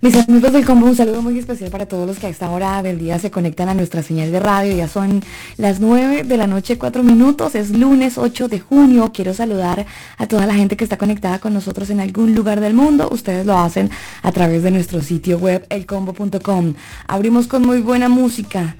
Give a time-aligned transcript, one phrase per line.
[0.00, 2.84] Mis amigos del combo, un saludo muy especial para todos los que a esta hora
[2.84, 4.72] del día se conectan a nuestra señal de radio.
[4.76, 5.24] Ya son
[5.56, 7.56] las 9 de la noche, 4 minutos.
[7.56, 9.10] Es lunes 8 de junio.
[9.12, 12.74] Quiero saludar a toda la gente que está conectada con nosotros en algún lugar del
[12.74, 13.08] mundo.
[13.10, 13.90] Ustedes lo hacen
[14.22, 16.74] a través de nuestro sitio web elcombo.com.
[17.08, 18.76] Abrimos con muy buena música.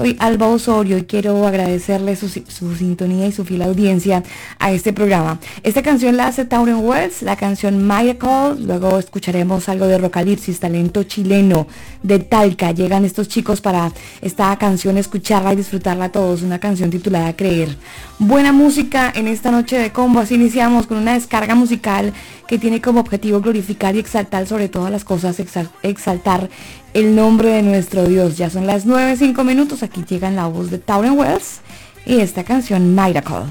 [0.00, 4.22] Soy Alba Osorio y quiero agradecerle su, sintonía y su fiel audiencia
[4.58, 5.38] a este programa.
[5.62, 7.86] Esta canción la hace Tauren Wells, la canción
[8.18, 11.66] Call, luego escucharemos algo de Rocalipsis, talento chileno
[12.02, 12.72] de Talca.
[12.72, 17.76] Llegan estos chicos para esta canción escucharla y disfrutarla todos, una canción titulada Creer.
[18.18, 22.14] Buena música en esta noche de combo, así iniciamos con una descarga musical
[22.50, 25.40] que tiene como objetivo glorificar y exaltar sobre todas las cosas,
[25.84, 26.50] exaltar
[26.94, 28.36] el nombre de nuestro Dios.
[28.36, 29.84] Ya son las 9, 5 minutos.
[29.84, 31.60] Aquí llega la voz de Tauren Wells
[32.04, 33.44] y esta canción Miracle.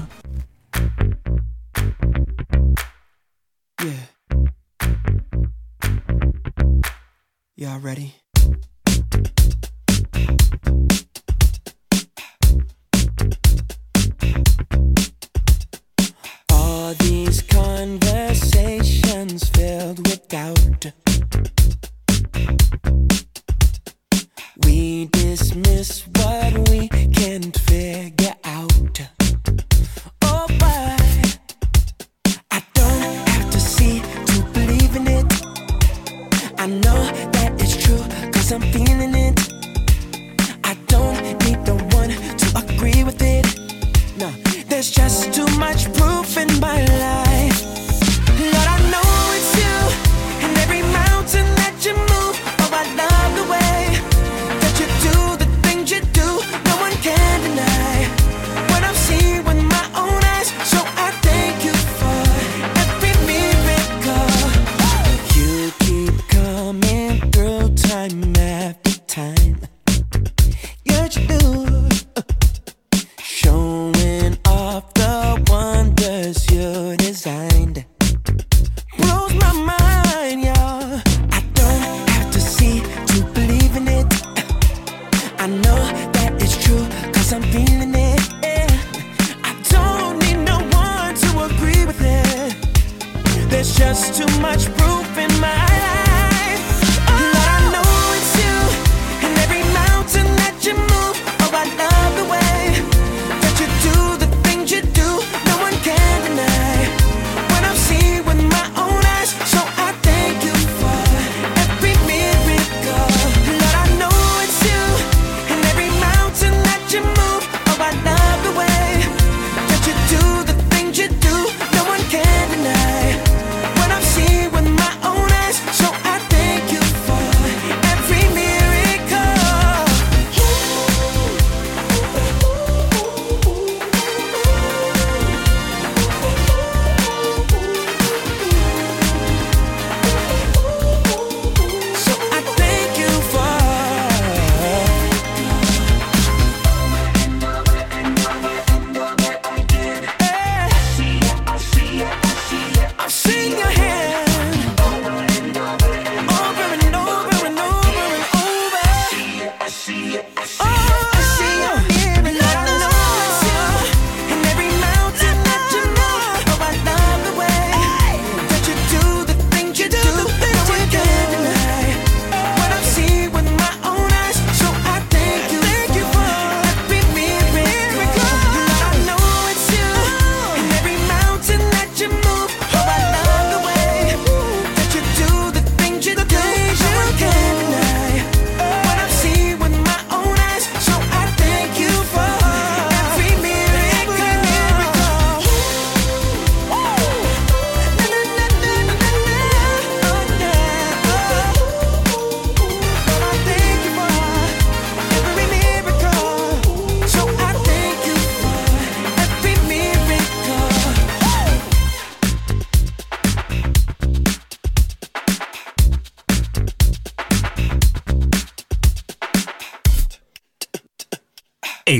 [7.56, 7.78] Yeah.
[7.78, 8.16] ready?
[16.52, 18.79] All these conversations
[19.10, 20.92] filled with doubt.
[24.64, 29.00] We dismiss what we can't figure out.
[30.22, 31.38] Oh, but
[32.52, 35.26] I don't have to see to believe in it.
[36.58, 39.40] I know that it's true, cause I'm feeling it.
[40.62, 43.44] I don't need no one to agree with it.
[44.16, 44.30] No,
[44.68, 45.88] there's just too much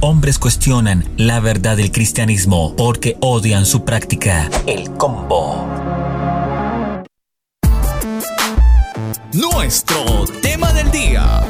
[0.00, 4.50] Hombres cuestionan la verdad del cristianismo porque odian su práctica.
[4.66, 5.66] El Combo.
[9.32, 11.42] Nuestro tema del día.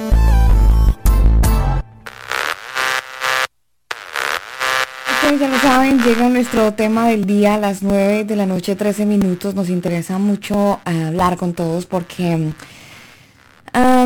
[5.14, 8.74] Ustedes ya lo saben, llega nuestro tema del día a las 9 de la noche,
[8.74, 9.54] 13 minutos.
[9.54, 12.52] Nos interesa mucho hablar con todos porque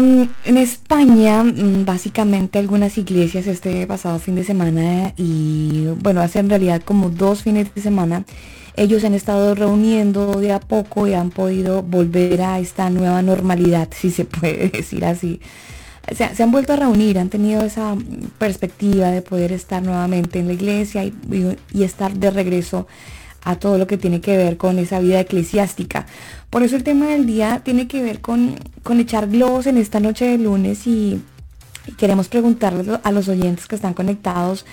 [0.05, 6.39] am, en España, mm, básicamente algunas iglesias este pasado fin de semana y bueno, hace
[6.41, 8.25] en realidad como dos fines de semana,
[8.77, 13.89] ellos han estado reuniendo de a poco y han podido volver a esta nueva normalidad,
[13.97, 15.41] si se puede decir así
[16.13, 20.39] se, se han vuelto a reunir, han tenido esa mm, perspectiva de poder estar nuevamente
[20.39, 22.87] en la iglesia y estar de regreso
[23.45, 26.07] a todo lo que tiene que ver con esa vida eclesiástica.
[26.55, 29.99] Por eso el tema del día tiene que ver con, con echar globos en esta
[29.99, 31.21] noche de lunes y,
[31.97, 34.65] queremos preguntarles a los oyentes que están conectados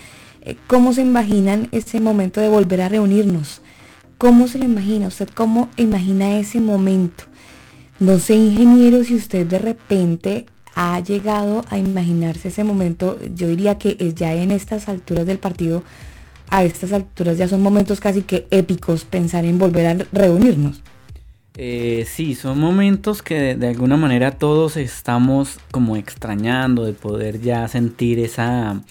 [0.44, 3.62] eh, cómo se imaginan ese momento de volver a reunirnos.
[4.20, 5.08] ¿Cómo se lo imagina?
[5.08, 7.24] ¿Usted cómo imagina ese momento?
[8.00, 10.46] No sé, ingeniero, si usted de repente
[10.76, 15.40] ha llegado a imaginarse ese momento, yo diría que es ya en estas alturas del
[15.40, 15.82] partido,
[16.48, 20.84] a estas alturas ya son momentos casi que épicos pensar en volver a reunirnos.
[21.58, 27.68] Eh, sí, son momentos que de, alguna manera todos estamos como extrañando de poder ya
[27.68, 28.82] sentir esa,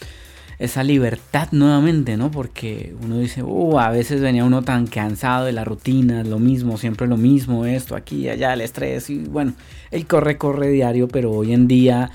[0.58, 2.30] esa libertad nuevamente, ¿no?
[2.30, 6.76] Porque uno dice, uh, a veces venía uno tan cansado de la rutina, lo mismo,
[6.76, 9.54] siempre lo mismo, esto, aquí, allá, el estrés, y bueno,
[9.90, 12.10] el corre, corre diario, pero hoy en día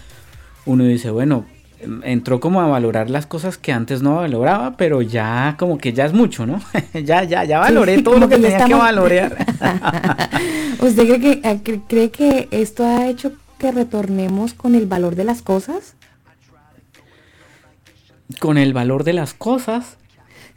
[0.66, 1.46] uno dice, bueno,
[2.04, 6.06] entró como a valorar las cosas que antes no valoraba, pero ya como que ya
[6.06, 6.60] es mucho, ¿no?
[6.94, 9.38] ya, ya, ya valoré Sí, todo lo que tenía que valorar.
[10.80, 15.24] ¿Usted cree que, cre- cree que esto ha hecho que retornemos con el valor de
[15.24, 15.96] las cosas?
[18.40, 19.98] Con el valor de las cosas.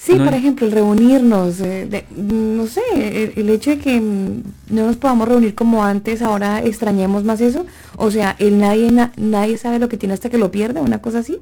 [0.00, 4.00] Sí, No por ejemplo, el reunirnos, eh, de- no sé, el, el hecho de que
[4.00, 7.66] no nos podamos reunir como antes, ahora extrañemos más eso.
[7.96, 11.02] O sea, el nadie na- nadie sabe lo que tiene hasta que lo pierde, una
[11.02, 11.38] cosa así.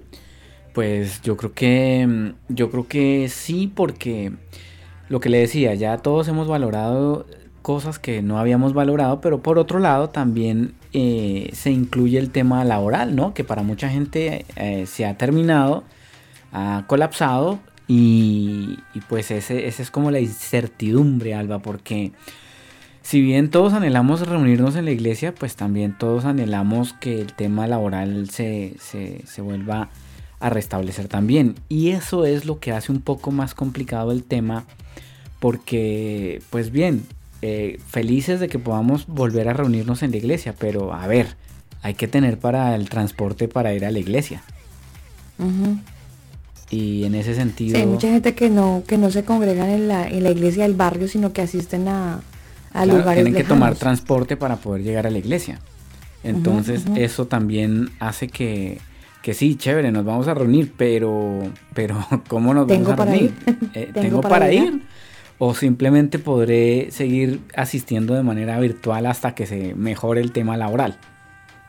[0.72, 4.32] Pues yo creo que mm, yo creo que sí porque
[5.10, 7.26] lo que le decía, ya todos hemos valorado
[7.60, 12.64] cosas que no habíamos valorado, pero por otro lado también eh, se incluye el tema
[12.64, 13.34] laboral, ¿no?
[13.34, 15.84] Que para mucha gente eh, se ha terminado,
[16.52, 17.58] ha colapsado
[17.88, 18.78] y,
[19.09, 22.12] pues ese, ese es como la incertidumbre, Alba, porque
[23.02, 27.66] si bien todos anhelamos reunirnos en la iglesia, pues también todos anhelamos que el tema
[27.66, 29.90] laboral se, se, se vuelva
[30.40, 31.55] a restablecer también.
[31.69, 34.64] Y eso es lo que hace un poco más complicado el tema,
[35.38, 37.05] porque, pues bien,
[37.43, 41.37] eh, felices de que podamos volver a reunirnos en la iglesia, pero a ver,
[41.83, 44.43] hay que tener para el transporte para ir a la iglesia.
[46.70, 47.76] Y en ese sentido...
[47.76, 50.64] Sí, hay mucha gente que no, que no se congregan en la, en la iglesia
[50.64, 52.20] del barrio, sino que asisten a, a
[52.73, 55.61] Claro, lugares tienen que tomar transporte para poder llegar a la iglesia.
[56.25, 58.80] Entonces eso también hace que,
[59.23, 61.40] que sí, chévere, nos vamos a reunir, pero,
[61.73, 63.35] pero ¿cómo nos Tengo vamos a para reunir?
[63.46, 63.58] ir.
[63.75, 64.62] Eh, Tengo ¿Tengo, para para ir.
[64.64, 64.82] ir?
[65.38, 70.99] O simplemente podré seguir asistiendo de manera virtual hasta que se mejore el tema laboral.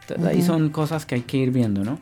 [0.01, 2.00] Entonces ahí son cosas que hay que ir viendo, ¿no?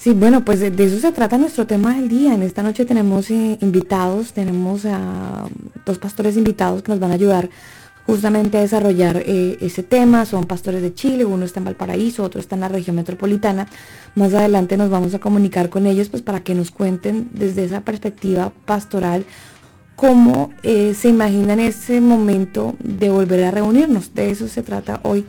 [0.00, 2.32] Sí, bueno, pues de, eso se trata nuestro tema del día.
[2.32, 5.46] En esta noche tenemos eh, invitados, tenemos a
[5.84, 7.50] dos pastores invitados que nos van a ayudar
[8.06, 10.24] justamente a desarrollar eh, ese tema.
[10.24, 13.68] Son pastores de Chile, uno está en Valparaíso, otro está en la región metropolitana.
[14.14, 17.82] Más adelante nos vamos a comunicar con ellos pues para que nos cuenten desde esa
[17.82, 19.26] perspectiva pastoral
[19.96, 24.14] cómo eh, se imaginan ese momento de volver a reunirnos.
[24.14, 25.26] De eso se trata hoy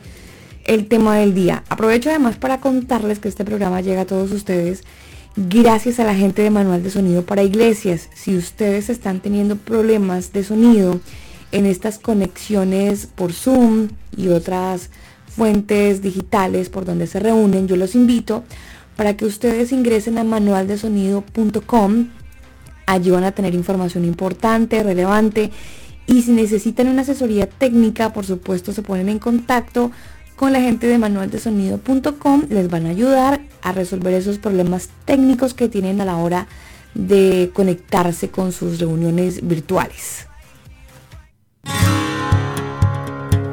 [0.64, 1.64] el tema del día.
[1.68, 4.82] Aprovecho además para contarles que este programa llega a todos ustedes
[5.36, 8.08] gracias a la gente de Manual de Sonido para Iglesias.
[8.14, 11.00] Si ustedes están teniendo problemas de sonido
[11.52, 14.90] en estas conexiones por Zoom y otras
[15.28, 18.44] fuentes digitales por donde se reúnen, yo los invito
[18.96, 22.08] para que ustedes ingresen a manualdesonido.com
[22.86, 25.50] Allí van a tener información importante, relevante.
[26.06, 29.92] Y si necesitan una asesoría técnica, por supuesto, se ponen en contacto
[30.42, 32.46] con la gente de manualdesonido.com.
[32.48, 36.48] Les van a ayudar a resolver esos problemas técnicos que tienen a la hora
[36.94, 40.26] de conectarse con sus reuniones virtuales.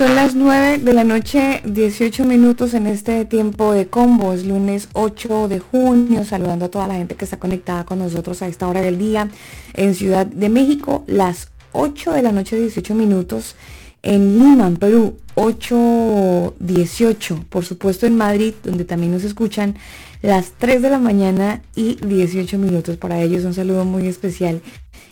[0.00, 4.32] Son las 9 de la noche, 18 minutos en este tiempo de combo.
[4.32, 8.40] Es lunes 8 de junio, saludando a toda la gente que está conectada con nosotros
[8.40, 9.28] a esta hora del día
[9.74, 13.56] en Ciudad de México, las 8 de la noche, 18 minutos.
[14.02, 17.44] En Lima, en Perú, 8.18.
[17.44, 19.76] Por supuesto en Madrid, donde también nos escuchan,
[20.22, 22.96] las 3 de la mañana y 18 minutos.
[22.96, 24.62] Para ellos un saludo muy especial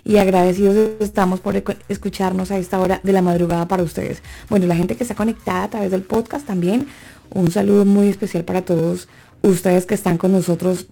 [0.08, 4.22] y agradecidos estamos por escucharnos a esta hora de la madrugada para ustedes.
[4.48, 6.86] Bueno, la gente que está conectada a través del podcast también,
[7.28, 9.06] un saludo muy especial para todos
[9.42, 10.86] ustedes que están con nosotros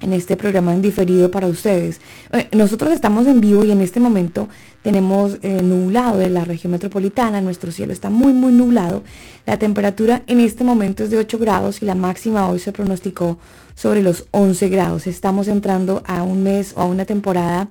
[0.00, 2.00] en este programa en diferido para ustedes.
[2.32, 4.48] Eh, nosotros estamos en vivo y en este momento
[4.82, 9.02] tenemos eh, nublado en la región metropolitana, nuestro cielo está muy muy nublado.
[9.44, 13.38] La temperatura en este momento es de 8 grados y la máxima hoy se pronosticó
[13.74, 15.06] sobre los 11 grados.
[15.06, 17.68] Estamos entrando a un mes o a una temporada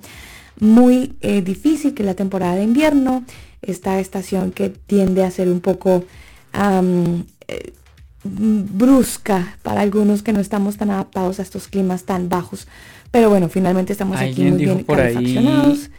[0.61, 3.25] muy eh, difícil, que es la temporada de invierno,
[3.63, 6.05] esta estación que tiende a ser un poco
[6.53, 7.73] eh,
[8.23, 12.67] brusca para algunos que no estamos tan adaptados a estos climas tan bajos.
[13.09, 15.89] Pero bueno, finalmente estamos aquí Alguien muy dijo bien por ahí,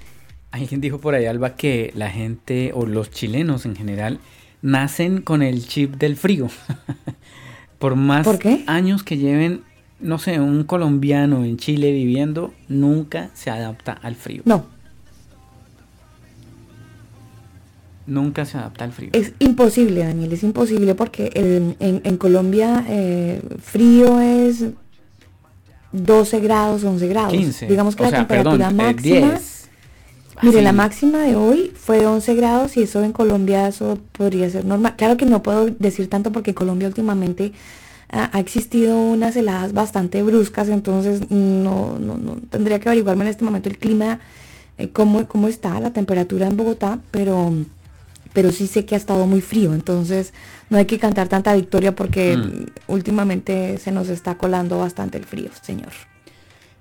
[0.52, 4.20] alguien dijo por ahí, Alba, que la gente o los chilenos en general
[4.62, 6.48] nacen con el chip del frío.
[7.80, 8.28] por más
[8.68, 9.64] años que lleven,
[10.02, 14.42] no sé, un colombiano en Chile viviendo, nunca se adapta al frío.
[14.44, 14.66] No,
[18.04, 19.10] Nunca se adapta al frío.
[19.12, 24.64] es imposible, Daniel, es imposible porque el- en, en Colombia eh, frío es
[25.92, 27.32] 12 grados, 11 grados.
[27.32, 27.66] 15.
[27.68, 29.30] Digamos que o la sea, temperatura perdón, eh, máxima...
[29.30, 29.52] 10.
[30.42, 34.50] Mire, la máxima de hoy fue de 11 grados y eso en Colombia eso podría
[34.50, 34.96] ser normal.
[34.96, 37.52] Claro que no puedo decir tanto porque Colombia últimamente
[38.12, 43.44] ha existido unas heladas bastante bruscas, entonces no, no, no tendría que averiguarme en este
[43.44, 44.20] momento el clima,
[44.78, 47.52] eh, cómo, cómo está la temperatura en Bogotá, pero,
[48.34, 50.34] pero sí sé que ha estado muy frío, entonces
[50.68, 52.66] no hay que cantar tanta victoria porque Mm.
[52.88, 55.92] últimamente se nos está colando bastante el frío, señor.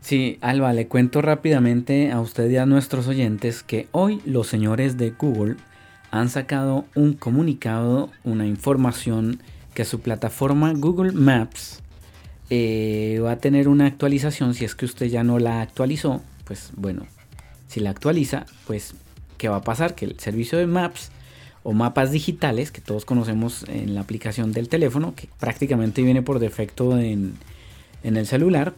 [0.02, 4.98] Sí, Alba, le cuento rápidamente a usted y a nuestros oyentes que hoy los señores
[4.98, 5.56] de Google
[6.10, 9.42] han sacado un comunicado, una información
[9.82, 11.82] que su plataforma Google Maps
[12.52, 14.54] eh, va a tener una actualización.
[14.54, 17.08] Si es que usted ya no la actualizó, pues bueno,
[17.68, 18.94] si la actualiza, pues
[19.40, 19.96] ¿qué va a pasar?
[19.96, 21.10] Que el servicio de Maps
[21.64, 26.38] o mapas digitales que todos conocemos en la aplicación del teléfono, que prácticamente viene por
[26.38, 27.34] defecto en,
[28.04, 28.76] en el celular,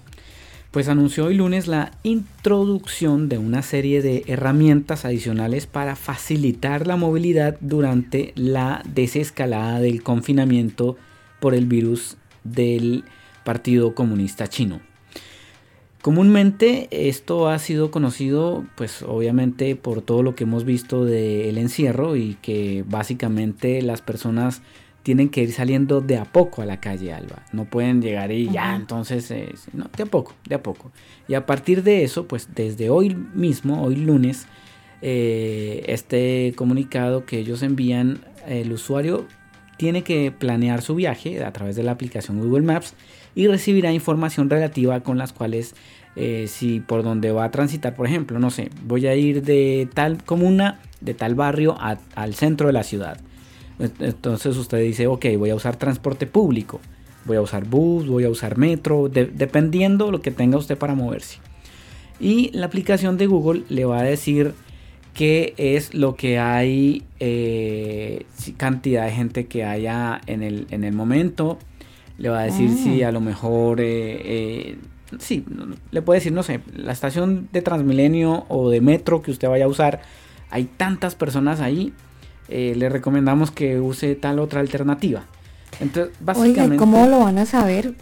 [0.74, 6.96] pues anunció hoy lunes la introducción de una serie de herramientas adicionales para facilitar la
[6.96, 10.98] movilidad durante la desescalada del confinamiento
[11.40, 13.04] por el virus del
[13.44, 14.82] Partido Comunista Chino.
[16.02, 22.16] Comúnmente esto ha sido conocido pues obviamente por todo lo que hemos visto del encierro
[22.16, 24.64] y que básicamente las personas
[25.04, 27.44] tienen que ir saliendo de a poco a la calle Alba.
[27.52, 30.92] No pueden llegar y ya, entonces, eh, no, de a poco, de a poco.
[31.28, 34.48] Y a partir de eso, pues desde hoy mismo, hoy lunes,
[35.02, 39.26] eh, este comunicado que ellos envían, el usuario
[39.78, 42.94] tiene que planear su viaje a través de la aplicación Google Maps
[43.36, 45.76] y recibirá información relativa con las cuales
[46.16, 49.90] eh, si por donde va a transitar, por ejemplo, no sé, voy a ir de
[49.94, 53.20] tal comuna, de tal barrio a- al centro de la ciudad.
[53.80, 56.80] Ent- Entonces usted dice, ok, voy a usar transporte público,
[57.26, 60.96] voy a usar bus, voy a usar metro, de- dependiendo lo que tenga usted para
[60.96, 61.40] moverse.
[62.20, 64.54] Y la aplicación de Google le va a decir
[65.14, 68.26] qué es lo que hay, eh,
[68.58, 71.58] cantidad de gente que haya en el, en el momento.
[72.18, 72.78] Le va a decir Ah.
[72.84, 73.86] si a lo mejor, eh,
[74.24, 74.78] eh,
[75.20, 75.44] sí,
[75.92, 79.66] le puede decir, no sé, la estación de Transmilenio o de metro que usted vaya
[79.66, 80.02] a usar,
[80.52, 81.94] hay tantas personas ahí,
[82.54, 85.24] eh, le recomendamos que use tal otra alternativa.
[85.80, 86.78] Entonces, Oiga, ¿y básicamente...
[86.78, 87.96] cómo lo van a saber?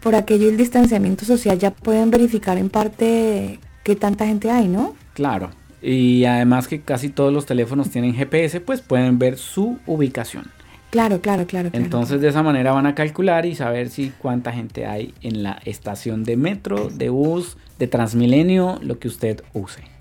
[0.00, 4.96] Por aquello del distanciamiento social ya pueden verificar en parte qué tanta gente hay, ¿no?
[5.14, 5.50] Claro.
[5.80, 10.46] Y además que casi todos los teléfonos tienen GPS, pues pueden ver su ubicación.
[10.90, 11.70] Claro, claro, claro.
[11.70, 11.84] claro.
[11.84, 15.60] Entonces de esa manera van a calcular y saber si cuánta gente hay en la
[15.64, 19.97] estación de metro, de bus, de Transmilenio, lo que usted use.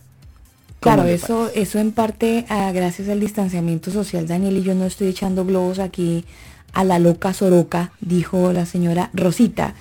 [0.80, 4.86] ¿Cómo Claro, eso, eso en parte ah, gracias al distanciamiento social, Daniel, y yo no
[4.86, 6.26] estoy echando globos aquí
[6.74, 9.74] a la loca Soroca, dijo la señora Rosita,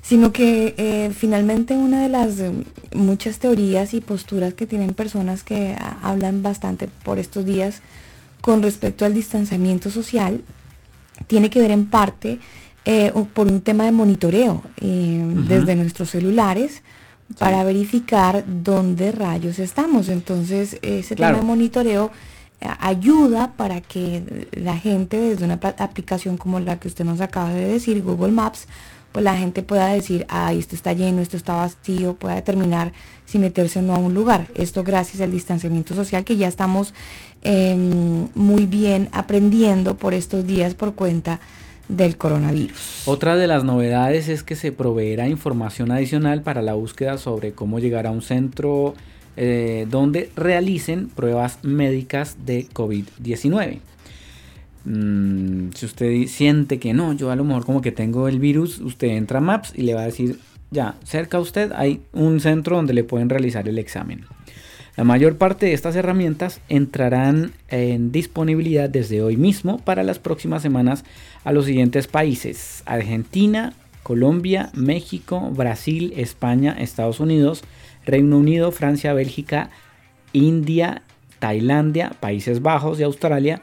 [0.00, 2.52] sino que eh, finalmente una de las eh,
[2.94, 7.82] muchas teorías y posturas que tienen personas que ah, hablan bastante por estos días
[8.40, 10.42] con respecto al distanciamiento social
[11.26, 12.38] tiene que ver en parte
[12.84, 16.82] eh, por un tema de monitoreo eh, desde nuestros celulares
[17.38, 20.08] para verificar dónde rayos estamos.
[20.08, 21.36] Entonces, ese Claro.
[21.36, 22.10] tema de monitoreo
[22.60, 27.50] eh, ayuda para que la gente desde una aplicación como la que usted nos acaba
[27.50, 28.66] de decir, Google Maps,
[29.12, 32.92] pues la gente pueda decir, ah, esto está lleno, esto está vacío, pueda determinar
[33.24, 34.48] si meterse o no a un lugar.
[34.54, 36.94] Esto gracias al distanciamiento social que ya estamos
[37.42, 41.40] em, muy bien aprendiendo por estos días por cuenta
[41.88, 43.02] del coronavirus.
[43.06, 47.78] Otra de las novedades es que se proveerá información adicional para la búsqueda sobre cómo
[47.78, 48.94] llegar a un centro
[49.36, 53.78] eh, donde realicen pruebas médicas de COVID-19.
[54.84, 58.80] Mm, si usted siente que no, yo a lo mejor como que tengo el virus,
[58.80, 60.38] usted entra a Maps y le va a decir
[60.70, 64.24] ya cerca a usted hay un centro donde le pueden realizar el examen.
[64.96, 70.60] La mayor parte de estas herramientas entrarán en disponibilidad desde hoy mismo para las próximas
[70.60, 71.04] semanas
[71.48, 77.64] a los siguientes países: Argentina, Colombia, México, Brasil, España, Estados Unidos,
[78.04, 79.70] Reino Unido, Francia, Bélgica,
[80.34, 81.04] India,
[81.38, 83.62] Tailandia, Países Bajos y Australia.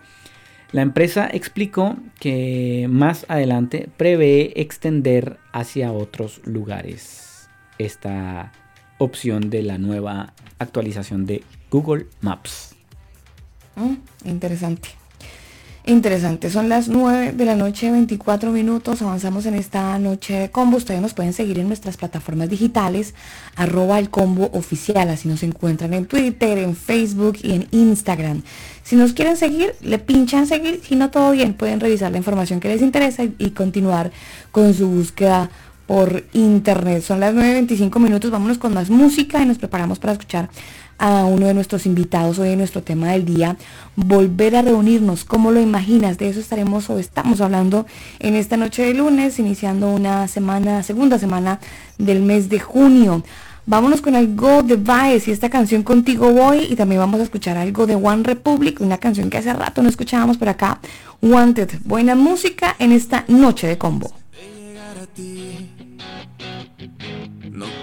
[0.71, 8.51] La empresa explicó que más adelante prevé extender hacia otros lugares esta
[8.97, 12.75] opción de la nueva actualización de Google Maps.
[13.75, 15.04] Mm, interesante.
[15.87, 20.77] Interesante, son las 9 de la noche, 24 minutos, avanzamos en esta noche de combo,
[20.77, 23.13] ustedes nos pueden seguir en nuestras plataformas digitales,
[23.55, 28.41] arroba el combo oficial, así nos encuentran en Twitter, en Facebook y en Instagram.
[28.81, 32.59] Si nos quieren seguir, le pinchan seguir, si no todo bien, pueden revisar la información
[32.59, 34.11] que les interesa y, y continuar
[34.51, 35.51] con su búsqueda
[35.85, 37.03] por internet.
[37.03, 40.49] Son las 9.25 minutos, vámonos con más música y nos preparamos para escuchar
[40.97, 43.57] a uno de nuestros invitados hoy en nuestro tema del día,
[43.95, 46.17] volver a reunirnos, ¿cómo lo imaginas?
[46.17, 47.85] De eso estaremos o estamos hablando
[48.19, 51.59] en esta noche de lunes, iniciando una semana, segunda semana
[51.97, 53.23] del mes de junio.
[53.67, 57.57] Vámonos con algo de Vice y esta canción Contigo Voy y también vamos a escuchar
[57.57, 60.79] algo de One Republic, una canción que hace rato no escuchábamos por acá,
[61.21, 61.79] Wanted.
[61.83, 64.13] Buena música en esta noche de combo.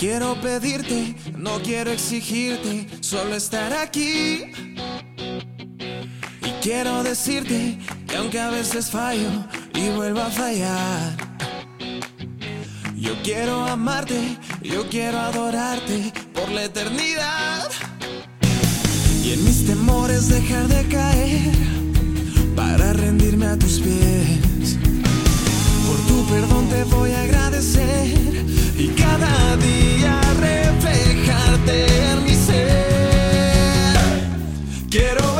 [0.02, 4.50] Quiero pedirte, no quiero exigirte, solo estar aquí.
[6.44, 9.30] Y quiero decirte que aunque a veces fallo
[9.72, 11.16] y vuelvo a fallar,
[12.96, 17.70] yo quiero amarte, yo quiero adorarte por la eternidad.
[19.22, 21.52] Y en mis temores dejar de caer
[22.56, 24.51] para rendirme a tus pies.
[26.12, 28.44] Tu perdón te voy a agradecer
[28.76, 32.84] y cada día reflejarte en mi ser.
[34.90, 35.31] Quiero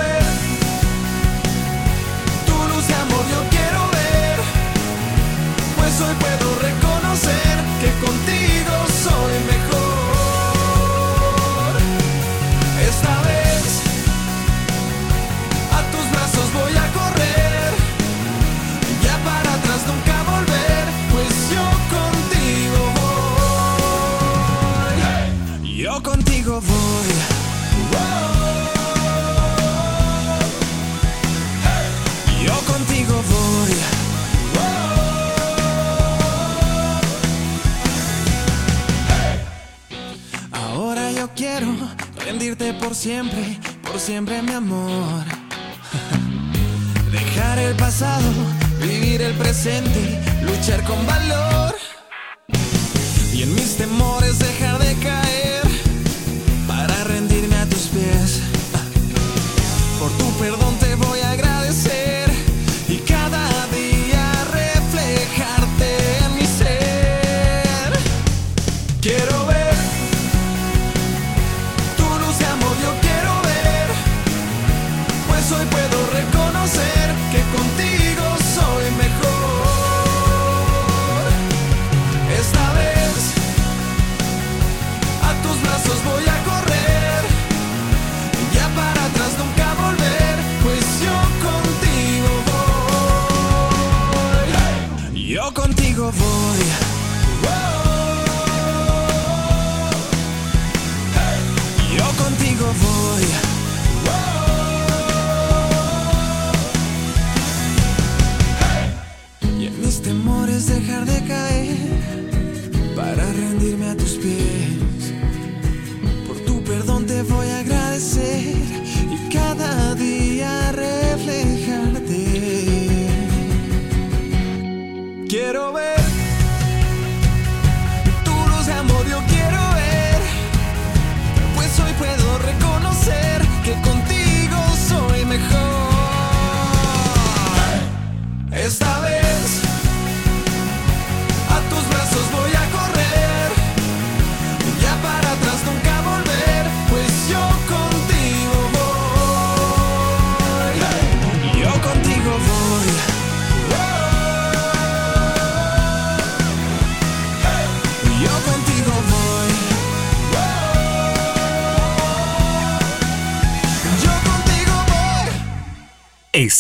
[42.81, 45.25] por siempre, por siempre mi amor.
[47.11, 48.29] Dejar el pasado,
[48.81, 51.75] vivir el presente, luchar con valor.
[53.33, 55.22] Y en mis temores dejar de caer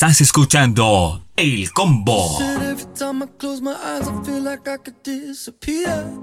[0.03, 2.37] Estás escuchando El Combo.
[4.67, 6.19] I could disappear.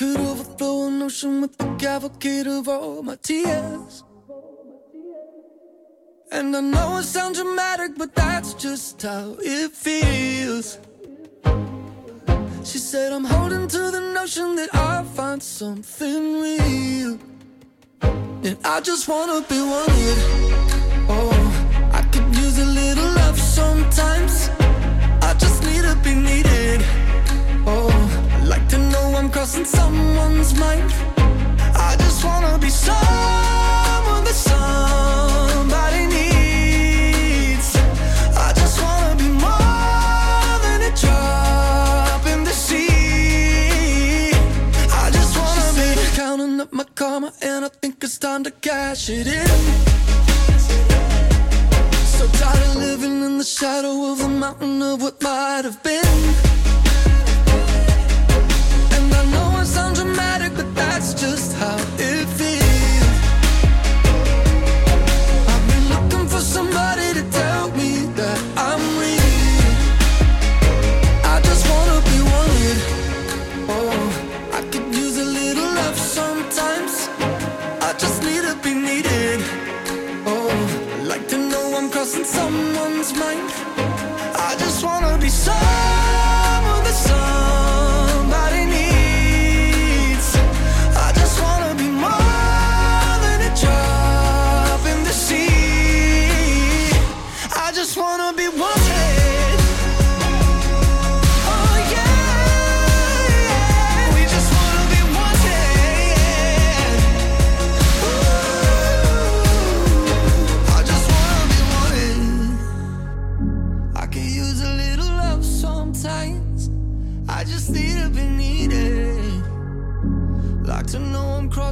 [0.00, 4.02] Overflow an ocean with the cavalcade of all my tears.
[6.32, 10.78] And I know it sounds dramatic, but that's just how it feels.
[12.64, 17.18] She said, I'm holding to the notion that I'll find something real.
[18.00, 20.83] And I just wanna be wanted.
[22.54, 24.48] Use a little love sometimes.
[25.22, 26.84] I just need to be needed.
[27.66, 27.90] Oh,
[28.30, 30.92] I like to know I'm crossing someone's mind.
[31.74, 37.74] I just wanna be someone that somebody needs.
[38.36, 44.30] I just wanna be more than a drop in the sea.
[45.02, 49.08] I just wanna be counting up my karma, and I think it's time to cash
[49.08, 49.94] it in.
[52.24, 56.18] So tired of living in the shadow of the mountain of what might have been.
[58.96, 59.43] And I know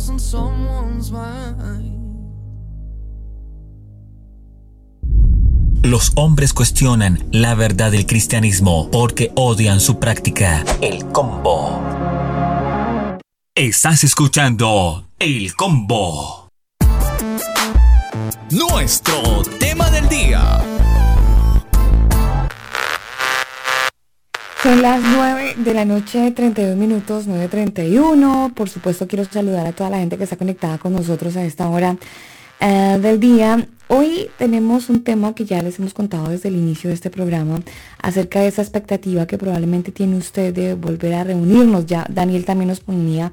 [0.03, 2.03] someone's mind.
[5.85, 10.65] Los hombres cuestionan la verdad del cristianismo porque odian su práctica.
[10.81, 11.83] El combo.
[13.55, 16.49] Estás escuchando El combo.
[18.51, 20.82] Nuestro tema del día.
[24.62, 28.55] Son las 9 de la noche, 32 minutos, 9.31.
[28.55, 31.68] Por supuesto quiero saludar a toda la gente que está conectada con nosotros a esta
[31.68, 31.96] hora
[32.61, 33.66] eh, del día.
[33.88, 37.61] Hoy tenemos un tema que ya les hemos contado desde el inicio de este programa
[38.01, 41.87] acerca de esa expectativa que probablemente tiene usted de volver a reunirnos.
[41.87, 43.33] Ya Daniel también nos ponía,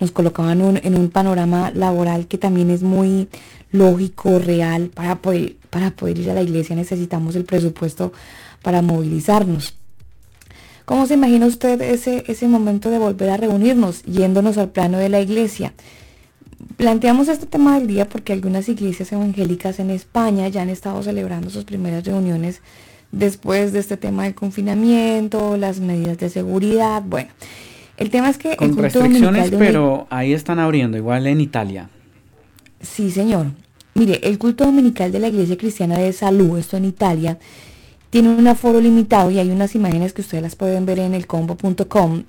[0.00, 3.28] nos colocaba en un, en un panorama laboral que también es muy
[3.70, 4.90] lógico, real.
[4.92, 8.12] Para poder, para poder ir a la iglesia necesitamos el presupuesto
[8.60, 9.76] para movilizarnos.
[10.84, 15.08] ¿Cómo se imagina usted ese, ese momento de volver a reunirnos, yéndonos al plano de
[15.08, 15.72] la iglesia?
[16.76, 21.48] Planteamos este tema del día porque algunas iglesias evangélicas en España ya han estado celebrando
[21.50, 22.60] sus primeras reuniones
[23.12, 27.02] después de este tema del confinamiento, las medidas de seguridad.
[27.02, 27.30] Bueno,
[27.96, 31.88] el tema es que Con restricciones, dominical pero ahí están abriendo, igual en Italia.
[32.80, 33.46] Sí, señor.
[33.94, 37.38] Mire, el culto dominical de la Iglesia Cristiana de Salud, esto en Italia,
[38.14, 41.26] tiene un aforo limitado y hay unas imágenes que ustedes las pueden ver en el
[41.26, 42.22] combo.com.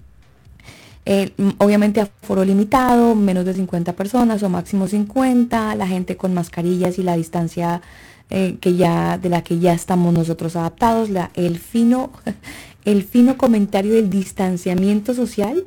[1.05, 6.33] Eh, mm, obviamente aforo limitado, menos de 50 personas o máximo 50, la gente con
[6.33, 7.83] mascarillas y la distancia
[8.31, 12.09] eh, que ya de la que ya estamos nosotros adaptados, el fino
[12.83, 15.65] el fino comentario del distanciamiento social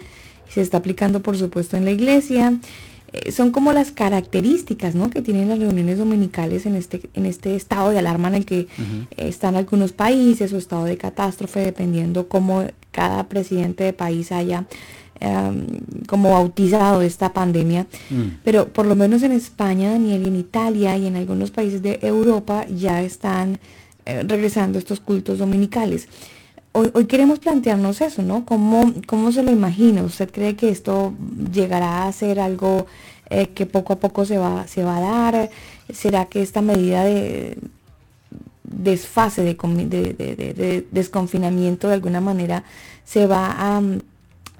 [0.48, 2.58] se está aplicando por supuesto en la iglesia.
[3.12, 5.10] Eh, son como las características ¿no?
[5.10, 8.60] que tienen las reuniones dominicales en este, en este estado de alarma en el que
[8.60, 8.68] eh,
[9.16, 14.66] están algunos países o estado de catástrofe, dependiendo cómo cada presidente de país haya
[15.20, 15.66] em,
[16.06, 17.86] como bautizado esta pandemia.
[18.44, 21.98] Pero por lo menos en España, Daniel, y en Italia y en algunos países de
[22.02, 23.58] Europa ya están
[24.04, 26.08] eh, regresando estos cultos dominicales.
[26.72, 28.44] Hoy, hoy queremos plantearnos eso, ¿no?
[28.44, 30.02] ¿Cómo, ¿Cómo se lo imagina?
[30.02, 31.12] ¿Usted cree que esto
[31.52, 32.86] llegará a ser algo
[33.30, 35.50] eh, que poco a poco se va, se va a dar?
[35.92, 37.58] ¿Será que esta medida de
[38.64, 42.64] desfase, de, de- de- de- de desconfinamiento de alguna manera
[43.04, 43.80] se va a,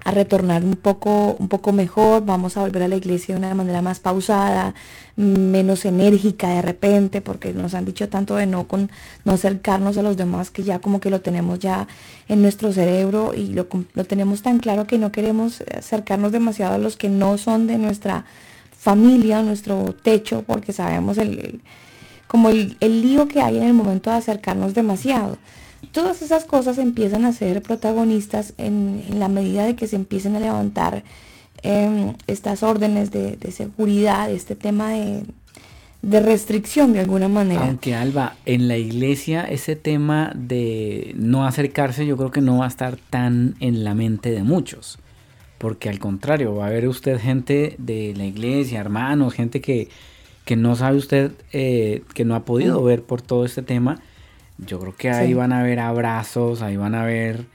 [0.08, 2.24] a retornar un poco, un poco mejor?
[2.24, 4.74] ¿Vamos a volver a la iglesia de una manera más pausada,
[5.16, 7.20] menos enérgica de repente?
[7.20, 8.90] Porque nos han dicho tanto de no, con,
[9.24, 11.86] no acercarnos a los demás que ya como que lo tenemos ya
[12.28, 16.78] en nuestro cerebro y lo, lo tenemos tan claro que no queremos acercarnos demasiado a
[16.78, 18.24] los que no son de nuestra
[18.76, 21.60] familia, nuestro techo, porque sabemos el, el-
[22.26, 25.38] como el, el lío que hay en el momento de acercarnos demasiado.
[25.92, 30.36] Todas esas cosas empiezan a ser protagonistas en, en la medida de que se empiecen
[30.36, 31.02] a levantar
[31.62, 35.22] em, estas órdenes de, de seguridad, este tema de,
[36.02, 37.62] de restricción de alguna manera.
[37.66, 42.66] Aunque Alba, en la iglesia ese tema de no acercarse yo creo que no va
[42.66, 44.98] a estar tan en la mente de muchos.
[45.58, 49.88] Porque al contrario, va a haber usted gente de la iglesia, hermanos, gente que,
[50.44, 54.00] que no sabe usted, eh, que no ha podido ver por todo este tema.
[54.58, 55.34] Yo creo que ahí Sí.
[55.34, 57.46] van a haber abrazos, ahí van a haber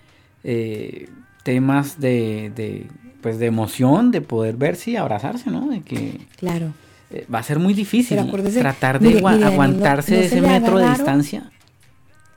[0.44, 1.10] eh,
[1.44, 2.88] temas de, de,
[3.22, 5.68] pues de emoción, de poder verse y abrazarse, ¿no?
[5.70, 6.74] De que Claro.
[7.12, 8.18] eh, va a ser muy difícil
[8.60, 11.50] tratar de mire, agua- mire, Daniel, no- aguantarse no de se ese metro de distancia.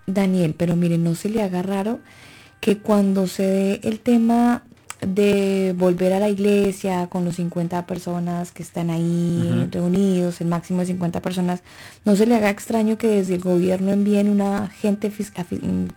[0.06, 1.98] Daniel, pero mire, no se le haga raro
[2.60, 4.62] que cuando se dé el tema
[5.00, 10.80] de volver a la iglesia con los 50 personas que están ahí reunidos, el máximo
[10.80, 11.60] de 50 personas,
[12.04, 15.56] no se le haga extraño que desde el gobierno envíen una agente fis- a fi-
[15.60, 15.88] mm,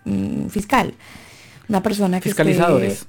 [0.46, 0.94] mm, fiscal,
[1.70, 3.06] una persona que esté Fiscalizadores.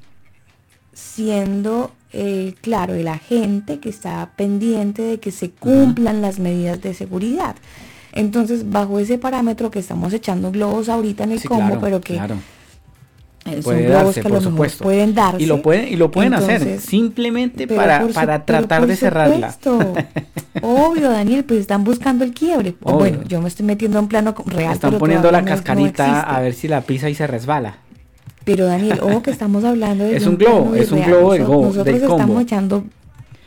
[0.92, 6.94] siendo, eh, claro, el agente que está pendiente de que se cumplan las medidas de
[6.94, 7.57] seguridad.
[8.12, 12.00] Entonces, bajo ese parámetro que estamos echando globos ahorita en el Sí, combo, claro, pero
[12.00, 12.37] que claro.
[13.58, 14.84] Eh, Puede darse, que por supuesto.
[14.84, 15.42] pueden darse.
[15.42, 19.54] Y lo pueden, y lo pueden hacer simplemente para, su- para tratar de cerrarla.
[20.62, 22.74] Obvio, Daniel, pues están buscando el quiebre.
[22.82, 22.98] Obvio.
[22.98, 24.72] bueno, yo me estoy metiendo en plano real.
[24.72, 27.78] Están pero poniendo la no- cascarita a ver si la pisa y se resbala.
[28.44, 31.62] Pero Daniel, ojo que estamos hablando de Es un globo, es un globo del go-
[31.66, 32.16] Nosotros del combo.
[32.16, 32.84] estamos echando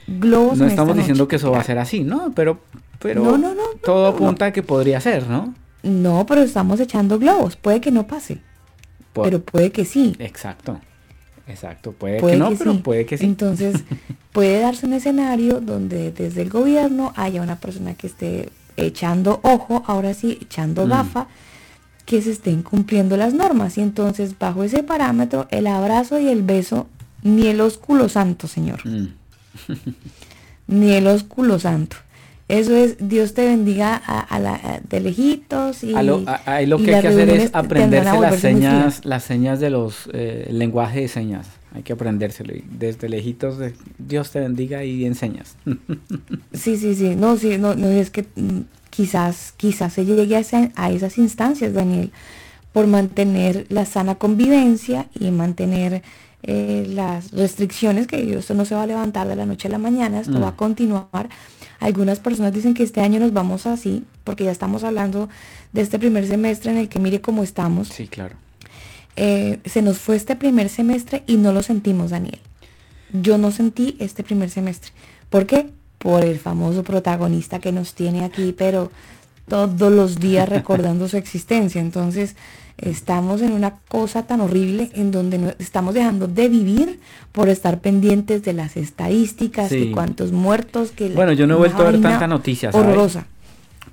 [0.07, 1.29] globos No en estamos esta diciendo noche.
[1.29, 2.31] que eso va a ser así, ¿no?
[2.35, 2.59] Pero,
[2.99, 5.53] pero No, no, no, todo apunta a que podría ser, ¿no?
[5.81, 7.55] No, pero estamos echando globos.
[7.57, 8.37] Puede que no pase,
[9.13, 10.15] Por- pero puede que sí.
[10.19, 10.79] Exacto.
[11.47, 11.91] Exacto.
[11.91, 12.77] Puede, Puede que no, que pero sí.
[12.79, 13.25] puede que sí.
[13.25, 13.83] Entonces,
[14.31, 19.83] puede darse un escenario donde desde el gobierno haya una persona que esté echando ojo,
[19.87, 20.89] ahora sí, echando Mm.
[20.89, 21.27] gafa,
[22.05, 23.77] que se estén cumpliendo las normas.
[23.77, 26.87] Y entonces, bajo ese parámetro, el abrazo y el beso,
[27.21, 28.79] ni el ósculo santo, señor.
[28.87, 29.07] Mm.
[30.67, 31.97] Ni el ósculo santo.
[32.49, 36.65] Eso es, Dios te bendiga a, a la, a- de lejitos y, A lo, ahí
[36.65, 40.59] lo que hay que hacer es aprenderse las señas, las señas de los eh, el
[40.59, 41.47] lenguaje de señas.
[41.73, 42.53] Hay que aprendérselo.
[42.53, 45.55] y desde lejitos de Dios te bendiga y enseñas.
[46.53, 47.15] Sí, sí, sí.
[47.15, 51.17] No, sí, no, no es que mm, quizás, quizás se llegue a, esa- a esas
[51.17, 52.11] instancias, Daniel,
[52.73, 56.03] por mantener la sana convivencia y mantener
[56.43, 59.77] eh, las restricciones, que esto no se va a levantar de la noche a la
[59.77, 60.43] mañana, esto Mm.
[60.43, 61.29] va a continuar.
[61.79, 65.29] Algunas personas dicen que este año nos vamos así, porque ya estamos hablando
[65.71, 67.89] de este primer semestre en el que mire cómo estamos.
[67.89, 68.35] Sí, claro.
[69.15, 72.39] Eh, se nos fue este primer semestre y no lo sentimos, Daniel.
[73.11, 74.91] Yo no sentí este primer semestre.
[75.29, 75.69] ¿Por qué?
[75.97, 78.91] Por el famoso protagonista que nos tiene aquí, pero
[79.47, 81.79] todos los días recordando su existencia.
[81.79, 82.35] Entonces,
[82.77, 86.99] estamos en una cosa tan horrible en donde no- estamos dejando de vivir
[87.31, 89.91] por estar pendientes de las estadísticas, Sí.
[89.93, 92.69] cuántos muertos, que la- Bueno, yo no he vuelto a ver tanta noticia.
[92.73, 93.25] Horrorosa.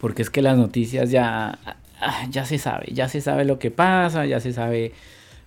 [0.00, 1.58] Porque es que las noticias ya,
[2.00, 4.92] ah, ya se sabe, ya se sabe lo que pasa, ya se sabe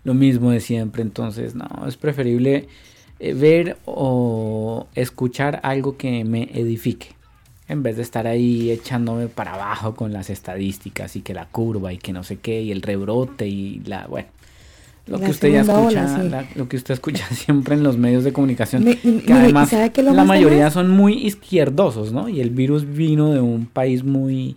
[0.03, 1.01] lo mismo de siempre.
[1.01, 2.67] Entonces, no, es preferible
[3.19, 7.09] eh, ver o escuchar algo que me edifique.
[7.73, 11.91] En vez de estar ahí echándome para abajo con las estadísticas y que la curva
[11.91, 14.27] y que no sé qué y el rebrote y la, bueno,
[15.07, 16.29] lo La que usted ya escucha, ola, sí.
[16.29, 19.31] la- lo que usted escucha siempre en los medios de comunicación, Me- que mire, ¿y
[19.33, 22.29] además la mayoría son muy izquierdosos, ¿no?
[22.29, 24.55] Y el virus vino de un país muy,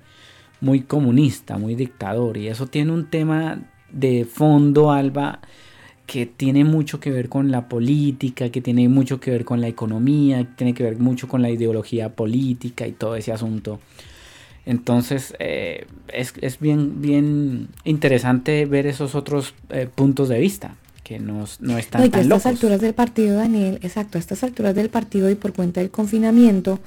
[0.60, 2.36] muy comunista, muy dictador.
[2.36, 3.58] Y eso tiene un tema
[3.90, 5.40] de fondo, Alba,
[6.06, 9.68] que tiene mucho que ver con la política, que tiene mucho que ver con la
[9.68, 13.80] economía, que tiene que ver mucho con la ideología política y todo ese asunto.
[14.64, 21.20] Entonces eh, es, es bien, bien interesante ver esos otros eh, puntos de vista que
[21.20, 22.46] nos, no están No, y que a estas locos.
[22.46, 26.80] alturas del partido, Daniel, exacto, a estas alturas del partido y por cuenta del confinamiento,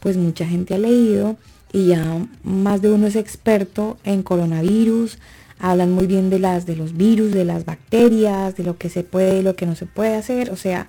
[0.00, 1.36] pues mucha gente ha leído
[1.72, 5.18] y ya más de uno es experto en coronavirus,
[5.60, 9.02] hablan muy bien de las de los virus, de las bacterias, de lo que se
[9.02, 10.88] puede y lo que no se puede hacer, o sea,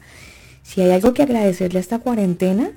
[0.63, 2.71] si hay algo que agradecerle a esta cuarentena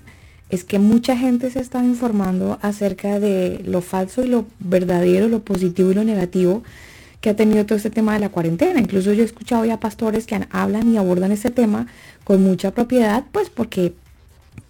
[0.51, 5.40] es que mucha gente se está informando acerca de lo falso y lo verdadero, lo
[5.40, 6.62] positivo y lo negativo
[7.20, 8.80] que ha tenido todo este tema de la cuarentena.
[8.80, 11.86] Incluso yo he escuchado ya pastores que hablan y abordan este tema
[12.22, 13.95] con mucha propiedad, pues porque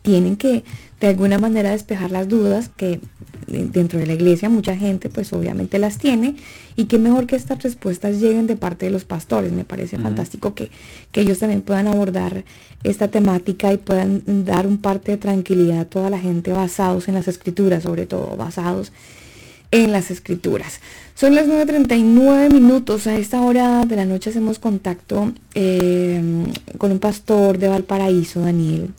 [0.02, 0.64] tienen que
[1.00, 3.00] de alguna manera despejar las dudas que
[3.46, 6.36] dentro de la iglesia mucha gente pues obviamente las tiene
[6.76, 9.52] y que mejor que estas respuestas lleguen de parte de los pastores.
[9.52, 10.70] Me parece fantástico que,
[11.12, 12.44] que ellos también puedan abordar
[12.82, 17.14] esta temática y puedan dar un parte de tranquilidad a toda la gente basados en
[17.14, 18.92] las escrituras, sobre todo basados
[19.70, 20.80] en las escrituras.
[21.14, 23.06] Son las 9.39 minutos.
[23.06, 26.22] A esta hora de la noche hacemos contacto eh,
[26.78, 28.90] con un pastor de Valparaíso, Daniel.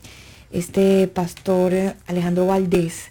[0.51, 3.09] Este pastor eh, Alejandro Valdés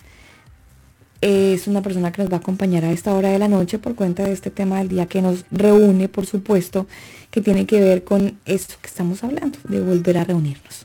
[1.25, 3.95] es una persona que nos va a acompañar a esta hora de la noche por
[3.95, 6.87] cuenta de este tema del día que nos reúne, por supuesto,
[7.31, 10.85] que tiene que ver con esto que estamos hablando, de volver a reunirnos.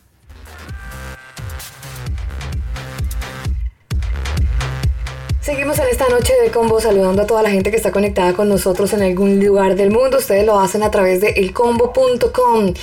[5.41, 8.47] Seguimos en esta noche de combo saludando a toda la gente que está conectada con
[8.47, 10.19] nosotros en algún lugar del mundo.
[10.19, 12.73] Ustedes lo hacen a través de elcombo.com.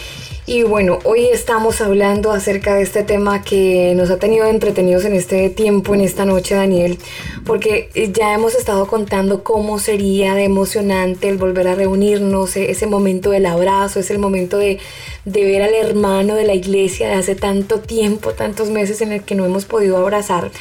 [0.49, 5.12] Y bueno, hoy estamos hablando acerca de este tema que nos ha tenido entretenidos en
[5.14, 6.99] este tiempo, en esta noche, Daniel,
[7.44, 12.86] porque ya hemos estado contando cómo sería de emocionante el volver a reunirnos, e- ese
[12.86, 14.78] momento del abrazo, es el momento de,
[15.24, 19.22] de ver al hermano de la iglesia de hace tanto tiempo, tantos meses en el
[19.24, 20.53] que no hemos podido abrazar.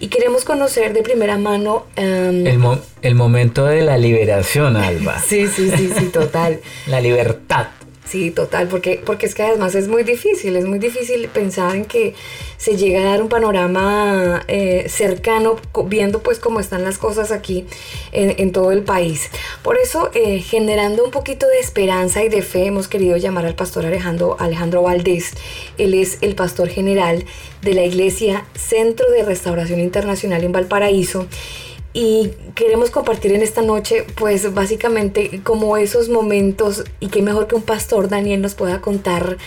[0.00, 1.84] Y queremos conocer de primera mano...
[1.96, 5.20] El, mo- el momento de la liberación, Alba.
[5.20, 6.60] Sí, sí, sí, sí, total.
[6.86, 7.66] La libertad.
[8.06, 11.84] Sí, total, porque, porque es que además es muy difícil, es muy difícil pensar en
[11.84, 12.14] que
[12.56, 17.66] se llega a dar un panorama eh, cercano, viendo pues cómo están las cosas aquí
[18.12, 19.28] en, en todo el país.
[19.64, 23.56] Por eso, eh, generando un poquito de esperanza y de fe, hemos querido llamar al
[23.56, 25.32] pastor Alejandro, Alejandro Valdés.
[25.76, 27.24] Él es el pastor general
[27.62, 31.26] de la iglesia Centro de Restauración Internacional en Valparaíso
[31.96, 37.54] y queremos compartir en esta noche pues básicamente como esos momentos y qué mejor que
[37.54, 39.38] un pastor Daniel nos pueda contar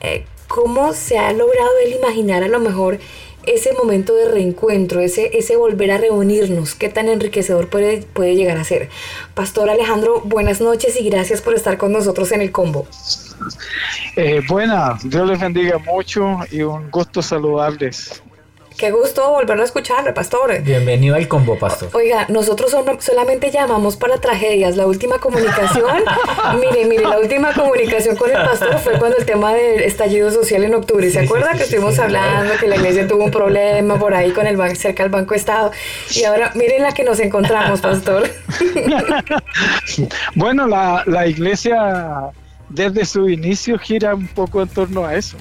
[0.00, 2.98] eh, cómo se ha logrado él imaginar a lo mejor
[3.46, 8.56] ese momento de reencuentro, ese, ese volver a reunirnos, qué tan enriquecedor puede, puede llegar
[8.56, 8.88] a ser.
[9.34, 12.86] Pastor Alejandro, buenas noches y gracias por estar con nosotros en el combo.
[14.16, 14.40] Eh,
[15.04, 18.22] Dios les bendiga mucho y un gusto saludarles.
[18.76, 20.60] Qué gusto volverlo a escuchar, pastor.
[20.62, 21.90] Bienvenido al combo, pastor.
[21.92, 24.76] Oiga, nosotros solamente llamamos para tragedias.
[24.76, 26.02] La última comunicación,
[26.60, 30.64] mire, mire, la última comunicación con el pastor fue cuando el tema del estallido social
[30.64, 31.10] en octubre.
[31.10, 34.56] ¿Se acuerda que estuvimos hablando que la iglesia tuvo un problema por ahí con el
[34.56, 35.70] banco, cerca del Banco Estado?
[36.14, 38.28] Y ahora, miren la que nos encontramos, pastor.
[40.34, 42.30] Bueno, la, la iglesia
[42.68, 45.36] desde su inicio gira un poco en torno a eso.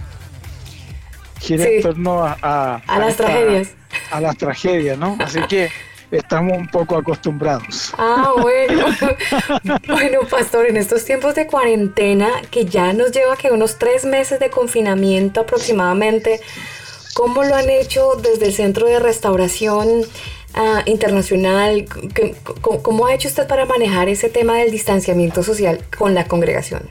[1.42, 1.72] Gira Sí.
[1.76, 3.70] en torno a, a, A las esta- tragedias.
[4.12, 5.18] A las tragedias, ¿no?
[5.20, 5.70] Así que
[6.12, 7.94] estamos un poco acostumbrados.
[7.98, 8.86] Ah, bueno.
[9.88, 14.40] bueno, pastor, en estos tiempos de cuarentena, que ya nos lleva que unos tres meses
[14.40, 16.40] de confinamiento aproximadamente,
[17.16, 19.88] ¿cómo lo han hecho desde el Centro de Restauración
[20.54, 21.86] ah, Internacional?
[22.14, 26.26] ¿Qué- cómo, cómo ha hecho usted para manejar ese tema del distanciamiento social con la
[26.26, 26.90] congregación?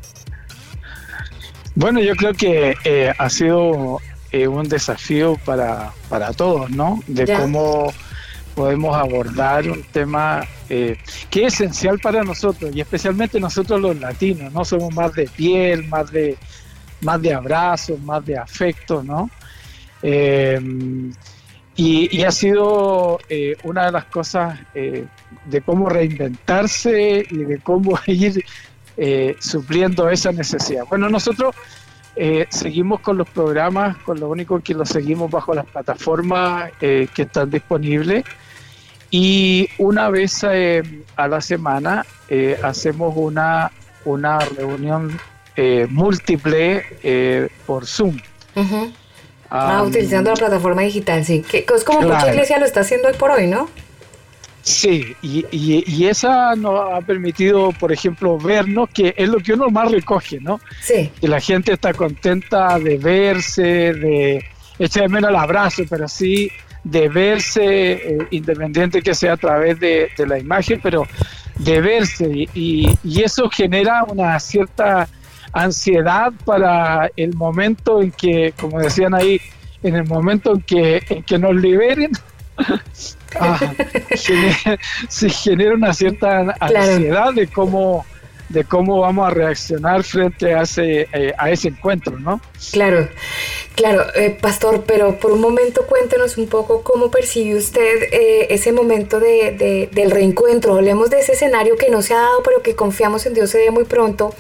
[1.77, 4.01] Bueno, yo creo que eh, ha sido
[4.33, 7.01] eh, un desafío para, para todos, ¿no?
[7.07, 7.41] De Ya.
[7.41, 7.93] cómo
[8.55, 10.97] podemos abordar un tema eh,
[11.31, 14.65] que es esencial para nosotros y especialmente nosotros los latinos, ¿no?
[14.65, 16.37] Somos más de piel, más de,
[17.01, 19.31] más de abrazos, más de afecto, ¿no?
[20.03, 20.61] Eh,
[21.77, 27.99] y, y ha sido eh, una de las cosas de cómo reinventarse y de cómo
[28.07, 28.45] ir
[28.97, 30.85] eh, supliendo esa necesidad.
[30.89, 31.55] Bueno, nosotros
[32.17, 37.09] eh, seguimos con los programas, con lo único que los seguimos bajo las plataformas eh,
[37.15, 38.25] que están disponibles.
[39.11, 40.83] Y una vez eh,
[41.17, 43.71] a la semana eh, hacemos una,
[44.05, 45.19] una reunión
[45.57, 48.19] eh, múltiple eh, por Zoom.
[49.53, 51.43] Ah, Am, utilizando la plataforma digital, sí.
[51.43, 52.33] Que es como mucha Claro.
[52.35, 53.69] iglesia lo está haciendo hoy por hoy, ¿no?
[54.63, 59.55] Sí, y, y- y esa nos ha permitido, por ejemplo, vernos, que es lo que
[59.55, 60.61] uno más recoge, ¿no?
[60.83, 61.11] Sí.
[61.21, 63.63] Que la gente está contenta de verse,
[63.95, 64.45] de
[64.79, 66.51] echar de menos el abrazo, pero sí
[66.85, 71.07] de verse, eh, independiente que sea a través de, de la imagen, pero
[71.59, 72.29] de verse.
[72.33, 75.09] Y, y- y eso genera una cierta
[75.53, 79.41] ansiedad para el momento en que, como decían ahí,
[79.83, 82.13] en el momento en que, en que nos liberen.
[83.39, 83.77] ah,
[84.11, 84.79] genera,
[85.09, 88.05] se genera una cierta ansiedad de cómo
[88.49, 92.41] de cómo vamos a reaccionar frente a ese eh, a ese encuentro, ¿no?
[92.73, 93.09] Claro,
[93.77, 98.73] claro, eh, pastor, pero por un momento cuéntenos un poco cómo percibe usted eh, ese
[98.73, 100.75] momento de, de- del reencuentro.
[100.75, 103.59] Hablemos de ese escenario que no se ha dado, pero que confiamos en Dios se
[103.59, 104.35] dé muy pronto.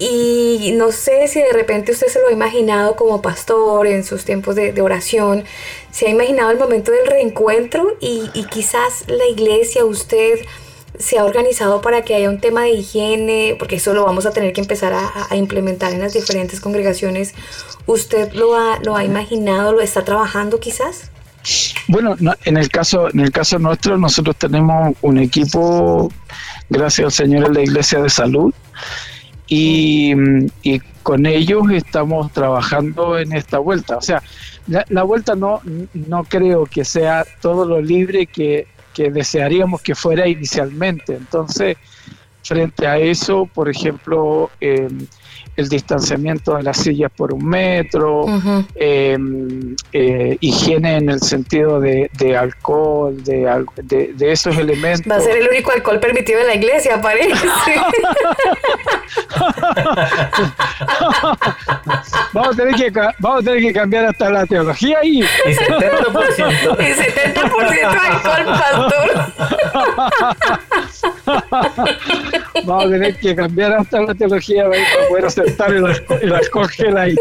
[0.00, 4.24] Y no sé si de repente usted se lo ha imaginado como pastor en sus
[4.24, 5.44] tiempos de, oración,
[5.92, 10.40] se ha imaginado el momento del reencuentro y, y quizás la iglesia, usted
[10.98, 14.30] se ha organizado para que haya un tema de higiene, porque eso lo vamos a
[14.30, 17.34] tener que empezar a, implementar en las diferentes congregaciones.
[17.86, 21.10] ¿Usted lo ha, lo ha imaginado, lo está trabajando quizás?
[21.88, 26.12] Bueno, no- en el caso en el caso nuestro nosotros tenemos un equipo
[26.68, 28.52] gracias al Señor en la Iglesia de Salud
[29.50, 30.14] y,
[30.62, 33.98] y con ellos estamos trabajando en esta vuelta.
[33.98, 34.22] O sea,
[34.68, 35.60] la, la vuelta no,
[35.92, 41.16] no creo que sea todo lo libre que, que desearíamos que fuera inicialmente.
[41.16, 41.76] Entonces,
[42.44, 44.88] frente a eso, por ejemplo, eh,
[45.60, 48.64] el distanciamiento de las sillas por un metro, Ujú.
[48.74, 49.16] eh,
[49.92, 55.10] eh, higiene en el sentido de, de alcohol, de, de, de esos elementos.
[55.10, 57.30] Va a ser el único alcohol permitido en la iglesia, parece.
[62.32, 65.20] vamos, a tener que, vamos a tener que cambiar hasta la teología ahí.
[65.20, 66.76] Y 70%.
[66.78, 69.10] Y 70% alcohol, pastor.
[72.64, 76.68] Vamos a tener que cambiar hasta la teología para poder aceptar el, alco- el alcohol
[76.70, 77.16] gel ahí.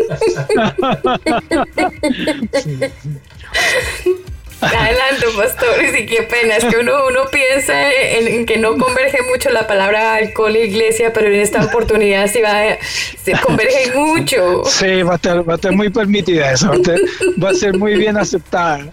[4.62, 5.70] Adelante, pastor.
[5.98, 6.58] Y qué pena.
[6.58, 10.66] Es que uno, uno piensa en, en que no converge mucho la palabra alcohol e
[10.66, 12.78] iglesia, pero en esta oportunidad sí va a,
[13.24, 14.64] se converge mucho.
[14.66, 17.00] Sí, va a estar, va a estar muy permitida eso, va a, estar-
[17.42, 18.86] va a ser muy bien aceptada.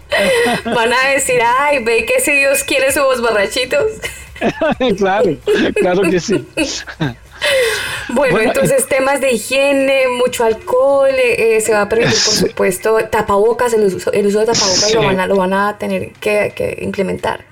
[0.63, 3.83] Van a decir, ay, ve que si Dios quiere somos borrachitos.
[4.97, 5.35] claro,
[5.81, 6.45] claro que sí.
[8.13, 12.33] Bueno, Bueno, entonces temas de higiene, mucho alcohol, eh, eh, se va a permitir, por
[12.33, 12.47] Sí.
[12.47, 14.93] supuesto, tapabocas, el uso, el uso de tapabocas Sí.
[14.93, 17.43] lo, van a, lo van a tener que, que implementar.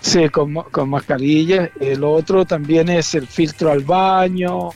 [0.00, 1.70] Sí, con, con mascarilla.
[1.80, 4.68] El otro también es el filtro al baño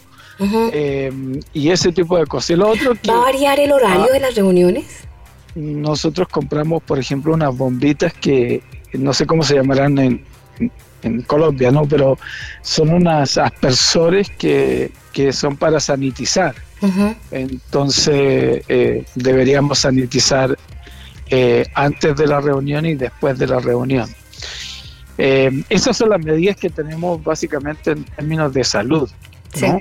[0.72, 1.12] eh,
[1.52, 2.50] y ese tipo de cosas.
[2.50, 4.12] El otro que ¿Va a variar el horario Ah.
[4.12, 5.04] de las reuniones?
[5.54, 8.62] nosotros compramos, por ejemplo, unas bombitas que
[8.94, 10.24] no sé cómo se llamarán en,
[11.02, 11.86] en Colombia, ¿no?
[11.86, 12.18] Pero
[12.62, 16.54] son unas aspersores que, que son para sanitizar.
[17.30, 20.56] Entonces eh, deberíamos sanitizar
[21.28, 24.08] eh, antes de la reunión y después de la reunión.
[25.18, 29.10] Eh, esas son las medidas que tenemos básicamente en términos de salud.
[29.52, 29.66] Sí.
[29.68, 29.78] ¿no?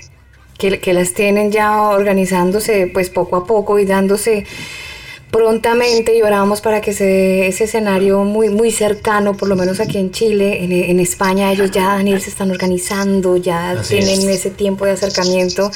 [0.58, 4.46] Que, que las tienen ya organizándose pues poco a poco y dándose
[5.32, 9.80] prontamente y oramos para que se dé ese escenario muy muy cercano, por lo menos
[9.80, 14.28] aquí en Chile, en, en España ellos ya Daniel se están organizando, ya Así tienen
[14.30, 14.38] es.
[14.38, 15.70] ese tiempo de acercamiento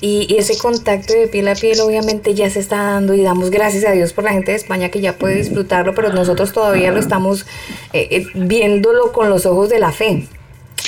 [0.00, 3.50] y, y ese contacto de piel a piel obviamente ya se está dando y damos
[3.50, 6.90] gracias a Dios por la gente de España que ya puede disfrutarlo, pero nosotros todavía
[6.90, 7.46] lo estamos
[7.92, 10.26] eh, eh, viéndolo con los ojos de la fe.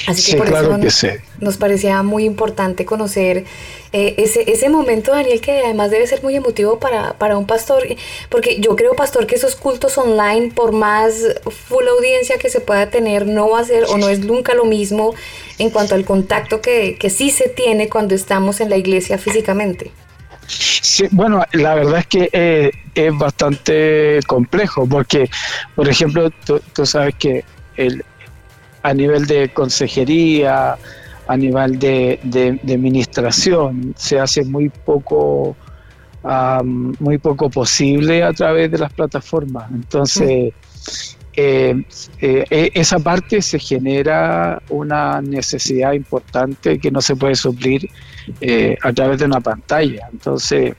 [0.07, 1.09] Así que Sí, por claro eso que sí.
[1.41, 3.45] nos parecía muy importante conocer
[3.93, 7.85] eh, ese, ese momento, Daniel, que además debe ser muy emotivo para, para un pastor,
[8.29, 11.15] porque yo creo, pastor, que esos cultos online, por más
[11.69, 14.65] full audiencia que se pueda tener, no va a ser o no es nunca lo
[14.65, 15.15] mismo
[15.59, 19.91] en cuanto al contacto que, que sí se tiene cuando estamos en la iglesia físicamente.
[20.47, 25.29] Sí, bueno, la verdad es que eh, es bastante complejo porque,
[25.75, 27.45] por ejemplo, tú, tú sabes que
[27.77, 28.05] el,
[28.83, 30.77] a nivel de consejería,
[31.27, 35.57] a nivel de, de, de administración, se hace muy poco,
[36.23, 39.71] am, muy poco posible a través de las plataformas.
[39.71, 40.53] Entonces,
[41.35, 41.85] eh,
[42.21, 47.89] eh, e- esa parte se genera una necesidad importante que no se puede suplir
[48.41, 50.09] eh, a través de una pantalla.
[50.13, 50.75] Entonces,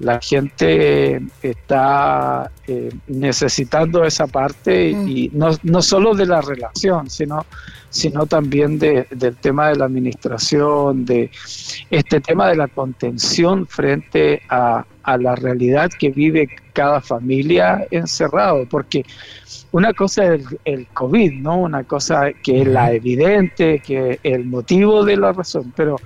[0.00, 5.08] la gente está eh, necesitando esa parte Mm.
[5.08, 7.44] y no, no solo de la relación, sino,
[7.90, 11.30] sino también de- del tema de la administración, de
[11.90, 18.66] este tema de la contención frente a, a la realidad que vive cada familia encerrado,
[18.70, 19.04] porque
[19.72, 21.58] una cosa es el, el COVID, ¿no?
[21.58, 25.96] Una cosa que es la evidente, que es el motivo de la razón, pero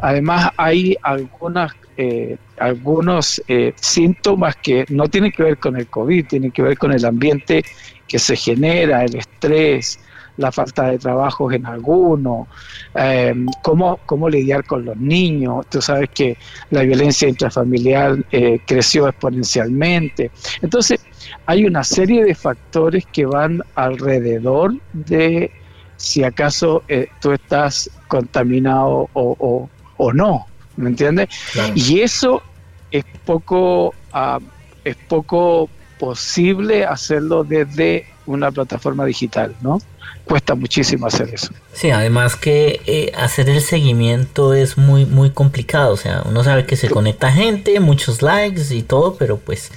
[0.00, 6.26] además hay algunas eh, algunos eh, síntomas que no tienen que ver con el COVID,
[6.26, 7.62] tienen que ver con el ambiente
[8.06, 9.98] que se genera, el estrés,
[10.36, 12.48] la falta de trabajos en algunos,
[12.94, 15.66] eh, cómo, cómo lidiar con los niños.
[15.68, 16.36] Tú sabes que
[16.70, 20.30] la violencia intrafamiliar eh, creció exponencialmente.
[20.60, 21.00] Entonces,
[21.46, 25.50] hay una serie de factores que van alrededor de
[25.96, 31.28] si acaso eh, tú estás contaminado o- o no, ¿me entiendes?
[31.52, 31.72] Claro.
[31.76, 32.42] Y eso
[32.90, 34.38] es poco, ah,
[34.84, 35.68] es poco
[35.98, 39.80] posible hacerlo desde una plataforma digital, ¿no?
[40.24, 41.52] Cuesta muchísimo hacer eso.
[41.72, 46.66] Sí, además que eh, hacer el seguimiento es muy muy complicado, o sea, uno sabe
[46.66, 49.70] que se conecta gente, muchos likes y todo, pero pues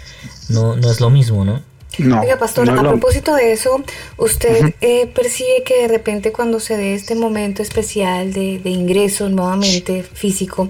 [0.49, 1.61] no, no es lo mismo, ¿no?
[1.97, 3.83] No, Oiga, pastor, no a propósito de eso,
[4.15, 9.27] ¿usted eh, percibe que de repente cuando se dé este momento especial de, de ingreso
[9.27, 10.69] nuevamente físico,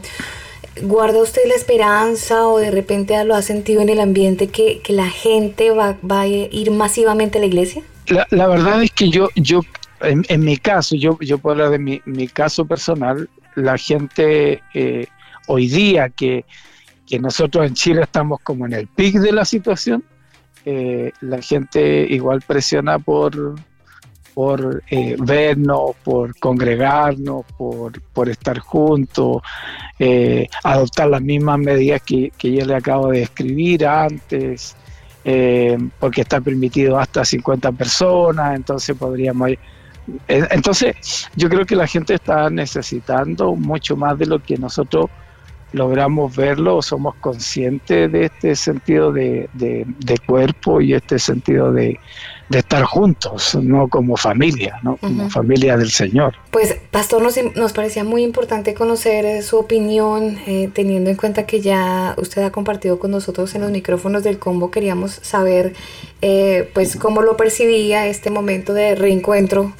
[0.81, 4.93] guarda usted la esperanza o de repente lo ha sentido en el ambiente que, que
[4.93, 7.83] la gente va, va a ir masivamente a la iglesia?
[8.07, 9.61] La, la verdad es que yo, yo
[10.01, 14.63] en, en mi caso, yo, yo puedo hablar de mi, mi caso personal, la gente
[14.73, 15.07] eh,
[15.47, 16.45] hoy día que,
[17.07, 20.03] que nosotros en Chile estamos como en el pic de la situación,
[20.65, 23.55] eh, la gente igual presiona por,
[24.33, 29.41] por eh, vernos, por congregarnos, por, por estar juntos,
[29.97, 34.75] eh, adoptar las mismas medidas que, que yo le acabo de describir antes,
[35.99, 39.51] porque está permitido hasta 50 personas, entonces podríamos...
[40.27, 45.05] Entonces, yo creo que la gente está necesitando mucho más de lo que nosotros
[45.71, 51.71] logramos verlo o somos conscientes de este sentido de, de- de cuerpo y este sentido
[51.71, 51.99] de,
[52.49, 54.97] de estar juntos, no como familia, ¿no?
[54.97, 55.29] como Ujú.
[55.29, 56.35] familia del Señor.
[56.51, 61.45] Pues, Pastor, nos, nos parecía muy importante conocer eh, su opinión, eh, teniendo en cuenta
[61.45, 64.71] que ya usted ha compartido con nosotros en los micrófonos del combo.
[64.71, 65.73] Queríamos saber,
[66.21, 69.73] eh, pues, cómo lo percibía este momento de reencuentro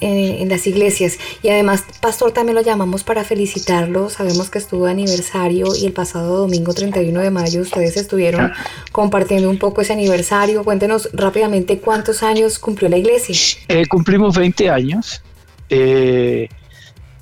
[0.00, 1.18] en, en las iglesias.
[1.42, 4.10] Y además, Pastor, también lo llamamos para felicitarlo.
[4.10, 8.52] Sabemos que estuvo de aniversario y el pasado domingo 31 de mayo ustedes estuvieron
[8.92, 10.64] compartiendo un poco ese aniversario.
[10.64, 13.34] Cuéntenos rápidamente cuántos años cumplió la iglesia.
[13.68, 15.22] Eh, cumplimos 20 años
[15.68, 16.48] eh,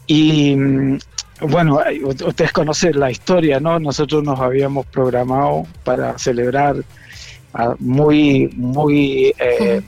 [0.07, 0.99] y mm,
[1.49, 1.81] bueno,
[2.25, 3.79] ustedes conocen la historia, ¿no?
[3.79, 6.77] Nosotros nos habíamos programado para celebrar
[7.55, 9.83] ah, muy, muy, eh,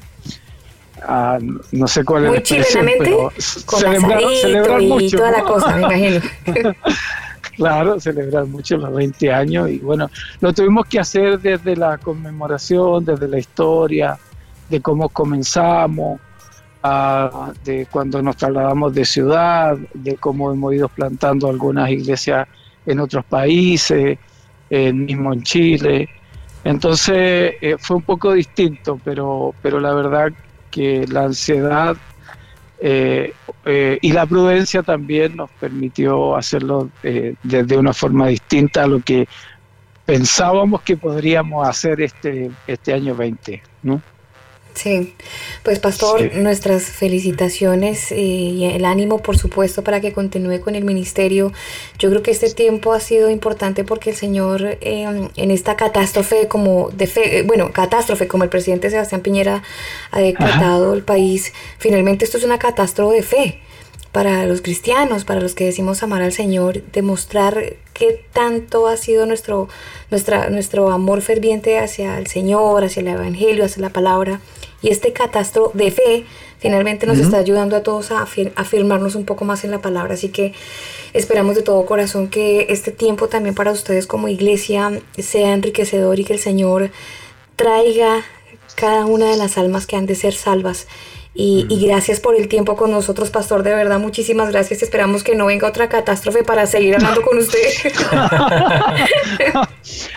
[1.73, 5.17] no sé cuál es la expresión, pero celebrar, asadito celebrar y mucho.
[5.17, 6.21] toda la cosa, me imagino.
[7.57, 13.05] Claro, celebrar mucho los 20 años y bueno, lo tuvimos que hacer desde la conmemoración,
[13.05, 14.19] desde la historia,
[14.69, 16.21] de cómo comenzamos,
[16.83, 22.49] ah, de cuando nos trasladamos de ciudad, de cómo hemos ido plantando algunas iglesias
[22.87, 24.19] en otros países,
[24.71, 26.09] eh, mismo en Chile.
[26.65, 30.33] Entonces eh, fue un poco distinto, pero, pero la verdad
[30.75, 31.97] que la ansiedad
[32.81, 33.33] eh,
[33.65, 38.99] eh, y la prudencia también nos permitió hacerlo eh, desde una forma distinta a lo
[38.99, 39.29] que
[40.05, 44.03] pensábamos que podríamos hacer este, este año 20, ¿no?
[44.75, 45.15] Sí,
[45.63, 46.31] pues pastor, Sí.
[46.41, 51.53] nuestras felicitaciones eh, y el ánimo, por supuesto, para que continúe con el ministerio.
[51.99, 56.49] Yo creo que este tiempo ha sido importante porque el Señor eh, en esta catástrofe
[56.49, 59.63] como de fe, eh, bueno, catástrofe como el presidente Sebastián Piñera
[60.11, 63.61] ha decretado el país, finalmente esto es una catástrofe de fe
[64.11, 69.27] para los cristianos, para los que decimos amar al Señor, demostrar qué tanto ha sido
[69.27, 69.69] nuestro,
[70.11, 74.41] nuestra, nuestro amor ferviente hacia el Señor, hacia el Evangelio, hacia la palabra.
[74.85, 76.25] Y este catastro de fe
[76.59, 80.13] finalmente nos está ayudando a todos a afir- afirmarnos un poco más en la palabra.
[80.13, 80.53] Así que
[81.15, 86.25] esperamos de todo corazón que este tiempo también para ustedes como iglesia sea enriquecedor y
[86.27, 86.91] que el Señor
[87.57, 88.25] traiga
[88.77, 90.87] cada una de las almas que han de ser salvas.
[91.37, 93.65] Y, y gracias por el tiempo con nosotros, pastor.
[93.65, 94.83] De verdad, muchísimas gracias.
[94.83, 97.59] Esperamos que no venga otra catástrofe para seguir hablando con usted.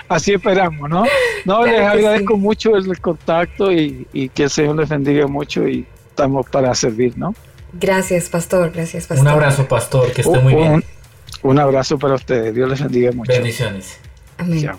[0.08, 1.04] Así esperamos, ¿no?
[1.46, 5.68] No, Claro les agradezco mucho el contacto y, y que el Señor les bendiga mucho
[5.68, 7.34] y estamos para servir, ¿no?
[7.74, 8.72] Gracias, pastor.
[8.72, 9.26] Gracias, pastor.
[9.26, 10.74] Un abrazo, pastor, que esté Un- muy bien.
[10.74, 10.84] un-
[11.44, 12.54] Un abrazo para ustedes.
[12.56, 13.32] Dios les bendiga mucho.
[13.32, 13.98] Bendiciones.
[14.38, 14.62] Amén.
[14.62, 14.78] Chao.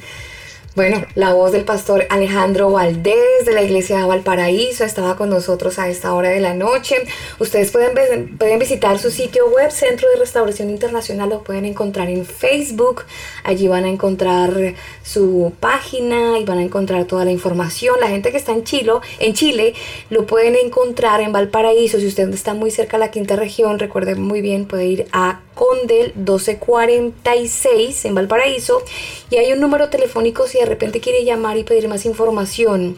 [0.74, 5.78] Bueno, la voz del pastor Alejandro Valdés de la iglesia de Valparaíso estaba con nosotros
[5.80, 6.94] a esta hora de la noche.
[7.40, 12.24] Ustedes pueden, pueden visitar su sitio web, Centro de Restauración Internacional, lo pueden encontrar en
[12.24, 13.04] Facebook.
[13.42, 17.96] Allí van a encontrar su página y van a encontrar toda la información.
[17.98, 19.74] La gente que está en Chile, en Chile
[20.10, 21.98] lo pueden encontrar en Valparaíso.
[21.98, 25.40] Si usted está muy cerca de la quinta región, recuerden muy bien, puede ir a
[25.58, 28.80] Condel 1246 en Valparaíso
[29.28, 32.96] y hay un número telefónico si de repente quiere llamar y pedir más información.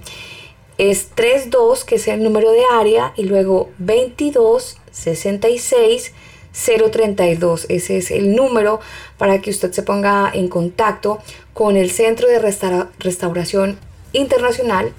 [0.76, 6.12] Es 32, que es el número de área, y luego 22 66
[6.52, 7.66] 032.
[7.70, 8.80] Ese es el número
[9.16, 11.18] para que usted se ponga en contacto
[11.54, 13.78] con el Centro de Restaura- Restauración
[14.12, 14.92] Internacional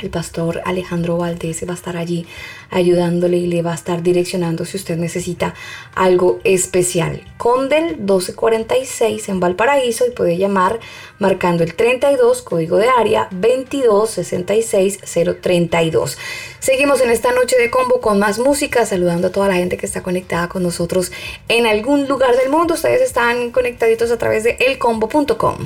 [0.00, 2.24] el pastor Alejandro Valdés va a estar allí
[2.70, 5.54] ayudándole y le va a estar direccionando si usted necesita
[5.94, 7.22] algo especial.
[7.36, 10.78] Condel 1246 en Valparaíso y puede llamar
[11.18, 16.16] marcando el 32 código de área 2266032.
[16.58, 19.86] Seguimos en esta noche de combo con más música, saludando a toda la gente que
[19.86, 21.12] está conectada con nosotros
[21.48, 22.74] en algún lugar del mundo.
[22.74, 25.56] Ustedes están conectaditos a través de elcombo.com.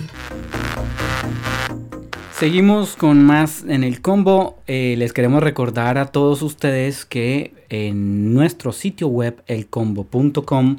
[2.43, 4.59] Seguimos con más en el combo.
[4.67, 10.79] Eh, les queremos recordar a todos ustedes que en nuestro sitio web elcombo.com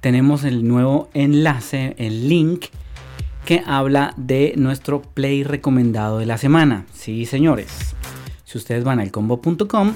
[0.00, 2.66] tenemos el nuevo enlace, el link
[3.44, 6.86] que habla de nuestro play recomendado de la semana.
[6.92, 7.96] Sí, señores.
[8.44, 9.94] Si ustedes van a elcombo.com,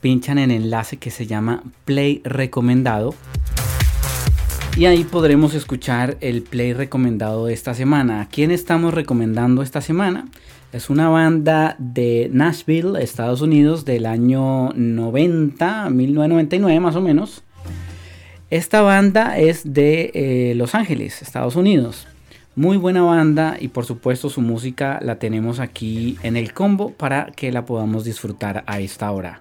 [0.00, 3.14] pinchan en el enlace que se llama play recomendado
[4.78, 8.22] Y ahí podremos escuchar el play recomendado de esta semana.
[8.22, 10.24] ¿A quién estamos recomendando esta semana?
[10.76, 17.42] Es una banda de Nashville, Estados Unidos, del año 90, 1999 más o menos.
[18.50, 22.06] Esta banda es de eh, Los Ángeles, Estados Unidos.
[22.56, 27.32] Muy buena banda y por supuesto su música la tenemos aquí en el combo para
[27.34, 29.40] que la podamos disfrutar a esta hora.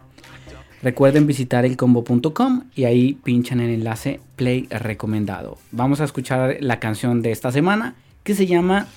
[0.84, 5.58] Recuerden visitar elcombo.com y ahí pinchan el enlace play recomendado.
[5.74, 8.88] Vamos a escuchar la canción de esta semana que se llama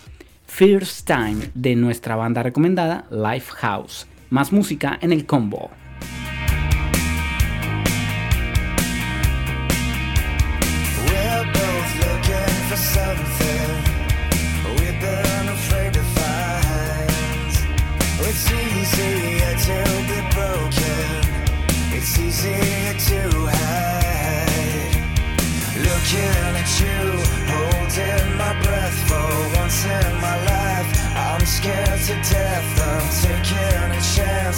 [0.48, 4.08] First Time de nuestra banda recomendada Lifehouse.
[4.30, 5.70] Más música en el combo.
[34.18, 34.57] Chance,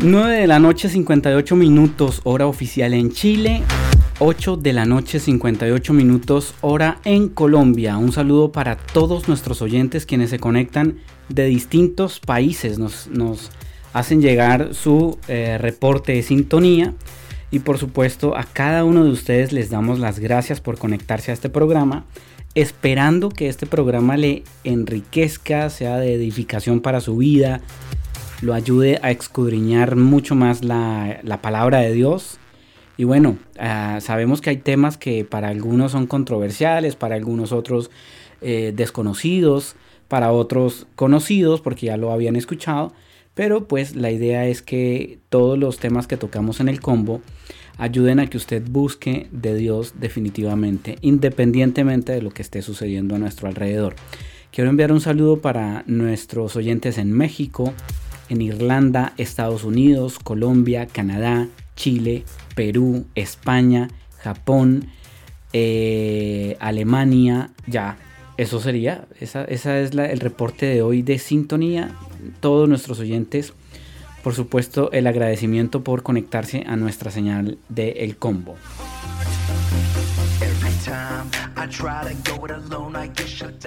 [0.00, 3.62] 9 de la noche 58 minutos hora oficial en Chile,
[4.20, 7.98] 8 de la noche 58 minutos hora en Colombia.
[7.98, 13.50] Un saludo para todos nuestros oyentes quienes se conectan de distintos países, nos, nos
[13.92, 16.94] hacen llegar su eh, reporte de sintonía.
[17.50, 21.34] Y por supuesto a cada uno de ustedes les damos las gracias por conectarse a
[21.34, 22.04] este programa,
[22.54, 27.62] esperando que este programa le enriquezca, sea de edificación para su vida,
[28.40, 32.38] lo ayude a escudriñar mucho más la, la palabra de Dios.
[32.96, 37.90] Y bueno, ah, sabemos que hay temas que para algunos son controversiales, para algunos otros
[38.40, 39.76] eh, desconocidos,
[40.08, 42.92] para otros conocidos porque ya lo habían escuchado.
[43.34, 47.20] Pero pues la idea es que todos los temas que tocamos en el combo
[47.76, 53.18] ayuden a que usted busque de Dios definitivamente, independientemente de lo que esté sucediendo a
[53.18, 53.94] nuestro alrededor.
[54.50, 57.72] Quiero enviar un saludo para nuestros oyentes en México,
[58.28, 62.24] en Irlanda, Estados Unidos, Colombia, Canadá, Chile,
[62.54, 64.86] Perú, España, Japón,
[65.52, 67.98] eh, Alemania, ya.
[68.36, 71.90] Eso sería, esa, esa es la, el reporte de hoy de sintonía.
[72.40, 73.52] Todos nuestros oyentes
[74.22, 78.56] por supuesto, el agradecimiento por conectarse a nuestra señal de El Combo.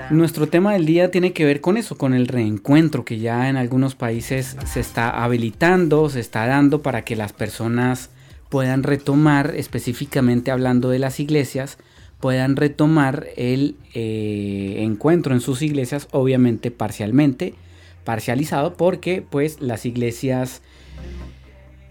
[0.10, 3.58] Nuestro tema del día tiene que ver con eso, con el reencuentro que ya en
[3.58, 8.10] algunos países se está habilitando, se está dando para que las personas
[8.50, 11.78] puedan retomar, específicamente hablando de las iglesias,
[12.20, 17.56] puedan retomar el eh, encuentro en sus iglesias, obviamente parcialmente,
[18.04, 20.62] parcializado porque pues las iglesias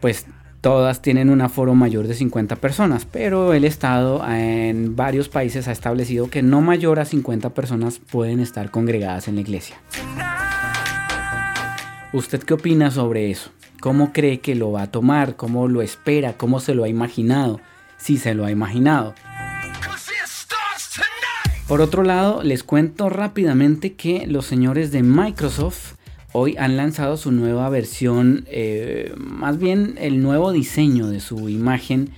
[0.01, 0.27] pues
[0.61, 5.73] todas tienen un aforo mayor de 50 personas, pero el Estado en varios países ha
[5.73, 9.77] establecido que no mayor a 50 personas pueden estar congregadas en la iglesia.
[12.13, 13.51] ¿Usted qué opina sobre eso?
[13.81, 15.37] ¿Cómo cree que lo va a tomar?
[15.37, 16.35] ¿Cómo lo espera?
[16.35, 17.61] ¿Cómo se lo ha imaginado?
[17.97, 19.15] Si se lo ha imaginado.
[21.67, 25.95] Por otro lado, les cuento rápidamente que los señores de Microsoft
[26.33, 32.11] hoy han lanzado su nueva versión, eh, más bien el nuevo diseño de su imagen,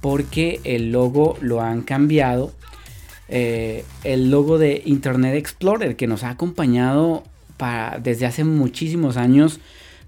[0.00, 2.52] porque el logo lo han cambiado.
[3.28, 7.24] Eh, el logo de Internet Explorer que nos ha acompañado
[8.02, 9.58] desde hace muchísimos años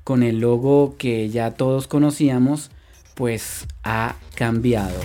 [0.04, 2.70] con el logo que ya todos conocíamos,
[3.14, 5.00] pues ha cambiado.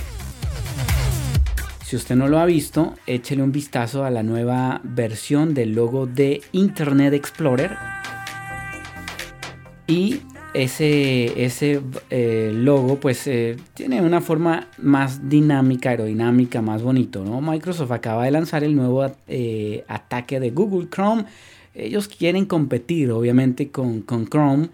[1.85, 6.07] Si usted no lo ha visto, échele un vistazo a la nueva versión del logo
[6.07, 8.00] de Internet Explorer
[9.91, 10.21] y
[10.53, 17.41] ese, ese eh, logo pues eh, tiene una forma más dinámica, aerodinámica, más bonito, ¿no?
[17.41, 21.25] Microsoft acaba de lanzar el nuevo eh, ataque de Google Chrome.
[21.73, 24.69] Ellos quieren competir obviamente con, con, Chrome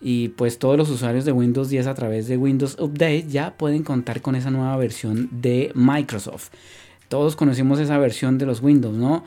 [0.00, 3.84] y pues todos los usuarios de Windows 10 a través de Windows Update ya pueden
[3.84, 6.50] contar con esa nueva versión de Microsoft.
[7.08, 9.24] Todos conocemos esa versión de los Windows, ¿no?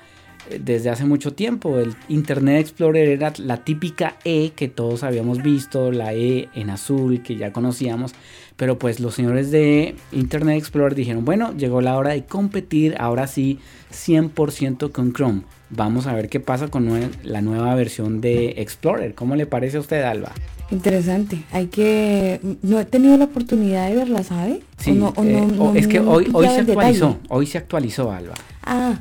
[0.60, 1.80] Desde hace mucho tiempo.
[1.80, 7.22] El Internet Explorer era la típica E que todos habíamos visto, la E en azul
[7.22, 8.14] que ya conocíamos.
[8.56, 13.28] Pero pues los señores de Internet Explorer dijeron, bueno, llegó la hora de competir, ahora
[13.28, 13.60] sí,
[13.94, 15.44] 100% con Chrome.
[15.70, 16.90] Vamos a ver qué pasa con
[17.24, 19.14] la nueva versión de Explorer.
[19.14, 20.32] ¿Cómo le parece a usted, Alba?
[20.72, 21.44] Interesante.
[21.52, 22.40] Hay que.
[22.62, 24.62] No he tenido la oportunidad de verla, ¿sabe?
[24.78, 24.92] Sí.
[24.92, 27.18] Eh, es que hoy, hoy se actualizó.
[27.30, 28.36] Hoy se actualizó, Alba.
[28.64, 29.00] Ah,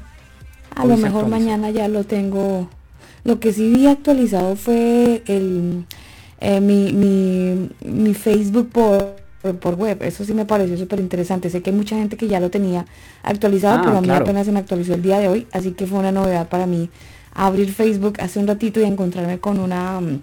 [0.78, 2.68] a lo mejor mañana ya lo tengo.
[3.24, 5.84] Lo que sí vi actualizado fue el
[6.40, 9.16] eh, mi, mi, mi, Facebook por,
[9.60, 10.02] por web.
[10.02, 11.50] Eso sí me pareció súper interesante.
[11.50, 12.86] Sé que hay mucha gente que ya lo tenía
[13.22, 15.46] actualizado, ah, pero a mí apenas se me actualizó el día de hoy.
[15.52, 16.88] Así que fue una novedad para mí
[17.34, 20.20] abrir Facebook hace un ratito y encontrarme con una mm,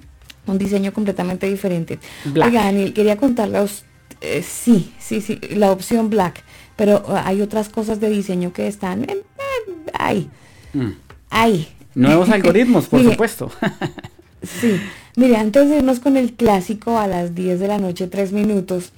[0.48, 2.00] un diseño completamente diferente.
[2.26, 3.84] Oigan, quería contarles,
[4.22, 6.44] eh, sí, sí, sí, la opción black,
[6.76, 9.20] pero uh, hay otras cosas de diseño que están en,
[9.94, 10.30] ahí.
[10.76, 10.92] Mm.
[11.30, 11.68] Ahí.
[11.96, 13.52] Nuevos algoritmos, por supuesto.
[14.44, 14.80] sí.
[15.16, 18.92] Mire, antes de irnos con el clásico a las 10 de la noche, 3 minutos,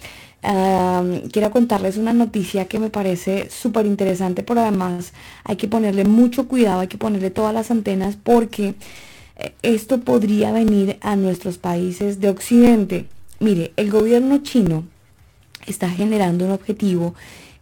[1.32, 5.14] quiero contarles una noticia que me parece súper interesante, pero además
[5.44, 8.76] hay que ponerle mucho cuidado, hay que ponerle todas las antenas porque
[9.38, 13.06] eh, esto podría venir a nuestros países de Occidente.
[13.40, 14.86] Mire, el gobierno chino
[15.68, 17.14] está generando un objetivo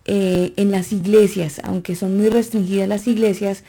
[0.05, 3.63] eh, en las iglesias, aunque son muy restringidas las iglesias,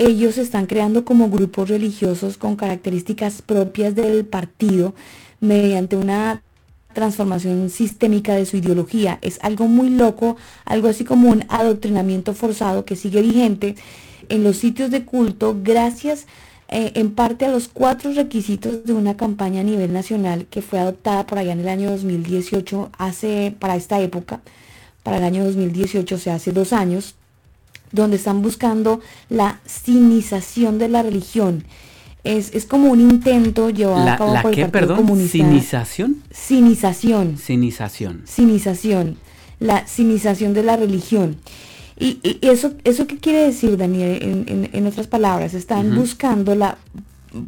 [0.00, 4.94] ellos están creando como grupos religiosos con características propias del partido
[5.40, 6.42] mediante una
[6.94, 9.18] transformación sistémica de su ideología.
[9.20, 13.76] Es algo muy loco, algo así como un adoctrinamiento forzado que sigue vigente
[14.30, 16.26] en los sitios de culto gracias
[16.68, 20.78] eh, en parte a los cuatro requisitos de una campaña a nivel nacional que fue
[20.78, 24.40] adoptada por allá en el año 2018, hace, para esta época,
[25.02, 27.16] para el año 2018, o sea, hace dos años,
[27.92, 31.64] donde están buscando la cinización de la religión.
[32.22, 34.96] Es, es como un intento llevado a cabo por el Partido perdón?
[34.98, 35.32] Comunista.
[35.32, 36.16] ¿Cinización?
[36.30, 37.38] Cinización.
[37.38, 38.22] Cinización.
[38.26, 39.16] Cinización.
[39.58, 41.36] La cinización de la religión.
[41.98, 44.46] Y, eso, ¿eso qué quiere decir, Daniel?
[44.48, 46.78] En, en, otras palabras, están buscando la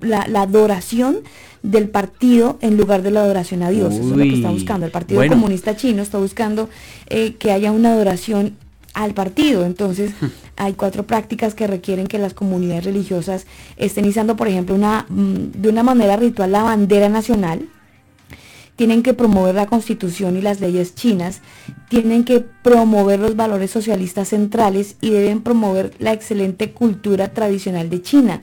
[0.00, 1.18] la, la adoración
[1.62, 3.94] del partido en lugar de la adoración a Dios.
[3.94, 4.86] Eso es lo que está buscando.
[4.86, 5.34] El Partido bueno.
[5.34, 6.68] Comunista Chino está buscando
[7.08, 8.56] eh, que haya una adoración
[8.94, 9.64] al partido.
[9.64, 10.12] Entonces,
[10.56, 15.60] hay cuatro prácticas que requieren que las comunidades religiosas estén izando, por ejemplo, una, mm,
[15.60, 17.68] de una manera ritual la bandera nacional.
[18.76, 21.40] Tienen que promover la constitución y las leyes chinas,
[21.88, 28.02] tienen que promover los valores socialistas centrales y deben promover la excelente cultura tradicional de
[28.02, 28.42] China.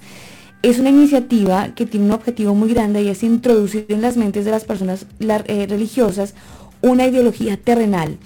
[0.62, 4.46] Es una iniciativa que tiene un objetivo muy grande y es introducir en las mentes
[4.46, 6.36] de las personas eh, religiosas
[6.82, 8.18] una ideología terrenal.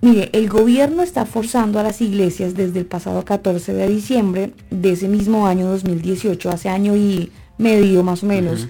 [0.00, 4.92] Mire, el gobierno está forzando a las iglesias desde el pasado 14 de diciembre de
[4.92, 8.68] ese mismo año 2018, hace año y medio más o menos,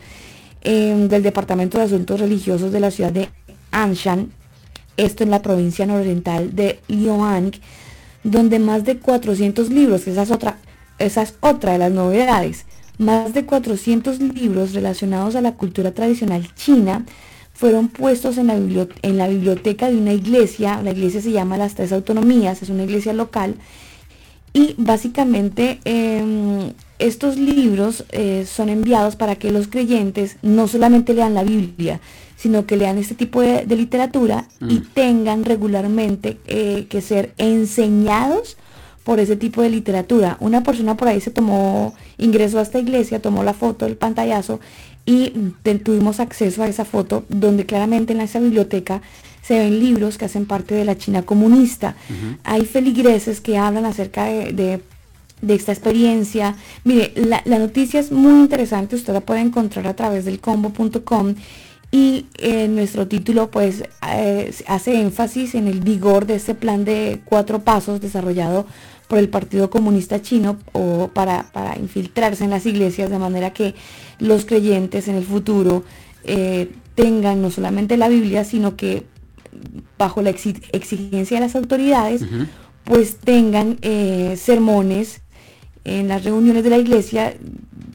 [0.62, 3.28] eh, del Departamento de Asuntos Religiosos de la ciudad de
[3.72, 4.30] Anshan,
[4.96, 7.52] esto en la provincia nororiental de Liuang,
[8.24, 10.56] donde más de 400 libros, que esa es otra,
[10.98, 12.64] esa es otra de las novedades,
[12.96, 17.04] más de 400 libros relacionados a la cultura tradicional china
[17.58, 21.74] fueron puestos en la, en la biblioteca de una iglesia, la iglesia se llama Las
[21.74, 23.56] Tres Autonomías, es una iglesia local,
[24.52, 31.34] y básicamente em, estos libros eh, son enviados para que los creyentes no solamente lean
[31.34, 32.00] la Biblia,
[32.36, 38.56] sino que lean este tipo de, de literatura y tengan regularmente eh, que ser enseñados
[39.02, 40.36] por ese tipo de literatura.
[40.38, 44.60] Una persona por ahí se tomó, ingresó a esta iglesia, tomó la foto, el pantallazo
[45.08, 45.30] y
[45.84, 49.00] tuvimos acceso a esa foto donde claramente en esa biblioteca
[49.42, 51.96] se ven libros que hacen parte de la China comunista.
[52.44, 54.80] Hay feligreses que hablan acerca de, de-
[55.40, 56.56] de esta experiencia.
[56.84, 61.36] Mire, la, la noticia es muy interesante, usted la puede encontrar a través del combo.com
[61.90, 67.20] y eh, nuestro título pues eh, hace énfasis en el vigor de este plan de
[67.24, 68.66] cuatro pasos desarrollado
[69.08, 73.74] por el Partido Comunista Chino o para, para infiltrarse en las iglesias de manera que
[74.18, 75.82] los creyentes en el futuro
[76.24, 79.04] eh, tengan no solamente la Biblia, sino que
[79.98, 82.22] bajo la exi- exigencia de las autoridades,
[82.84, 85.20] pues tengan eh, sermones
[85.88, 87.34] en las reuniones de la iglesia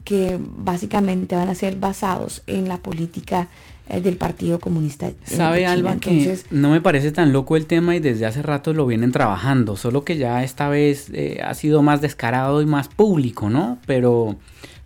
[0.04, 3.48] que básicamente van a ser basados en la política
[3.88, 5.10] eh, del Partido Comunista.
[5.24, 5.72] Sabe China.
[5.72, 8.86] Alba Entonces, que no me parece tan loco el tema y desde hace rato lo
[8.86, 13.48] vienen trabajando, solo que ya esta vez eh, ha sido más descarado y más público,
[13.48, 13.78] ¿no?
[13.86, 14.36] Pero,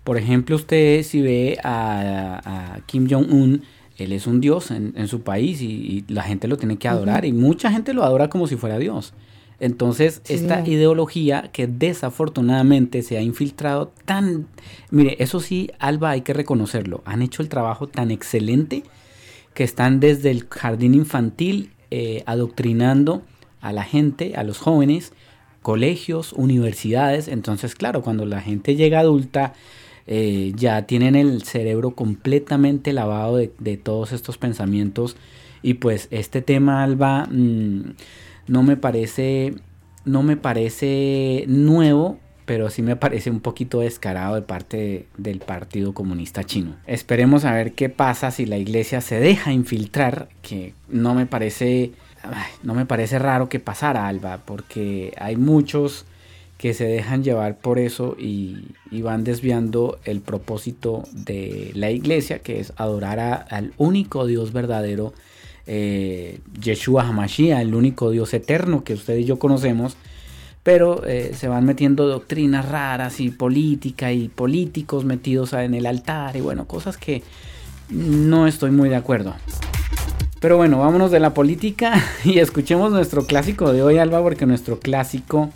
[0.04, 3.62] por ejemplo, usted si ve a, a Kim Jong-un,
[3.96, 6.86] él es un dios en, en su país y, y la gente lo tiene que
[6.86, 9.12] adorar y mucha gente lo adora como si fuera dios.
[9.60, 14.46] Entonces, Sí, esta ideología que desafortunadamente se ha infiltrado tan...
[14.90, 17.02] Mire, eso sí, Alba, hay que reconocerlo.
[17.04, 18.84] Han hecho el trabajo tan excelente
[19.54, 23.22] que están desde el jardín infantil eh, adoctrinando
[23.60, 25.12] a la gente, a los jóvenes,
[25.62, 27.26] colegios, universidades.
[27.26, 29.54] Entonces, claro, cuando la gente llega adulta,
[30.06, 35.16] eh, ya tienen el cerebro completamente lavado de, de todos estos pensamientos.
[35.62, 37.94] Y pues este tema, Alba, mm,
[38.48, 39.54] no me parece,
[40.04, 45.38] no me parece nuevo, pero sí me parece un poquito descarado de parte de- del
[45.40, 46.76] Partido Comunista Chino.
[46.86, 51.92] Esperemos a ver qué pasa si la iglesia se deja infiltrar, que no me parece,
[52.62, 56.06] no me parece raro que pasara, Alba, porque hay muchos
[56.56, 62.40] que se dejan llevar por eso y, y van desviando el propósito de la iglesia,
[62.40, 65.12] que es adorar a- al único Dios verdadero,
[65.70, 69.98] eh, Yeshua Hamashiach, el único Dios eterno que usted y yo conocemos,
[70.62, 76.36] pero eh, se van metiendo doctrinas raras y política y políticos metidos en el altar
[76.36, 77.22] y bueno, cosas que
[77.90, 79.34] no estoy muy de acuerdo.
[80.40, 84.80] Pero bueno, vámonos de la política y escuchemos nuestro clásico de hoy, Alba, porque nuestro
[84.80, 85.50] clásico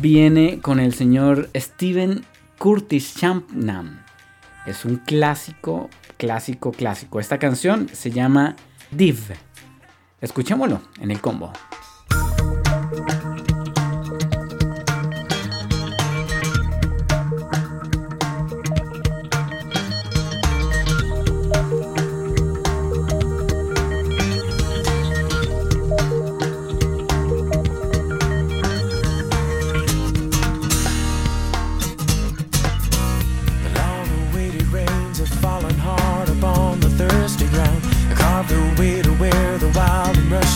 [0.00, 2.24] viene con el señor Steven
[2.58, 4.02] Curtis Champnam.
[4.66, 7.20] Es un clásico, clásico, clásico.
[7.20, 8.56] Esta canción se llama
[8.90, 9.18] Div.
[10.20, 11.52] Escuchémoslo en el combo.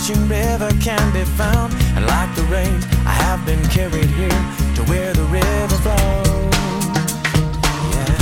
[0.07, 1.73] Rushing river can be found.
[1.97, 4.41] And like the rains, I have been carried here
[4.77, 6.55] to where the river flows.
[7.95, 8.19] Yeah.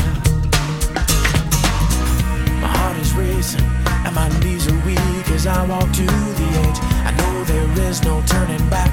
[2.61, 3.65] My heart is racing
[4.07, 6.79] and my knees are weak as I walk to the edge.
[7.03, 8.93] I know there is no turning back.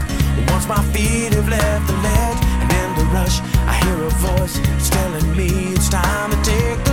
[0.50, 4.60] Once my feet have left the ledge, and in the rush, I hear a voice
[4.90, 6.89] telling me it's time to take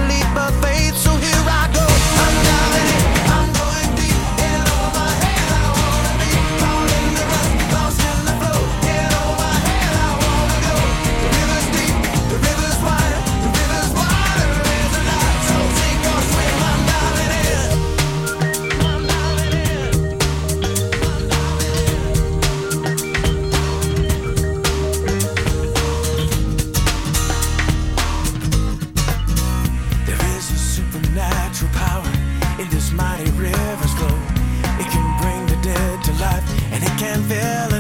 [37.28, 37.75] feeling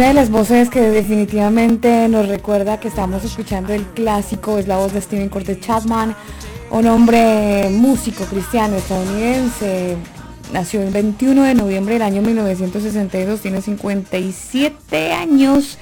[0.00, 4.78] Una de las voces que definitivamente nos recuerda que estamos escuchando el clásico es la
[4.78, 6.16] voz de Steven Cortes Chapman,
[6.70, 9.98] un hombre músico cristiano estadounidense.
[10.54, 15.76] Nació el 21 de noviembre del año 1962, tiene 57 años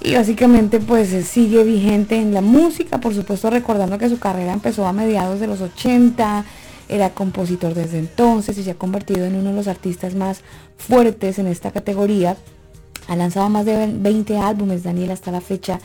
[0.00, 4.84] y básicamente pues sigue vigente en la música, por supuesto recordando que su carrera empezó
[4.84, 6.44] a mediados de los 80,
[6.88, 10.40] era compositor desde entonces y se ha convertido en uno de los artistas más
[10.76, 12.36] fuertes en esta categoría.
[13.10, 15.80] Ha lanzado más de 20 álbumes, Daniel, hasta la fecha.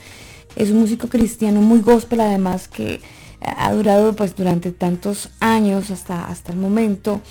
[0.55, 3.01] Es un músico cristiano muy gospel, además que
[3.41, 7.21] ha durado pues durante tantos años hasta, hasta el momento.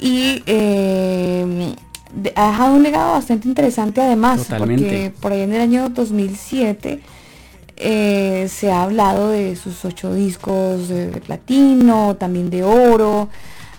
[0.00, 1.72] Y eh,
[2.14, 4.82] de- ha dejado un legado bastante interesante además, Totalmente.
[4.84, 7.00] porque por ahí en el año 2007
[7.76, 13.28] eh, se ha hablado de sus ocho discos de, de platino, también de oro.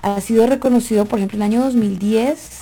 [0.03, 2.58] Ha sido reconocido, por ejemplo, en el año 2010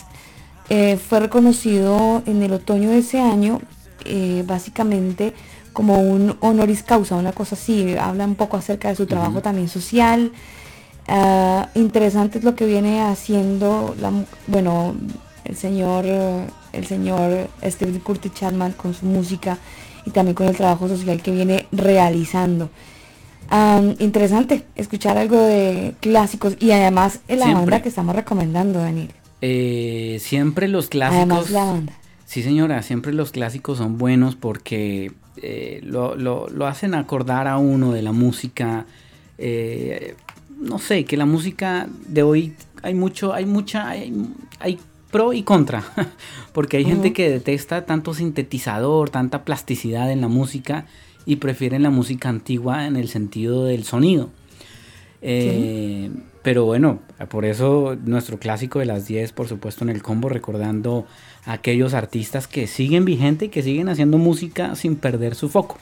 [0.69, 3.61] eh, fue reconocido en el otoño de ese año,
[4.06, 5.34] eh, básicamente
[5.73, 7.95] como un honoris causa, una cosa así.
[7.98, 10.31] Habla un poco acerca de su trabajo también social.
[11.07, 14.11] Ah, interesante es lo que viene haciendo, la,
[14.48, 14.95] bueno,
[15.45, 16.06] el señor,
[16.73, 19.57] el señor Steve Curtis Chapman con su música
[20.06, 22.69] y también con el trabajo social que viene realizando.
[23.99, 27.65] Interesante escuchar algo de clásicos y además en la Siempre.
[27.65, 29.14] banda que estamos recomendando, Daniel.
[29.41, 31.22] Eh, siempre los clásicos.
[31.26, 31.93] Además la banda.
[32.26, 35.11] Sí, señora, siempre los clásicos son buenos porque
[35.41, 38.85] eh, lo, lo- lo hacen acordar a uno de la música.
[39.38, 40.15] eh,
[40.59, 44.11] no sé, que la música de hoy hay mucho, hay mucha, hay,
[44.59, 44.80] hay
[45.11, 45.84] pro y contra.
[46.51, 50.85] porque hay gente que detesta tanto sintetizador, tanta plasticidad en la música
[51.27, 54.31] y prefieren la música antigua en el sentido del sonido.
[55.22, 56.09] Eh,
[56.48, 56.99] Pero bueno,
[57.30, 61.06] por eso nuestro clásico de las 10, por supuesto, en el combo, recordando
[61.45, 65.78] a aquellos artistas que siguen vigente y que siguen haciendo música sin perder su foco.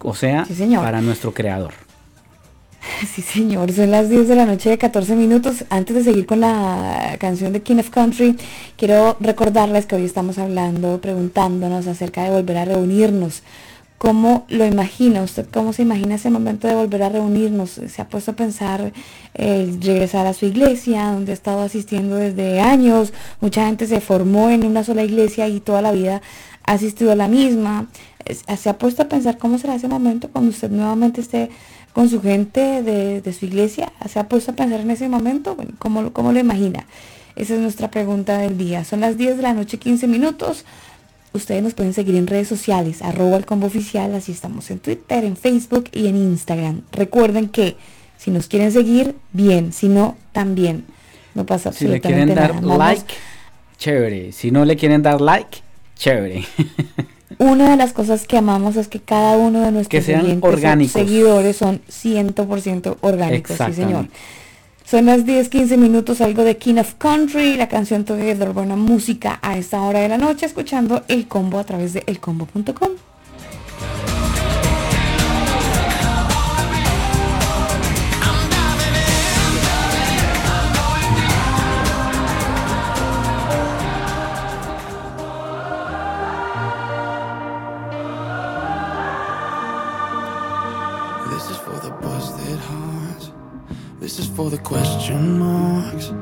[0.00, 0.84] O sea, Sí, señor.
[0.84, 1.72] para nuestro creador.
[3.06, 5.64] Sí, señor, son las 10 de la noche de 14 minutos.
[5.70, 8.36] Antes de seguir con la canción de King of Country,
[8.76, 13.42] quiero recordarles que hoy estamos hablando, preguntándonos acerca de volver a reunirnos
[13.98, 15.22] ¿Cómo lo imagina?
[15.22, 17.70] ¿Usted cómo se imagina ese momento de volver a reunirnos?
[17.70, 18.92] ¿Se ha puesto a pensar
[19.32, 23.14] el regresar a su iglesia, donde ha estado asistiendo desde años?
[23.40, 26.20] Mucha gente se formó en una sola iglesia y toda la vida
[26.64, 27.86] ha asistido a la misma.
[28.58, 31.48] ¿Se ha puesto a pensar cómo será ese momento cuando usted nuevamente esté
[31.94, 33.94] con su gente de, su iglesia?
[34.10, 35.56] ¿Se ha puesto a pensar en ese momento?
[35.56, 36.86] Bueno, ¿cómo, ¿Cómo lo imagina?
[37.34, 38.84] Esa es nuestra pregunta del día.
[38.84, 40.66] Son las 10 de la noche, 15 minutos.
[41.36, 45.24] Ustedes nos pueden seguir en redes sociales, arroba el combo oficial, así estamos en Twitter,
[45.24, 46.82] en Facebook y en Instagram.
[46.92, 47.76] Recuerden que
[48.18, 50.84] si nos quieren seguir, bien, si no, también.
[51.34, 52.76] No pasa Si le absolutamente quieren dar nada.
[52.76, 53.14] Vamos- like,
[53.78, 54.32] chévere.
[54.32, 55.58] Si no le quieren dar like,
[55.96, 56.44] chévere.
[57.38, 60.52] Una de las cosas que amamos es que cada uno de nuestros sean oyentes o
[60.52, 60.92] orgánicos.
[60.92, 64.08] seguidores son 100% orgánicos, sí señor.
[64.88, 69.40] Son las 10, 15 minutos, algo de King of Country, la canción Together, buena música
[69.42, 72.90] a esta hora de la noche, escuchando el combo a través de elcombo.com.
[94.36, 96.12] for the question marks.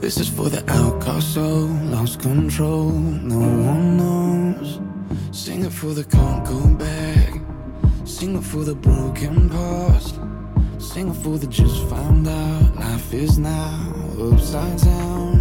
[0.00, 2.90] This is for the outcast soul, lost control.
[2.90, 3.40] No
[3.72, 4.80] one knows.
[5.32, 7.32] Sing it for the can't go back.
[8.04, 10.20] Sing it for the broken past.
[10.78, 12.76] Sing it for the just found out.
[12.76, 15.38] Life is now upside down.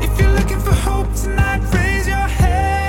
[0.00, 2.83] If you're looking for hope tonight, raise your hand.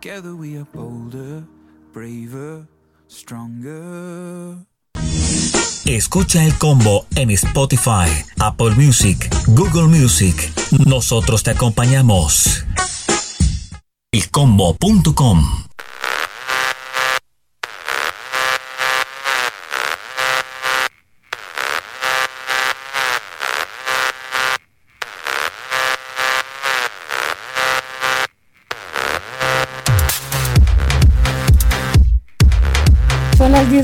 [0.00, 1.42] Together we are bolder,
[1.92, 2.68] braver,
[3.08, 4.64] stronger.
[5.86, 8.08] Escucha el combo en Spotify,
[8.38, 10.52] Apple Music, Google Music.
[10.86, 12.64] Nosotros te acompañamos.
[14.12, 15.67] Elcombo.com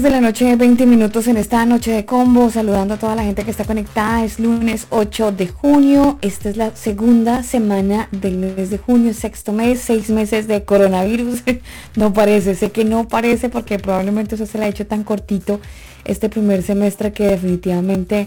[0.04, 3.42] de la noche, 20 minutos en esta noche de combo, saludando a toda la gente
[3.42, 4.22] que está conectada.
[4.22, 9.52] Es lunes 8 de junio, esta es la segunda semana del mes de junio, sexto
[9.54, 11.42] mes, seis meses de coronavirus.
[11.96, 15.60] No parece, sé que no parece porque probablemente eso se le ha hecho tan cortito
[16.04, 18.26] este primer semestre que definitivamente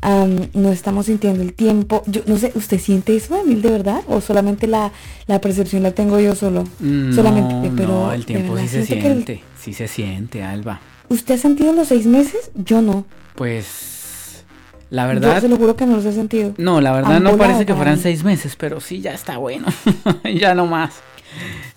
[0.00, 2.02] am, no estamos sintiendo el tiempo.
[2.06, 4.00] Yo no sé, ¿usted siente eso, Emil, de verdad?
[4.08, 4.90] ¿O solamente la,
[5.26, 6.64] la percepción la tengo yo solo?
[6.80, 10.42] No, solamente, pero no, el tiempo sí se siente que el- siente, sí se siente,
[10.42, 10.80] Alba.
[11.08, 12.50] ¿Usted ha sentido los seis meses?
[12.54, 13.04] Yo no.
[13.34, 14.44] Pues,
[14.90, 16.54] la Yo verdad, se lo juro que no los he sentido.
[16.58, 18.00] no, la verdad Han no parece que fueran mí.
[18.02, 19.66] seis meses, pero sí ya está bueno,
[20.38, 20.94] ya no más,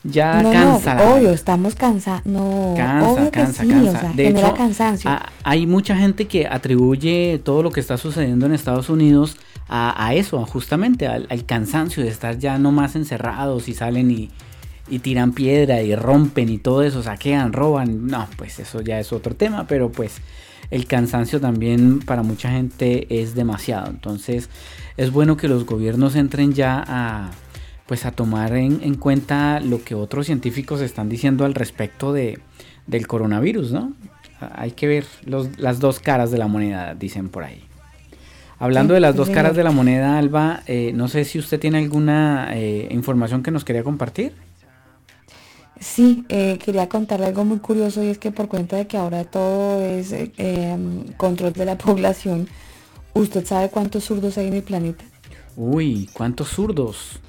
[0.04, 0.94] ya no, cansa.
[0.96, 2.26] no, obvio, estamos cansados.
[2.26, 3.98] No, Cansa, obvio cansa, que sí, cansa.
[3.98, 5.10] o sea, de genera hecho, cansancio.
[5.10, 9.38] a- hay mucha gente que atribuye todo lo que está sucediendo en Estados Unidos
[9.68, 14.12] a, a eso, justamente al, al cansancio de estar ya no más encerrados y salen
[14.12, 14.30] y,
[14.90, 18.08] y tiran piedra y rompen y todo eso, saquean, roban.
[18.08, 20.22] No, pues eso ya es otro tema, pero pues
[20.72, 23.88] el cansancio también para mucha gente es demasiado.
[23.90, 24.50] Entonces
[24.98, 27.32] es bueno que los gobiernos entren ya a
[27.86, 32.38] pues a tomar en, en cuenta lo que otros científicos están diciendo al respecto de,
[32.86, 33.94] del coronavirus, ¿no?
[34.56, 37.64] Hay que ver los- las dos caras de la moneda, dicen por ahí.
[38.60, 41.78] Hablando de las dos caras de la moneda, Alba, eh, no sé si usted tiene
[41.78, 44.34] alguna eh, información que nos quería compartir.
[45.80, 49.26] Sí, eh, quería contarle algo muy curioso y es que por cuenta de que ahora
[49.26, 52.48] todo es eh, em, control de la población,
[53.14, 55.06] ¿usted sabe cuántos zurdos hay en el planeta?
[55.56, 57.20] Uy, ¿cuántos zurdos?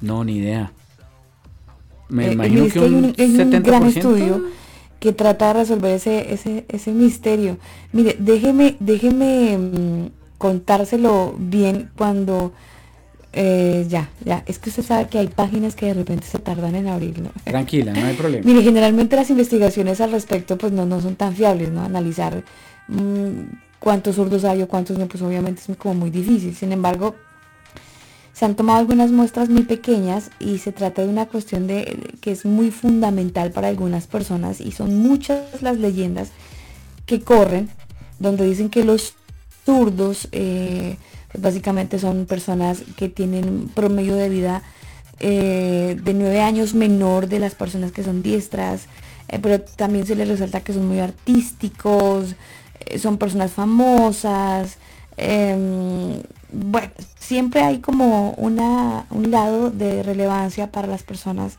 [0.00, 0.72] No, ni idea.
[2.08, 3.62] Me Eh, imagino mire, es que un, un, hay un 70%.
[3.62, 4.42] gran estudio
[5.00, 7.58] que trata de resolver ese, ese, ese misterio.
[7.92, 10.06] Mire, déjeme, déjeme mm,
[10.38, 12.52] contárselo bien cuando
[13.32, 16.74] eh, ya, ya, es que usted sabe que hay páginas que de repente se tardan
[16.74, 17.30] en abrirlo.
[17.44, 18.44] Tranquila, no hay problema.
[18.44, 21.82] Mire, generalmente las investigaciones al respecto pues no, no son tan fiables, ¿no?
[21.82, 22.44] Analizar
[22.88, 23.40] mm,
[23.78, 26.54] cuántos zurdos hay o cuántos no, pues obviamente es como muy difícil.
[26.54, 27.16] Sin embargo,
[28.34, 32.32] se han tomado algunas muestras muy pequeñas y se trata de una cuestión de que
[32.32, 36.30] es muy fundamental para algunas personas y son muchas las leyendas
[37.06, 37.70] que corren
[38.18, 39.14] donde dicen que los
[39.64, 40.96] zurdos eh,
[41.38, 44.62] básicamente son personas que tienen promedio de vida
[45.20, 48.86] eh, de nueve años menor de las personas que son diestras,
[49.28, 52.34] eh, pero también se les resalta que son muy artísticos,
[52.80, 54.78] eh, son personas famosas,
[55.16, 56.22] em,
[56.52, 56.88] bueno,
[57.18, 61.58] siempre hay como una, un lado de relevancia para las personas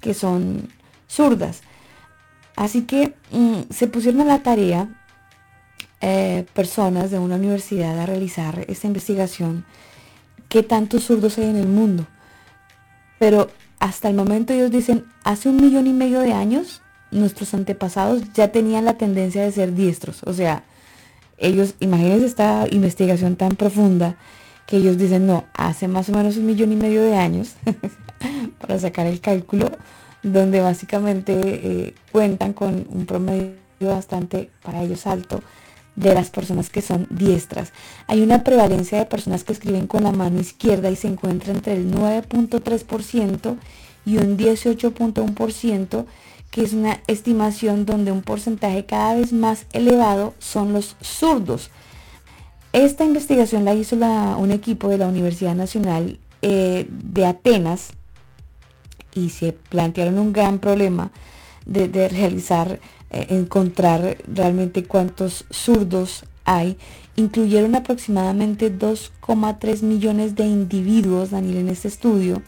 [0.00, 0.68] que son
[1.08, 1.62] zurdas.
[2.56, 4.88] Así que mm, se pusieron a la tarea
[6.02, 9.66] eh, personas de una universidad a realizar esta investigación,
[10.48, 12.06] qué tantos zurdos hay en el mundo.
[13.18, 18.22] Pero hasta el momento ellos dicen, hace un millón y medio de años, nuestros antepasados
[18.32, 20.22] ya tenían la tendencia de ser diestros.
[20.24, 20.64] O sea,
[21.36, 24.16] ellos, imagínense esta investigación tan profunda,
[24.66, 27.56] que ellos dicen, no, hace más o menos un millón y medio de años,
[28.60, 29.70] para sacar el cálculo,
[30.22, 35.42] donde básicamente eh, cuentan con un promedio bastante para ellos alto
[35.96, 37.72] de las personas que son diestras.
[38.06, 41.74] Hay una prevalencia de personas que escriben con la mano izquierda y se encuentra entre
[41.74, 43.56] el 9.3%
[44.06, 46.06] y un 18.1%,
[46.50, 51.70] que es una estimación donde un porcentaje cada vez más elevado son los zurdos.
[52.72, 57.90] Esta investigación la hizo un equipo de la Universidad Nacional eh, de Atenas
[59.14, 61.10] y se plantearon un gran problema
[61.66, 62.80] de realizar,
[63.10, 66.76] eh, encontrar realmente cuántos zurdos hay.
[67.16, 72.42] Incluyeron aproximadamente 2,3 millones de individuos, Daniel, en este estudio,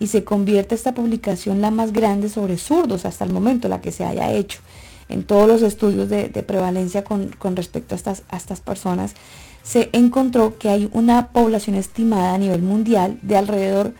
[0.00, 3.92] y se convierte esta publicación la más grande sobre zurdos hasta el momento, la que
[3.92, 4.60] se haya hecho
[5.08, 9.14] en todos los estudios de, prevalencia con, con respecto a estas, a estas personas,
[9.62, 13.94] se encontró que hay una población estimada a nivel mundial de alrededor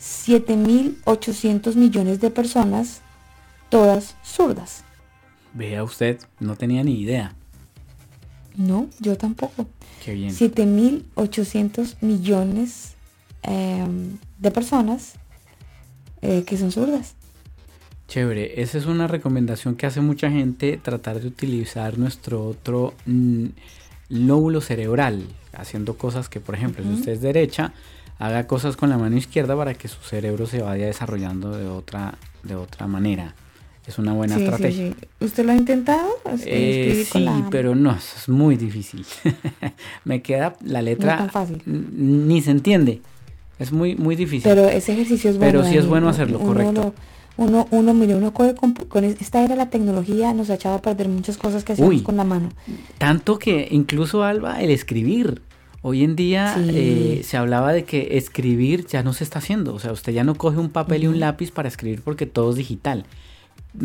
[0.00, 3.00] 7.800 millones de personas,
[3.68, 4.85] todas zurdas.
[5.56, 7.34] Vea usted, no tenía ni idea.
[8.56, 9.66] No, yo tampoco.
[10.04, 10.30] Qué bien.
[10.30, 12.94] 7.800 millones
[13.42, 13.86] eh,
[14.38, 15.14] de personas
[16.20, 17.14] eh, que son zurdas.
[18.08, 23.46] Chévere, esa es una recomendación que hace mucha gente, tratar de utilizar nuestro otro mm,
[24.10, 25.24] lóbulo cerebral,
[25.54, 27.72] haciendo cosas que, por ejemplo, si usted es derecha,
[28.18, 32.14] haga cosas con la mano izquierda para que su cerebro se vaya desarrollando de otra,
[32.42, 33.34] de otra manera.
[33.86, 34.88] Es una buena Sí, sí, estrategia.
[34.92, 34.94] sí.
[35.24, 36.08] ¿Usted lo ha intentado?
[36.44, 39.04] Eh, sí, la- pero no, eso es muy difícil.
[40.04, 41.62] Me queda la letra, tan fácil.
[41.66, 43.00] ni se entiende.
[43.58, 44.42] Es muy, muy difícil.
[44.42, 45.52] Pero ese ejercicio es bueno.
[45.52, 46.94] Pero sí es bueno hacerlo, Uno correcto.
[47.38, 50.82] Uno, uno, mire, uno coge con, con esta era la tecnología nos ha echado a
[50.82, 52.00] perder muchas cosas que hacíamos Uy.
[52.02, 52.48] con la mano.
[52.98, 55.42] Tanto que incluso Alba, el escribir.
[55.82, 56.70] Hoy en día Sí.
[56.74, 59.74] eh, se hablaba de que escribir ya no se está haciendo.
[59.74, 62.50] O sea, usted ya no coge un papel y un lápiz para escribir porque todo
[62.50, 63.04] es digital.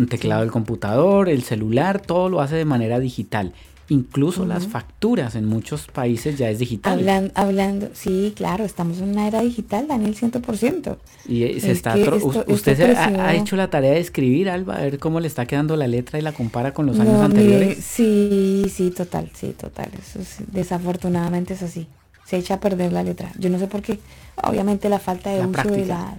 [0.10, 3.54] Teclado del computador, el celular, todo lo hace de manera digital.
[3.90, 7.00] Incluso las facturas en muchos países ya es digital.
[7.00, 10.98] Hablan- hablando, sí, claro, estamos en una era digital, Daniel, 100%.
[11.28, 14.50] Y eh, se Es está esto- ¿Usted esto se ha, hecho la tarea de escribir,
[14.50, 14.78] Alba?
[14.78, 17.24] A ver cómo le está quedando la letra y la compara con los años No,
[17.24, 17.80] anteriores.
[17.84, 19.90] sí, sí, total, sí, total.
[20.00, 21.88] Eso sí, desafortunadamente es así.
[22.26, 23.32] Se echa a perder la letra.
[23.38, 24.00] Yo no sé por qué.
[24.42, 26.18] Obviamente la falta de La uso de la...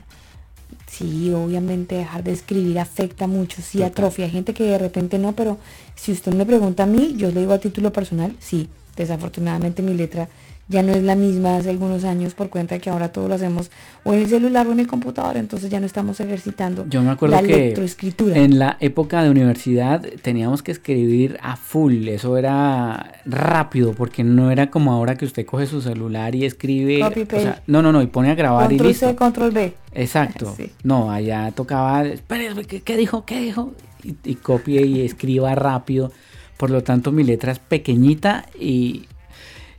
[0.93, 4.27] Sí, obviamente dejar de escribir afecta mucho, sí atrofia.
[4.27, 5.57] Hay gente que de repente no, pero
[5.95, 9.95] si usted me pregunta a mí, yo le digo a título personal, sí, desafortunadamente mi
[9.95, 10.29] letra
[10.69, 13.35] ya no es la misma hace algunos años por cuenta de que ahora todo lo
[13.35, 13.71] hacemos
[14.05, 17.11] o en el celular o en el computador, entonces ya no estamos ejercitando Yo me
[17.11, 18.37] acuerdo la que lectoescritura.
[18.37, 24.51] en la época de universidad teníamos que escribir a full, eso era rápido, porque no
[24.51, 27.93] era como ahora que usted coge su celular y escribe, Copy, o sea, no, no,
[27.93, 29.09] no, y pone a grabar y listo.
[29.09, 29.75] C, control B.
[29.95, 30.55] Exacto.
[30.63, 30.71] Sí.
[30.83, 33.25] No, allá tocaba, espere, ¿qué, qué dijo?
[33.25, 33.73] ¿Qué dijo?
[34.05, 36.13] Y, y copie y escriba rápido.
[36.59, 39.07] Por lo tanto, mi letra es pequeñita y,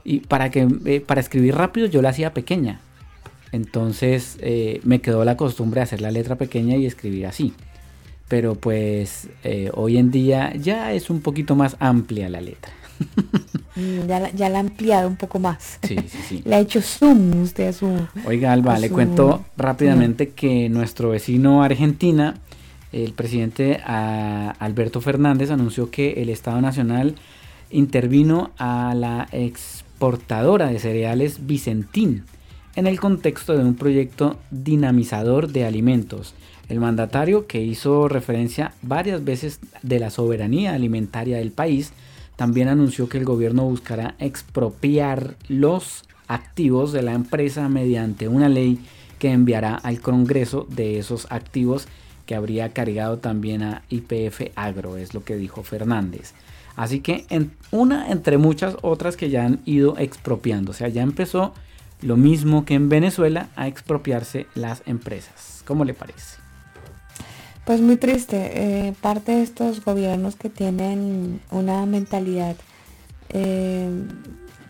[0.04, 2.80] y para que eh, para escribir rápido yo la hacía pequeña.
[3.52, 7.54] Entonces eh, me quedó la costumbre de hacer la letra pequeña y escribir así.
[8.28, 12.72] Pero pues eh, hoy en día ya es un poquito más amplia la letra.
[13.76, 15.80] Mm, Ya la, ya la ha ampliado un poco más.
[15.82, 16.42] Sí, sí, sí.
[16.46, 17.90] Le ha hecho zoom usted a su...
[18.24, 22.36] Oiga, Alba, le su- cuento rápidamente que nuestro vecino Argentina,
[22.92, 27.16] el presidente Alberto Fernández, anunció que el Estado Nacional
[27.72, 29.28] intervino a la
[30.04, 32.26] exportadora de cereales Vicentín
[32.76, 36.34] en el contexto de un proyecto dinamizador de alimentos.
[36.68, 41.94] El mandatario, que hizo referencia varias veces de la soberanía alimentaria del país,
[42.36, 48.80] también anunció que el gobierno buscará expropiar los activos de la empresa mediante una ley
[49.20, 51.88] que enviará al Congreso de esos activos
[52.26, 56.34] que habría cargado también a IPF Agro, es lo que dijo Fernández.
[56.76, 61.02] Así que en una entre muchas otras que ya han ido expropiando, o sea, ya
[61.02, 61.54] empezó
[62.02, 65.64] lo mismo que en Venezuela a expropiarse las empresas.
[65.66, 66.38] ¿Cómo le parece?
[67.66, 68.52] Pues muy triste.
[68.88, 72.56] eh, parte de estos gobiernos que tienen una mentalidad
[73.30, 73.90] eh,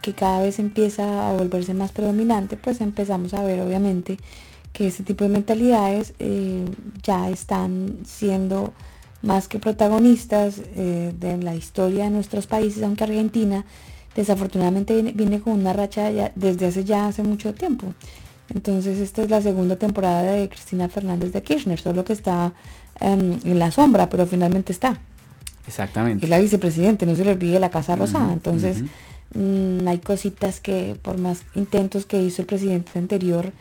[0.01, 4.17] que cada vez empieza a volverse más predominante, pues empezamos a ver obviamente
[4.73, 6.65] que este tipo de mentalidades eh,
[7.01, 8.73] ya están siendo
[9.23, 13.65] más que protagonistas eh, de la historia de nuestros países, aunque Argentina
[14.15, 17.93] desafortunadamente viene, viene con una racha ya- desde hace ya hace mucho tiempo.
[18.53, 22.53] Entonces esta es la segunda temporada de Cristina Fernández de Kirchner, solo que está
[22.99, 24.99] em, en la sombra, pero finalmente está.
[25.65, 26.25] Exactamente.
[26.25, 28.31] Es la vicepresidente, no se le olvide la Casa Rosada.
[28.33, 28.83] Entonces
[29.33, 33.51] mm, hay cositas que por más intentos que hizo el presidente anterior,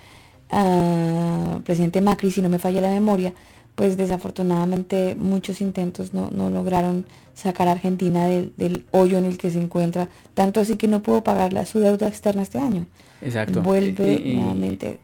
[0.50, 3.32] ah, presidente Macri, si no me falla la memoria,
[3.74, 9.38] pues desafortunadamente muchos intentos no, no lograron sacar a Argentina del, del hoyo en el
[9.38, 12.86] que se encuentra, tanto así que no pudo pagar la, su deuda externa este año.
[13.22, 13.62] Exacto.
[13.62, 14.98] Vuelve Y- y- nuevamente.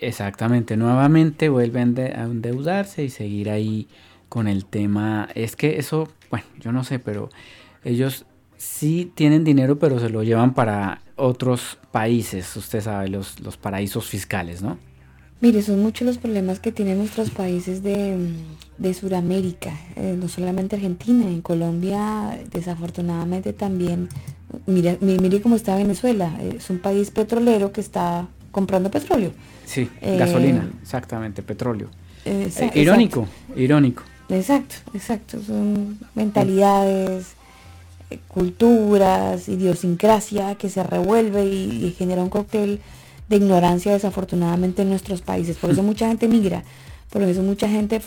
[0.00, 3.88] Exactamente, nuevamente vuelven a endeudarse y seguir ahí
[4.28, 5.28] con el tema.
[5.34, 7.30] Es que eso, bueno, yo no sé, pero
[7.84, 8.26] ellos
[8.56, 14.06] sí tienen dinero, pero se lo llevan para otros países, usted sabe, los, los paraísos
[14.06, 14.78] fiscales, ¿no?
[15.44, 20.26] Mire, son muchos los problemas que tienen nuestros países de, mm, de Sudamérica, eh, no
[20.28, 24.08] solamente Argentina, en Colombia desafortunadamente también,
[24.66, 29.32] mire, mi- mire cómo está Venezuela, eh, es un país petrolero que está comprando petróleo.
[29.66, 31.88] Sí, Eh, gasolina, exactamente, petróleo.
[32.24, 34.02] Eh, exa- irónico, irónico.
[34.30, 37.34] Exacto, exacto, son mentalidades,
[38.28, 42.80] culturas, idiosincrasia que se revuelve y, y genera un cóctel
[43.28, 45.56] de ignorancia desafortunadamente en nuestros países.
[45.56, 46.62] Por eso mucha gente migra,
[47.10, 48.00] por eso mucha gente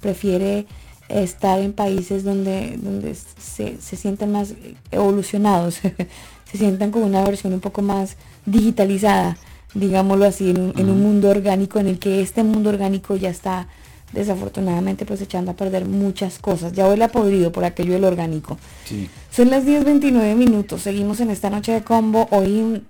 [0.00, 0.66] prefiere
[1.08, 4.54] estar en países donde, donde se, se sientan más
[4.90, 5.74] evolucionados,
[6.50, 8.16] se sientan con una versión un poco más
[8.46, 9.36] digitalizada,
[9.74, 13.30] digámoslo así, en un, en un mundo orgánico en el que este mundo orgánico ya
[13.30, 13.68] está
[14.12, 16.72] desafortunadamente pues echando a perder muchas cosas.
[16.72, 18.58] Ya huele a podrido por aquello del orgánico.
[18.84, 19.08] Sí.
[19.30, 22.82] Son las 10.29 minutos, seguimos en esta noche de combo, hoy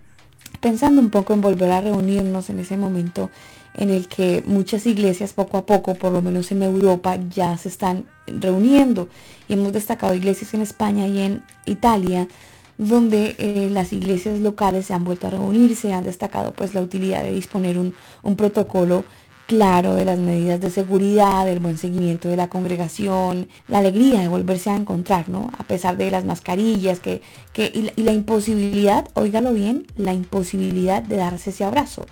[0.61, 3.31] pensando un poco en volver a reunirnos en ese momento
[3.75, 7.69] en el que muchas iglesias poco a poco, por lo menos en Europa, ya se
[7.69, 9.09] están reuniendo.
[9.49, 12.29] Y hemos destacado iglesias en España y en Italia,
[12.79, 17.23] donde eh, las iglesias locales se han vuelto a reunirse, han destacado pues la utilidad
[17.23, 19.05] de disponer un, un protocolo
[19.51, 24.29] claro de las medidas de seguridad, del buen seguimiento de la congregación, la alegría de
[24.29, 25.51] volverse a encontrar, ¿no?
[25.59, 27.21] A pesar de las mascarillas que,
[27.53, 32.07] que, y, la, y la imposibilidad, óigalo bien, la imposibilidad de darse ese abrazo.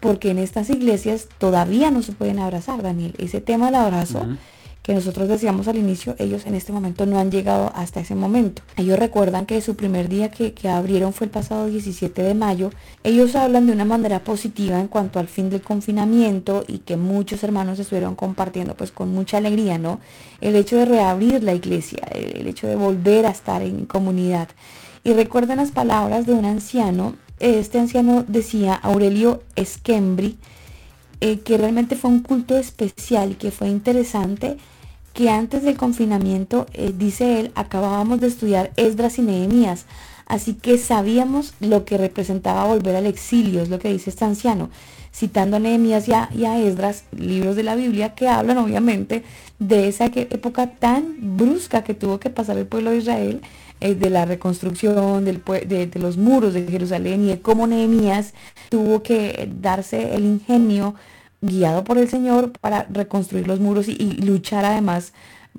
[0.00, 3.14] Porque en estas iglesias todavía no se pueden abrazar, Daniel.
[3.18, 4.26] Ese tema del abrazo
[4.88, 8.62] que nosotros decíamos al inicio, ellos en este momento no han llegado hasta ese momento.
[8.78, 12.70] Ellos recuerdan que su primer día que, que abrieron fue el pasado 17 de mayo.
[13.04, 17.44] Ellos hablan de una manera positiva en cuanto al fin del confinamiento y que muchos
[17.44, 20.00] hermanos estuvieron compartiendo pues con mucha alegría, ¿no?
[20.40, 24.48] El hecho de reabrir la iglesia, el, hecho de volver a estar en comunidad.
[25.04, 30.38] Y recuerdan las palabras de un anciano, este anciano decía, Aurelio Esquembri,
[31.20, 34.56] eh, que realmente fue un culto especial y que fue interesante
[35.18, 39.84] que antes del confinamiento, eh, dice él, acabábamos de estudiar Esdras y Nehemías,
[40.26, 44.70] así que sabíamos lo que representaba volver al exilio, es lo que dice este anciano,
[45.12, 49.24] citando a Nehemías y a, Esdras, libros de la Biblia que hablan obviamente
[49.58, 53.40] de esa época tan brusca que tuvo que pasar el pueblo de Israel,
[53.80, 58.34] eh, de la reconstrucción del de, de los muros de Jerusalén y de cómo Nehemías
[58.68, 60.94] tuvo que darse el ingenio
[61.40, 65.12] guiado por el Señor para reconstruir los muros y, luchar además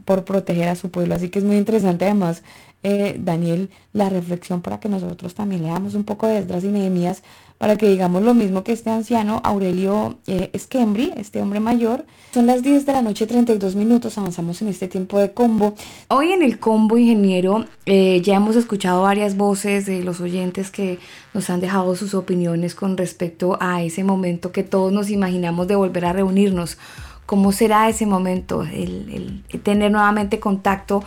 [0.05, 1.15] por proteger a su pueblo.
[1.15, 2.43] Así que es muy interesante además,
[2.83, 7.23] eh, Daniel, la reflexión para que nosotros también leamos un poco de Esdras y Nehemías,
[7.57, 12.05] para que digamos lo mismo que este anciano, Aurelio eh, este hombre mayor.
[12.31, 15.73] Son las 10 de la noche, 32 minutos, avanzamos en este tiempo de combo.
[16.09, 20.99] Hoy en el combo, ingeniero, eh, ya hemos escuchado varias voces de los oyentes que
[21.33, 25.75] nos han dejado sus opiniones con respecto a ese momento que todos nos imaginamos de
[25.75, 26.77] volver a reunirnos.
[27.25, 28.61] ¿Cómo será ese momento?
[28.61, 31.03] El, el tener nuevamente contacto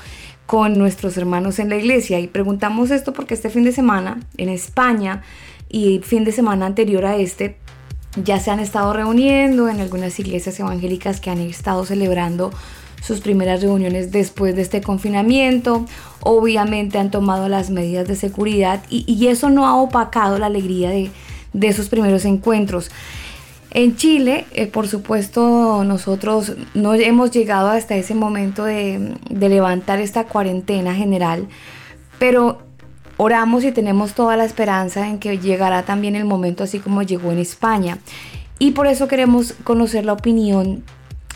[0.46, 2.18] con nuestros hermanos en la iglesia.
[2.18, 5.22] Y preguntamos esto porque este fin de semana en España
[5.68, 7.58] y fin de semana anterior a este
[8.16, 12.50] ya se han estado reuniendo en algunas iglesias evangélicas que han estado celebrando
[13.02, 15.86] sus primeras reuniones después de este confinamiento.
[16.20, 21.10] Obviamente han tomado las medidas de seguridad y, eso no ha opacado la alegría de,
[21.52, 22.90] de esos primeros encuentros.
[23.70, 29.98] En Chile, eh, por supuesto, nosotros no hemos llegado hasta ese momento de, de levantar
[29.98, 31.48] esta cuarentena general,
[32.18, 32.58] pero
[33.22, 37.30] oramos y tenemos toda la esperanza en que llegará también el momento así como llegó
[37.30, 37.98] en España.
[38.58, 40.82] Y por eso queremos conocer la opinión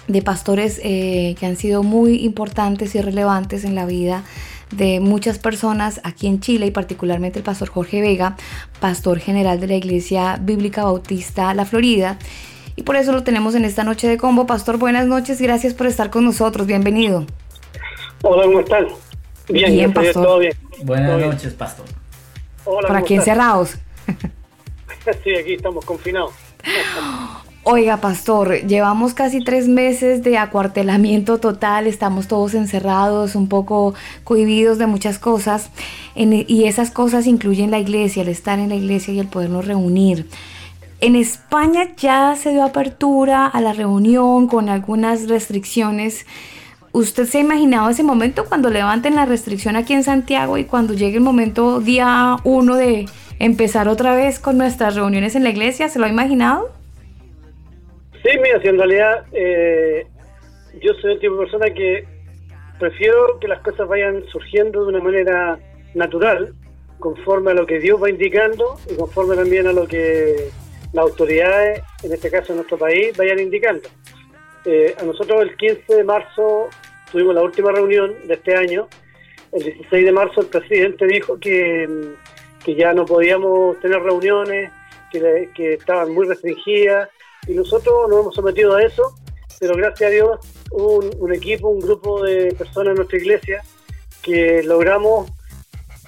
[0.09, 4.25] de pastores eh, que han sido muy importantes y relevantes en la vida
[4.73, 8.37] de muchas personas aquí en Chile y particularmente el pastor Jorge Vega,
[8.81, 12.19] pastor general de la Iglesia Bíblica Bautista La Florida.
[12.75, 14.45] Y por eso lo tenemos en esta noche de combo.
[14.45, 17.27] Pastor, buenas noches, gracias por estar con nosotros, bienvenido.
[18.23, 18.89] Hola, ¿cómo están?
[19.49, 20.25] Bien, Bien, pastor.
[20.25, 20.66] todo bien.
[20.83, 21.87] Buenas noches, pastor.
[22.65, 23.29] Hola, Por ¿cómo aquí están?
[23.35, 23.77] encerrados.
[25.23, 26.33] Sí, aquí estamos confinados.
[27.63, 33.95] Oiga, pastor, llevamos casi tres meses de acuartelamiento total, estamos todos encerrados, un poco
[34.25, 35.71] cohibidos de muchas cosas,
[36.17, 39.65] en- y esas cosas incluyen la iglesia, el estar en la iglesia y el podernos
[39.67, 40.29] reunir.
[41.01, 46.27] En España ya se dio apertura a la reunión con algunas restricciones.
[46.97, 50.95] ¿Usted se ha imaginado ese momento cuando levanten la restricción aquí en Santiago y cuando
[50.95, 53.05] llegue el momento día uno de
[53.39, 55.91] empezar otra vez con nuestras reuniones en la iglesia?
[55.91, 56.71] ¿Se lo ha imaginado?
[58.13, 60.07] Sí, mira, si en realidad eh,
[60.81, 62.09] yo soy el tipo de persona que
[62.79, 65.59] prefiero que las cosas vayan surgiendo de una manera
[65.95, 66.55] natural,
[66.99, 70.49] conforme a lo que Dios va indicando y conforme también a lo que
[70.95, 73.87] las autoridades, en este caso en nuestro país, vayan indicando.
[74.65, 76.71] Eh, a nosotros el 15 de marzo
[77.11, 78.89] tuvimos la última reunión de este año.
[79.53, 84.71] El 16 de marzo el presidente dijo que, mm, que ya no podíamos tener reuniones,
[85.11, 87.09] que, que estaban muy restringidas
[87.47, 89.15] y nosotros nos hemos sometido a eso,
[89.61, 90.39] pero gracias a Dios
[90.71, 93.63] hubo un, equipo, un grupo de personas en nuestra iglesia
[94.23, 95.31] que logramos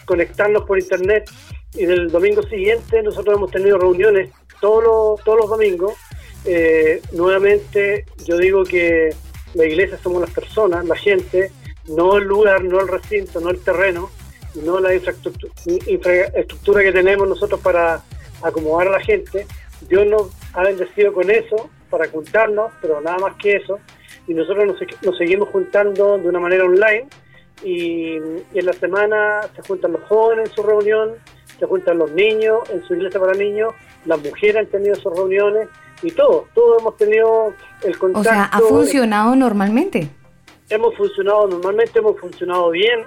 [0.05, 1.31] conectarnos por internet
[1.75, 4.31] y del domingo siguiente nosotros hemos tenido reuniones
[4.61, 5.93] todos los, todos los domingos.
[6.45, 9.15] Eh, nuevamente yo digo que
[9.55, 11.51] la iglesia somos las personas, la gente,
[11.89, 14.11] no el lugar, no el recinto, no el terreno,
[14.62, 18.03] no la infraestructura, que tenemos nosotros para
[18.43, 19.47] acomodar a la gente.
[19.89, 23.79] Dios nos ha bendecido con eso para juntarnos, pero nada más que eso.
[24.27, 27.07] Y nosotros nos, nos seguimos juntando de una manera online
[27.62, 28.16] y,
[28.53, 31.15] y en la semana se juntan los jóvenes en su reunión,
[31.59, 33.73] se juntan los niños en su iglesia para niños,
[34.05, 35.69] las mujeres han tenido sus reuniones
[36.03, 37.53] y todos, todos hemos tenido
[37.83, 38.29] el O contacto.
[38.29, 40.09] sea, ha funcionado normalmente.
[40.70, 43.01] Hemos funcionado normalmente, hemos funcionado bien.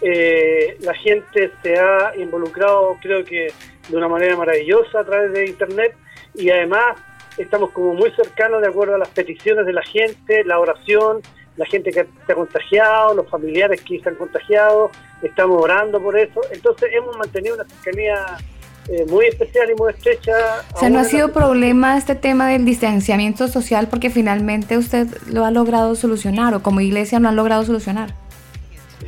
[0.00, 3.52] Eh, la gente se ha involucrado, creo que
[3.88, 5.94] de una manera maravillosa a través de internet
[6.34, 6.96] y además
[7.38, 11.20] estamos como muy cercanos de acuerdo a las peticiones de la gente, la oración,
[11.56, 14.90] la gente que se ha contagiado, los familiares que se han contagiado,
[15.22, 16.40] estamos orando por eso.
[16.50, 18.38] Entonces hemos mantenido una cercanía
[18.88, 20.32] eh, muy especial y muy estrecha.
[20.74, 25.44] O sea, no ha sido problema este tema del distanciamiento social porque finalmente usted lo
[25.44, 28.14] ha logrado solucionar o como iglesia no han logrado solucionar.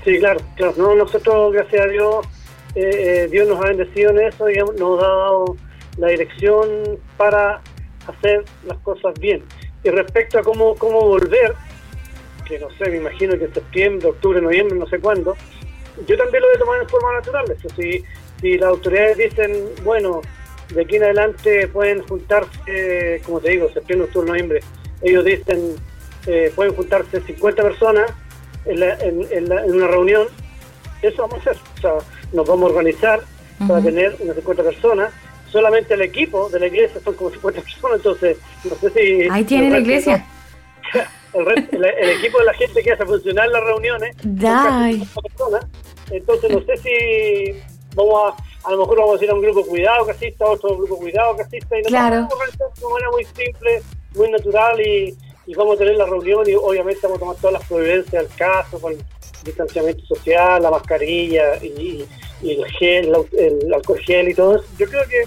[0.05, 0.74] Sí, claro, claro.
[0.76, 2.26] No, nosotros, gracias a Dios,
[2.74, 5.56] eh, eh, Dios nos ha bendecido en eso y nos ha dado
[5.96, 6.68] la dirección
[7.16, 7.60] para
[8.06, 9.42] hacer las cosas bien.
[9.82, 11.55] Y respecto a cómo, cómo volver,
[12.46, 15.36] que no sé, me imagino que en septiembre, octubre, noviembre, no sé cuándo,
[16.06, 17.44] yo también lo voy a tomar en forma natural.
[17.51, 18.05] Eso, si,
[18.45, 19.53] si las autoridades dicen,
[19.85, 20.21] bueno,
[20.75, 24.61] de aquí en adelante pueden juntarse, como te digo, septiembre, octubre, noviembre,
[25.01, 25.77] ellos dicen,
[26.27, 28.11] eh, pueden juntarse 50 personas
[28.66, 30.27] en, la- en- en la- en una reunión,
[31.01, 31.62] eso vamos a hacer.
[31.79, 31.93] O sea,
[32.35, 33.21] nos vamos a organizar
[33.66, 35.11] para tener unas 50 personas.
[35.51, 39.29] Solamente el equipo de la iglesia son como 50 personas, entonces no sé si...
[39.31, 40.23] Ahí tiene la iglesia.
[41.33, 44.69] El, resto- el- el equipo de la gente que hace funcionar las reuniones son casi
[44.71, 44.95] Ay.
[44.99, 45.66] 50 personas.
[46.11, 48.55] Entonces no sé si vamos a...
[48.66, 51.37] A lo mejor vamos a ir a un grupo cuidado que asista, otro grupo cuidado
[51.37, 52.27] que asista y Claro.
[52.31, 53.83] vamos a de una manera muy simple,
[54.15, 55.15] muy natural y,
[55.47, 58.35] y vamos a tener la reunión y obviamente vamos a tomar todas las providencias del
[58.39, 58.95] caso con
[59.45, 62.07] distanciamiento social, la mascarilla y,
[62.41, 64.65] y el gel, el alcohol gel y todo eso.
[64.79, 65.25] Yo creo que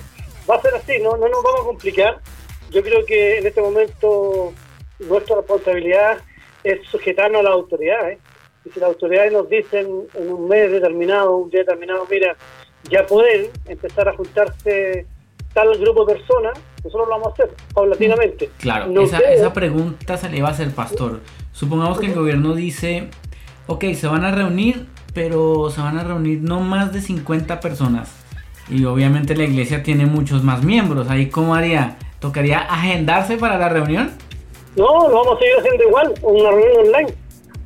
[0.50, 2.20] va a ser así, no, no nos vamos a complicar.
[2.72, 4.52] Yo creo que en este momento
[4.98, 6.18] nuestra responsabilidad
[6.64, 8.18] es sujetarnos a las autoridades.
[8.66, 12.36] Y si las autoridades nos dicen en un mes determinado, un día determinado, mira,
[12.90, 15.06] ya pueden empezar a juntarse
[15.54, 18.50] tal grupo de personas, nosotros lo vamos a hacer paulatinamente.
[18.60, 21.22] Claro, No esa, esa pregunta se le iba a hacer, pastor.
[21.52, 23.10] Supongamos que el gobierno dice,
[23.66, 28.14] ok, se van a reunir, pero se van a reunir no más de 50 personas.
[28.70, 31.10] Y obviamente la iglesia tiene muchos más miembros.
[31.10, 31.98] Ahí, ¿cómo haría?
[32.20, 34.12] ¿Tocaría agendarse para la reunión?
[34.76, 37.14] No, lo vamos a seguir haciendo igual, una reunión online.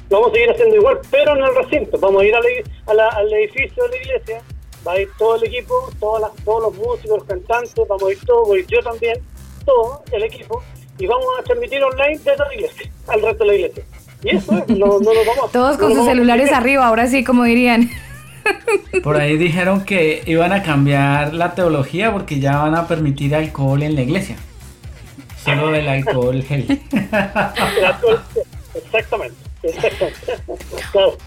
[0.09, 1.97] Lo vamos a seguir haciendo igual, pero en el recinto.
[1.99, 2.47] Vamos a ir a la-
[2.91, 4.41] a la- al edificio de la iglesia,
[4.87, 8.11] va a ir todo el equipo, todas las- todos los músicos, los cantantes, vamos a
[8.11, 9.19] ir todos, voy yo también,
[9.65, 10.63] todo el equipo,
[10.97, 13.83] y vamos a transmitir online desde la iglesia, al resto de la iglesia.
[14.23, 17.23] Y eso es, no, no nos vamos a- Todos con sus celulares arriba, ahora sí,
[17.23, 17.89] como dirían.
[19.03, 23.81] Por ahí dijeron que iban a cambiar la teología porque ya van a permitir alcohol
[23.83, 24.35] en la iglesia.
[25.43, 26.65] Solo el alcohol gel.
[26.91, 28.21] El alcohol,
[28.75, 30.19] exactamente, exactamente.
[30.91, 31.17] Claro.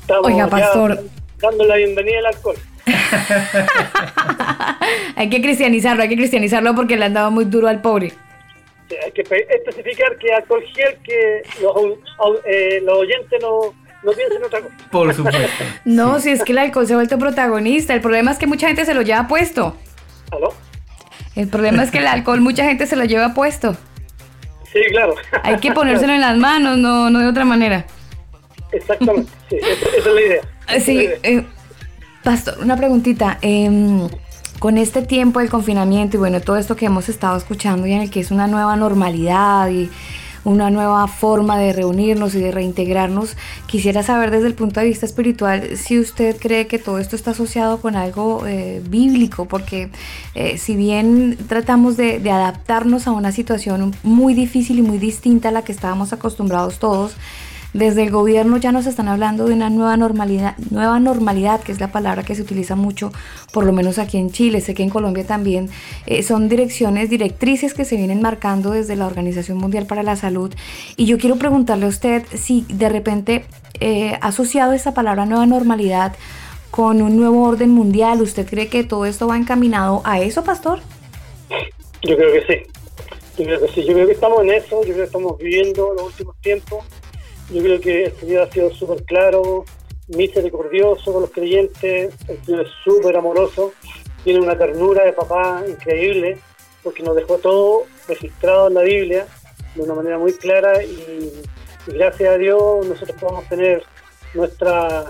[0.00, 1.02] Estamos Oiga, pastor.
[1.40, 2.56] dando la bienvenida al alcohol.
[5.16, 8.12] hay que cristianizarlo, hay que cristianizarlo porque le han dado muy duro al pobre.
[8.88, 11.74] Sí, hay que pe- especificar que alcohol gel, que los,
[12.44, 14.74] eh, los oyentes no, no piensen otra cosa.
[14.90, 15.64] Por supuesto.
[15.84, 17.94] No, si es que el alcohol se ha vuelto protagonista.
[17.94, 19.76] El problema es que mucha gente se lo lleva puesto.
[20.30, 20.52] ¿Aló?
[21.36, 23.76] El problema es que el alcohol mucha gente se lo lleva puesto.
[24.72, 25.14] Sí, claro.
[25.42, 27.84] Hay que ponérselo en las manos, no, no de otra manera.
[28.72, 30.40] Exactamente, sí, esa, esa es la idea.
[30.66, 31.18] Esa es la Sí, idea.
[31.22, 31.44] eh,
[32.24, 33.38] Pastor, una preguntita.
[33.42, 34.08] em,
[34.58, 38.00] con este tiempo del confinamiento y bueno, todo esto que hemos estado escuchando y en
[38.00, 39.90] el que es una nueva normalidad y
[40.44, 43.36] una nueva forma de reunirnos y de reintegrarnos,
[43.66, 47.32] quisiera saber desde el punto de vista espiritual si usted cree que todo esto está
[47.32, 49.90] asociado con algo eh, bíblico, porque
[50.34, 55.50] eh, si bien tratamos de, de adaptarnos a una situación muy difícil y muy distinta
[55.50, 57.16] a la que estábamos acostumbrados todos,
[57.74, 61.80] desde el gobierno ya nos están hablando de una nueva normalidad, nueva normalidad, que es
[61.80, 63.12] la palabra que se utiliza mucho,
[63.52, 65.68] por lo menos aquí en Chile, sé que en Colombia también,
[66.06, 70.54] eh, son direcciones, directrices que se vienen marcando desde la Organización Mundial para la Salud.
[70.96, 73.44] Y yo quiero preguntarle a usted si de repente
[73.80, 76.14] eh, asociado esa palabra nueva normalidad
[76.70, 78.20] con un nuevo orden mundial.
[78.20, 80.80] ¿Usted cree que todo esto va encaminado a eso, pastor?
[82.02, 82.62] Yo creo que sí.
[83.38, 83.84] Yo creo que sí.
[83.84, 84.80] Yo creo que estamos en eso.
[84.80, 86.84] Yo creo que estamos viviendo los últimos tiempos.
[87.50, 89.64] Yo creo que el Señor ha sido súper claro,
[90.08, 92.14] misericordioso con los creyentes.
[92.28, 93.72] El Señor es súper amoroso.
[94.22, 96.38] Tiene una ternura de papá increíble
[96.82, 99.26] porque nos dejó todo registrado en la Biblia
[99.74, 101.32] de una manera muy clara y,
[101.86, 103.82] gracias a Dios nosotros podemos tener
[104.32, 105.04] nuestra,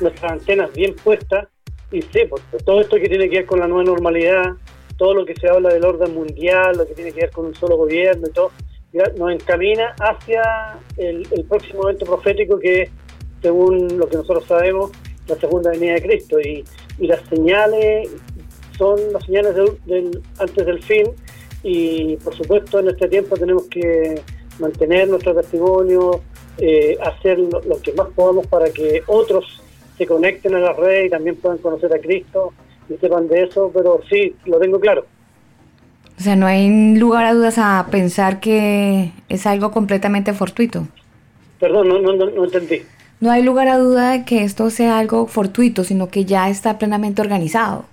[0.00, 1.48] nuestras antenas bien puestas
[1.90, 4.56] y sí, pues, todo esto que tiene que ver con la nueva normalidad,
[4.98, 7.54] todo lo que se habla del orden mundial, lo que tiene que ver con un
[7.54, 8.50] solo gobierno y todo,
[8.92, 12.90] nos encamina hacia el, próximo evento profético que es,
[13.42, 14.90] según lo que nosotros sabemos,
[15.26, 16.40] la segunda venida de Cristo.
[16.40, 16.64] Y,
[16.98, 18.10] y las señales
[18.76, 21.06] son las señales del- del- antes del fin
[21.62, 24.20] y por supuesto en este tiempo tenemos que
[24.60, 26.20] mantener nuestro testimonio,
[26.58, 29.60] eh, hacer lo que más podamos para que otros
[29.96, 32.52] se conecten a la red y también puedan conocer a Cristo
[32.88, 35.04] y sepan de eso, pero sí, lo tengo claro.
[36.18, 40.88] O sea, no hay lugar a dudas a pensar que es algo completamente fortuito.
[41.60, 42.82] Perdón, no, no, no, entendí.
[43.20, 46.78] No hay lugar a duda de que esto sea algo fortuito, sino que ya está
[46.78, 47.84] plenamente organizado.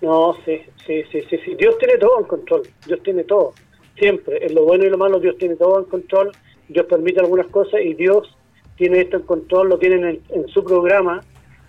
[0.00, 1.54] No, sí, sí, sí, sí, sí.
[1.58, 2.62] Dios tiene todo en control.
[2.86, 3.52] Dios tiene todo.
[3.98, 4.46] Siempre.
[4.46, 6.32] En lo bueno y lo malo, Dios tiene todo en control.
[6.68, 8.34] Dios permite algunas cosas y Dios
[8.76, 11.22] tiene esto en control, lo tiene en, en su programa,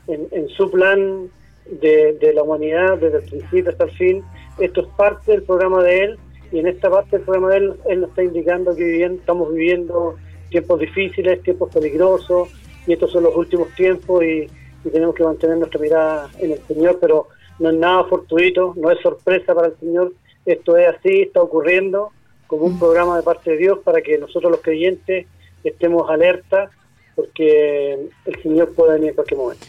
[0.08, 1.30] en, en su plan
[1.70, 4.24] de, de la humanidad desde el principio hasta el fin.
[4.60, 6.20] Esto es parte del programa de Él
[6.52, 9.54] y en esta parte del programa de Él, Él nos está indicando que viviendo, estamos
[9.54, 10.16] viviendo
[10.50, 12.50] tiempos difíciles, tiempos peligrosos
[12.86, 14.48] y estos son los últimos tiempos y,
[14.86, 17.28] y tenemos que mantener nuestra mirada en el Señor, pero
[17.60, 20.14] no es nada fortuito, no es sorpresa para el Señor,
[20.46, 22.12] esto es así, está ocurriendo
[22.48, 25.26] como un programa de parte de Dios para que nosotros los creyentes
[25.64, 26.70] estemos alerta
[27.16, 29.66] porque el Señor puede venir en cualquier momento.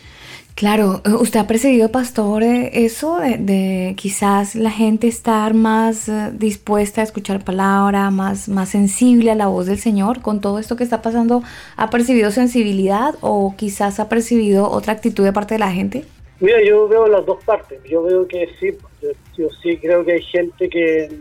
[0.55, 6.31] Claro, eh, usted ha percibido, pastor, eh, eso de, quizás la gente estar más eh,
[6.33, 10.77] dispuesta a escuchar palabra, más, más sensible a la voz del Señor con todo esto
[10.77, 11.43] que está pasando.
[11.77, 16.05] ¿Ha percibido sensibilidad o quizás ha percibido otra actitud de parte de la gente?
[16.39, 17.83] Mira, yo veo las dos partes.
[17.83, 21.19] Yo veo que sí, yo, yo sí creo que hay gente que,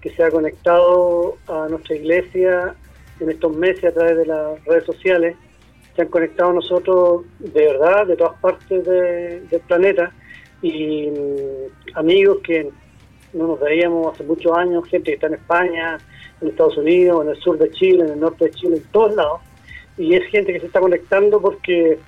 [0.00, 2.74] que se ha conectado a nuestra iglesia
[3.20, 5.36] en estos meses a través de las redes sociales.
[5.94, 10.12] Se han conectado nosotros de verdad, de todas partes de- del planeta.
[10.62, 12.70] Y mm, amigos que
[13.32, 15.98] no nos veíamos hace muchos años, gente que está en España,
[16.40, 19.14] en Estados Unidos, en el sur de Chile, en el norte de Chile, en todos
[19.14, 19.40] lados.
[19.98, 21.98] Y es gente que se está conectando porque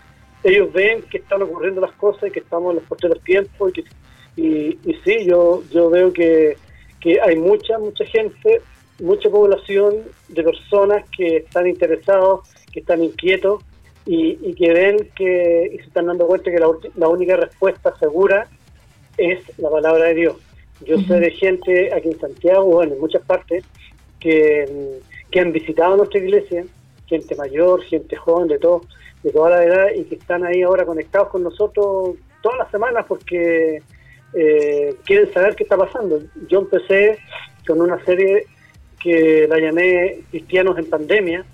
[0.42, 3.70] ellos ven que están ocurriendo las cosas y que estamos en los posteriores tiempos.
[3.70, 6.56] Y, que, y sí, yo, yo veo que,
[7.00, 8.60] que hay mucha, mucha gente,
[9.00, 9.96] mucha población
[10.28, 12.40] de personas que están interesados,
[12.72, 13.62] que están inquietos
[14.06, 17.94] y, y que ven que y se están dando cuenta que la, la única respuesta
[17.98, 18.48] segura
[19.16, 20.36] es la palabra de Dios.
[20.84, 23.64] Yo sé de gente aquí en Santiago, bueno, en muchas partes,
[24.20, 26.64] que, mm, que han visitado nuestra iglesia,
[27.06, 28.82] gente mayor, gente joven, de todo,
[29.22, 33.06] de toda la edad, y que están ahí ahora conectados con nosotros todas las semanas
[33.08, 33.82] porque
[34.34, 36.20] eh, quieren saber qué está pasando.
[36.48, 37.18] Yo empecé
[37.66, 38.46] con una serie
[39.00, 41.44] que la llamé Cristianos en Pandemia,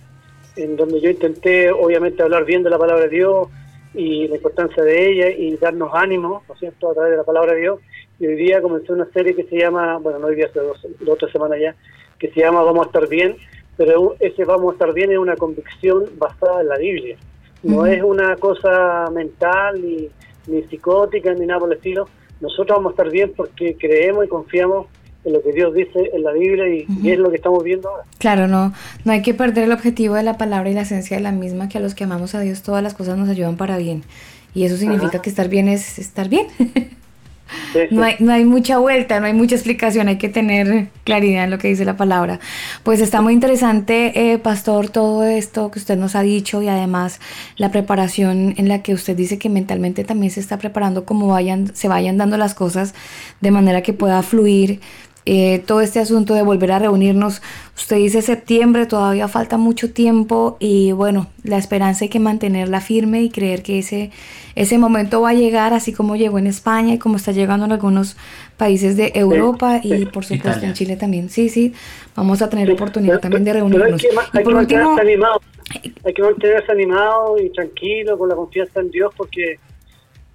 [0.56, 3.48] en donde yo intenté obviamente hablar bien de la palabra de Dios
[3.94, 7.24] y la importancia de ella y darnos ánimo, ¿no es cierto?, a través de la
[7.24, 7.80] palabra de Dios.
[8.18, 10.86] Y hoy día comencé una serie que se llama, bueno, no hoy día, hace dos,
[11.00, 11.74] dos tres semanas ya,
[12.18, 13.36] que se llama Vamos a estar bien,
[13.76, 17.16] pero ese Vamos a estar bien es una convicción basada en la Biblia.
[17.62, 20.08] No es una cosa mental, ni,
[20.46, 22.08] ni psicótica, ni nada por el estilo.
[22.40, 24.86] Nosotros vamos a estar bien porque creemos y confiamos
[25.24, 27.88] en lo que Dios dice en la Biblia y, y es lo que estamos viendo
[27.88, 28.04] ahora.
[28.18, 28.72] Claro, no,
[29.04, 31.68] no hay que perder el objetivo de la palabra y la esencia de la misma,
[31.68, 34.02] que a los que amamos a Dios todas las cosas nos ayudan para bien.
[34.54, 35.22] Y eso significa Ajá.
[35.22, 36.46] que estar bien es estar bien.
[37.90, 41.50] No hay, no hay mucha vuelta, no hay mucha explicación, hay que tener claridad en
[41.50, 42.40] lo que dice la palabra.
[42.82, 47.20] Pues está muy interesante, eh, Pastor, todo esto que usted nos ha dicho y además
[47.56, 51.74] la preparación en la que usted dice que mentalmente también se está preparando como vayan,
[51.74, 52.94] se vayan dando las cosas
[53.40, 54.80] de manera que pueda fluir.
[55.26, 57.42] Eh, todo este asunto de volver a reunirnos,
[57.76, 63.22] usted dice septiembre, todavía falta mucho tiempo y bueno, la esperanza hay que mantenerla firme
[63.22, 64.10] y creer que ese,
[64.54, 67.72] ese momento va a llegar así como llegó en España y como está llegando en
[67.72, 68.16] algunos
[68.56, 70.68] países de Europa y por supuesto Italia.
[70.68, 71.28] en Chile también.
[71.28, 71.72] Sí, sí,
[72.16, 74.00] vamos a tener oportunidad también de Pero hay reunirnos.
[74.02, 75.40] que, ma- Y hay por que último, mantenerse animado.
[76.04, 79.58] Hay que mantenerse animado y tranquilo, con la confianza en Dios, porque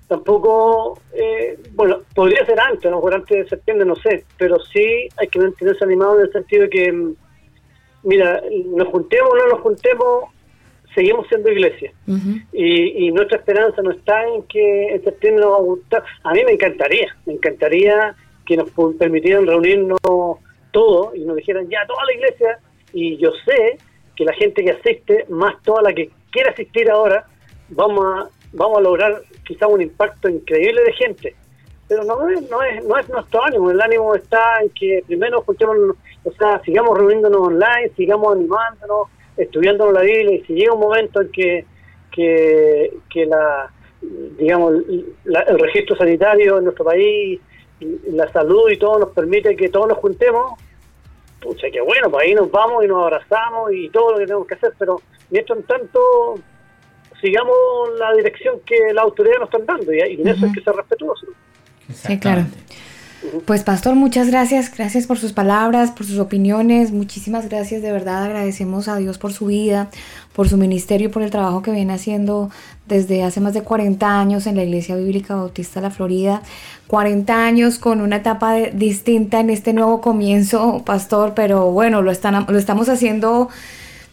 [0.08, 4.60] tampoco, eh, bueno, podría ser antes, a lo mejor antes de septiembre, no sé, pero
[4.60, 7.16] sí hay que mantenerse animado en el sentido de que, mm,
[8.04, 10.26] mira, nos juntemos o no nos juntemos,
[10.94, 11.92] seguimos siendo iglesia.
[12.54, 16.04] Y, y nuestra esperanza no está en que en septiembre nos va a gustar.
[16.24, 18.16] A mí me encantaría, me encantaría
[18.46, 20.00] que nos permitieran reunirnos
[20.72, 22.60] todos y nos dijeran ya toda la iglesia.
[22.94, 23.78] Y yo sé
[24.16, 27.26] que la gente que asiste, más toda la que quiera asistir ahora,
[27.70, 31.36] vamos a, vamos a lograr quizá un impacto increíble de gente.
[31.88, 35.42] Pero no es, no es, no es nuestro ánimo, el ánimo está en que primero
[35.42, 35.78] juntemos,
[36.24, 39.08] o sea, sigamos reuniéndonos online, sigamos animándonos,
[39.38, 41.66] estudiando la Biblia y si llega un momento en que,
[42.12, 44.74] que, que la, digamos,
[45.26, 47.40] el registro sanitario en nuestro país,
[48.08, 50.54] la salud y todo nos permite que todos nos juntemos,
[51.42, 54.48] pucha, qué bueno, pues ahí nos vamos y nos abrazamos y todo lo que tenemos
[54.48, 56.36] que hacer, pero mientras tanto
[57.22, 57.58] sigamos
[58.00, 60.74] la dirección que la autoridad nos están dando y, y en eso hay que ser
[60.76, 61.30] respetuosos.
[61.94, 62.46] sí, claro.
[63.46, 68.24] Pues pastor, muchas gracias, gracias por sus palabras, por sus opiniones, muchísimas gracias, de verdad
[68.24, 69.90] agradecemos a Dios por su vida,
[70.36, 72.52] por su ministerio y por el trabajo que viene haciendo
[72.88, 76.44] desde hace más de 40 años en la Iglesia Bíblica Bautista de la Florida.
[76.86, 82.12] 40 años con una etapa de- distinta en este nuevo comienzo, pastor, pero bueno, lo,
[82.12, 83.50] están, lo estamos haciendo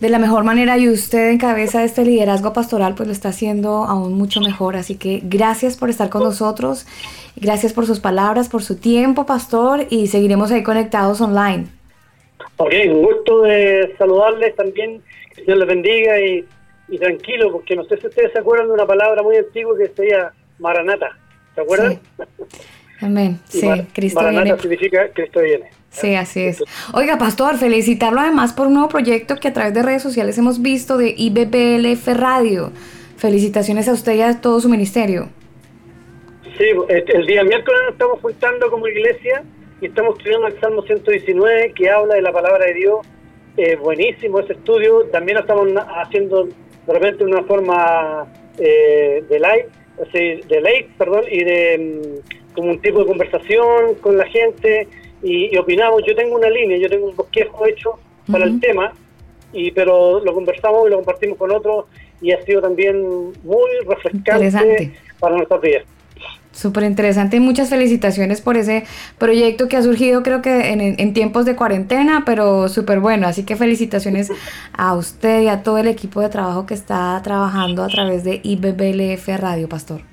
[0.03, 3.29] de la mejor manera y usted en cabeza de este liderazgo pastoral pues lo está
[3.29, 4.75] haciendo aún mucho mejor.
[4.75, 6.89] Así que gracias por estar con nosotros,
[7.37, 11.67] gracias por sus palabras, por su tiempo, pastor, y seguiremos ahí conectados online.
[12.57, 15.01] Ok, un gusto de saludarles también,
[15.37, 16.45] que Dios les bendiga y,
[16.89, 19.87] y tranquilo, porque no sé si ustedes se acuerdan de una palabra muy antigua que
[19.95, 21.17] sería Maranata,
[21.55, 22.01] ¿se acuerdan?
[23.01, 23.39] Amén.
[23.49, 24.63] Sí, Cristo Maranata viene.
[24.63, 25.71] significa Cristo viene.
[25.93, 26.65] Sí, así es.
[26.95, 30.63] Oiga, pastor, felicitarlo además por un nuevo proyecto que a través de redes sociales hemos
[30.63, 32.73] visto de IBBLF Radio.
[33.19, 35.29] Felicitaciones a usted y a todo su ministerio.
[36.57, 39.45] Sí, el, día miércoles nos estamos juntando como iglesia
[39.83, 43.07] y estamos estudiando el Salmo 119 que habla de la palabra de Dios.
[43.59, 45.05] Eh, buenísimo ese estudio.
[45.13, 48.27] También lo estamos haciendo de repente de una forma
[48.59, 49.69] eh, de live,
[50.49, 54.89] de late, perdón, y de mm, como un tipo de conversación con la gente
[55.23, 56.03] y, y opinamos.
[56.07, 57.99] Yo tengo una línea, yo tengo un bosquejo hecho
[58.31, 58.93] para el tema,
[59.53, 61.87] y pero lo conversamos y lo compartimos con otros
[62.21, 63.03] y ha sido también
[63.43, 65.85] muy refrescante para nuestros días.
[66.53, 68.85] Súper interesante y muchas felicitaciones por ese
[69.17, 73.27] proyecto que ha surgido creo que en, en tiempos de cuarentena, pero súper bueno.
[73.27, 74.31] Así que felicitaciones
[74.75, 78.41] a usted y a todo el equipo de trabajo que está trabajando a través de
[78.43, 80.12] IBBLF Radio, Pastor.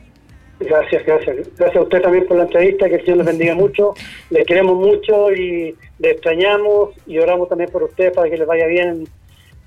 [0.60, 1.38] Gracias, gracias.
[1.58, 3.94] Gracias a usted también por la entrevista, que el Señor les bendiga mucho.
[4.30, 8.68] Les queremos mucho y les extrañamos y oramos también por ustedes para que les vaya
[8.68, 9.08] bien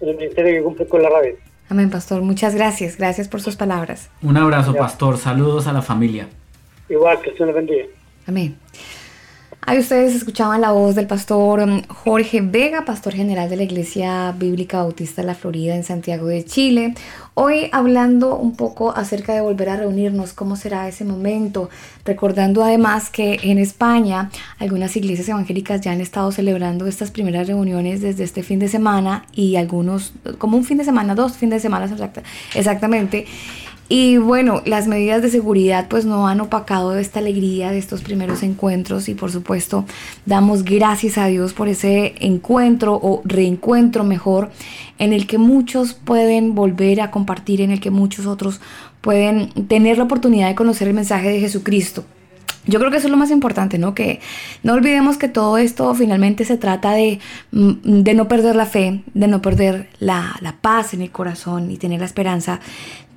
[0.01, 1.35] en el ministerio que cumplen con la radio.
[1.69, 2.21] Amén, Pastor.
[2.21, 2.99] Muchas gracias.
[2.99, 4.11] Gracias por sus palabras.
[4.23, 5.17] Un abrazo, pastor.
[5.17, 6.29] Saludos a la familia.
[6.89, 7.85] Igual, que el Señor les bendiga.
[8.27, 8.57] Amén.
[9.65, 14.35] Ahí ustedes escuchaban la voz del pastor um, Jorge Vega, pastor general de la Iglesia
[14.37, 16.95] Bíblica Bautista de la Florida en Santiago de Chile.
[17.35, 21.71] Hoy hablando un poco acerca de volver a reunirnos, cómo será ese momento,
[22.05, 28.01] recordando además que en España algunas iglesias evangélicas ya han estado celebrando estas primeras reuniones
[28.03, 31.61] desde este fin de semana y algunos, como un fin de semana, dos fines de
[31.61, 32.25] semana exacta-
[32.57, 33.27] exactamente.
[33.95, 38.43] Y bueno, las medidas de seguridad pues no han opacado esta alegría de estos primeros
[38.43, 39.85] encuentros y por supuesto
[40.25, 44.51] damos gracias a Dios por ese encuentro o reencuentro mejor
[44.99, 48.63] en el que muchos pueden volver a compartir, en el que muchos otros
[49.03, 52.03] pueden tener la oportunidad de conocer el mensaje de Jesucristo.
[52.67, 53.95] Yo creo que eso es lo más importante, ¿no?
[53.95, 54.21] Que
[54.63, 57.19] no olvidemos que todo esto finalmente se trata de,
[57.51, 61.71] mm, de no perder la fe, de no perder la, la paz en el corazón
[61.71, 62.61] y tener la esperanza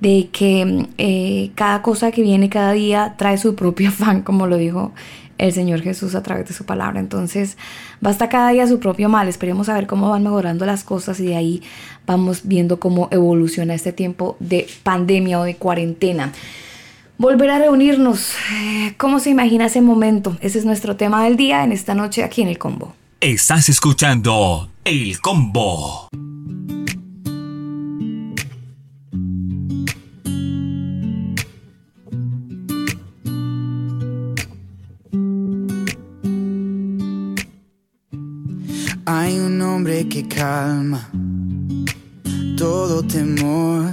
[0.00, 4.46] de que mm, eh, cada cosa que viene cada día trae su propio afán, como
[4.46, 4.92] lo dijo
[5.38, 6.98] el Señor Jesús a través de su palabra.
[6.98, 7.56] Entonces,
[8.00, 9.28] basta cada día su propio mal.
[9.28, 11.62] Esperemos a ver cómo van mejorando las cosas y de ahí
[12.06, 16.32] vamos viendo cómo evoluciona este tiempo de pandemia o de cuarentena.
[17.18, 18.32] Volver a reunirnos.
[18.52, 20.36] eh, ¿Cómo se imagina ese momento?
[20.40, 22.94] Ese es nuestro tema del día en esta noche aquí en el combo.
[23.20, 26.08] Estás escuchando El Combo.
[39.06, 41.08] Hay un hombre que calma
[42.56, 43.92] todo temor,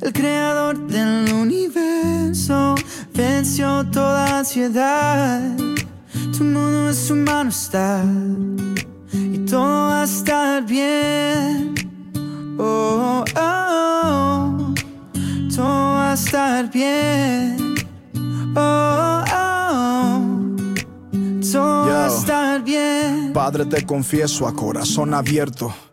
[0.00, 2.74] El creador del universo
[3.14, 5.56] venció toda ansiedad.
[6.36, 8.04] Tu mundo en su mano está.
[9.12, 11.74] Y todo va a estar bien.
[12.58, 14.74] Oh, oh, oh.
[15.54, 17.56] Todo va a estar bien.
[18.54, 20.36] Oh, oh, oh.
[21.52, 23.32] Todo va a estar bien.
[23.32, 25.74] Padre, te confieso a corazón abierto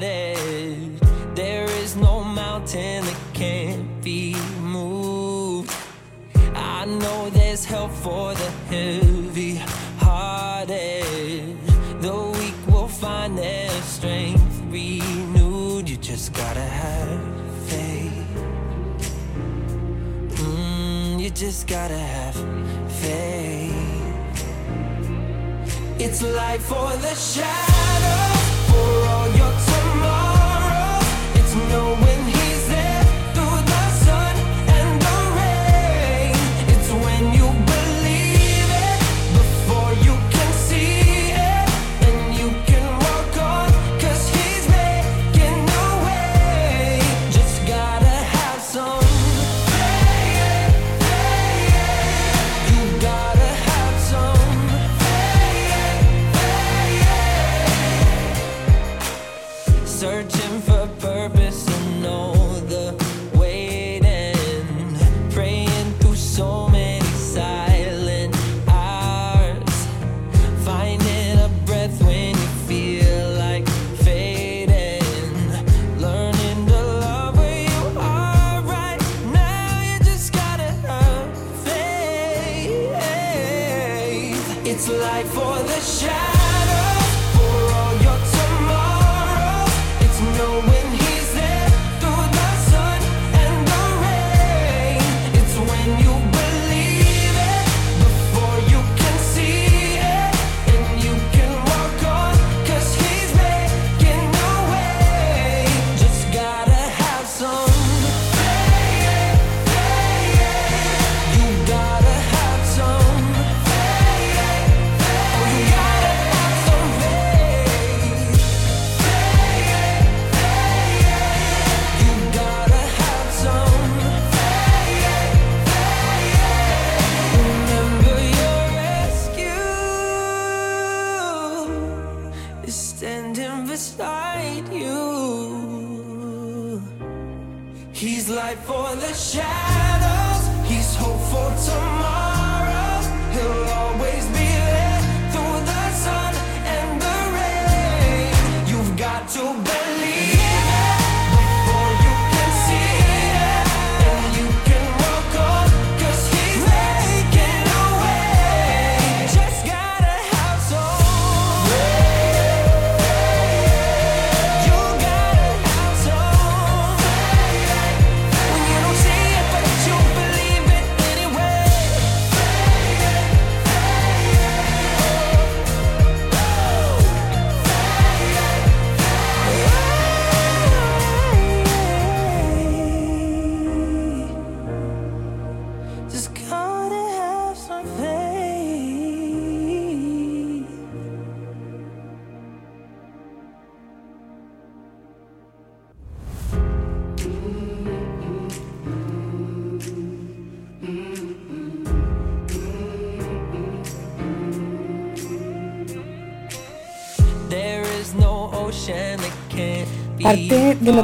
[0.00, 5.72] There is no mountain that can't be moved.
[6.54, 9.54] I know there's help for the heavy
[9.98, 11.56] hearted.
[12.02, 15.88] The weak will find their strength renewed.
[15.88, 17.20] You just gotta have
[17.66, 18.12] faith.
[20.42, 22.36] Mm, you just gotta have
[23.00, 23.72] faith.
[25.98, 29.65] It's life for the shadow, for all your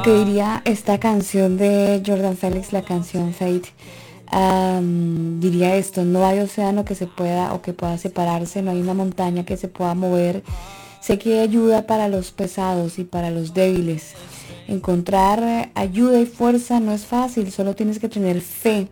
[0.03, 3.69] lo que diría esta canción de Jordan Felix, la canción Fate,
[5.39, 8.95] diría esto, no hay océano que se pueda o que pueda separarse, no hay una
[8.95, 10.43] montaña que se pueda mover.
[11.01, 14.15] Sé que hay ayuda para los pesados y para los débiles.
[14.67, 18.89] Encontrar ayuda y fuerza no es fácil, solo tienes que tener fe.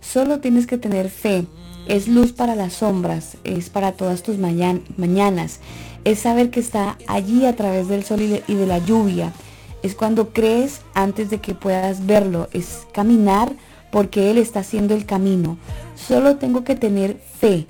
[0.00, 1.44] Solo tienes que tener fe.
[1.86, 5.60] Es luz para las sombras, es para todas tus mañan- mañanas.
[6.04, 9.32] Es saber que está allí a través del sol y de, y de la lluvia.
[9.82, 12.48] Es cuando crees antes de que puedas verlo.
[12.52, 13.52] Es caminar
[13.90, 15.58] porque Él está haciendo el camino.
[15.94, 17.66] Solo tengo que tener fe,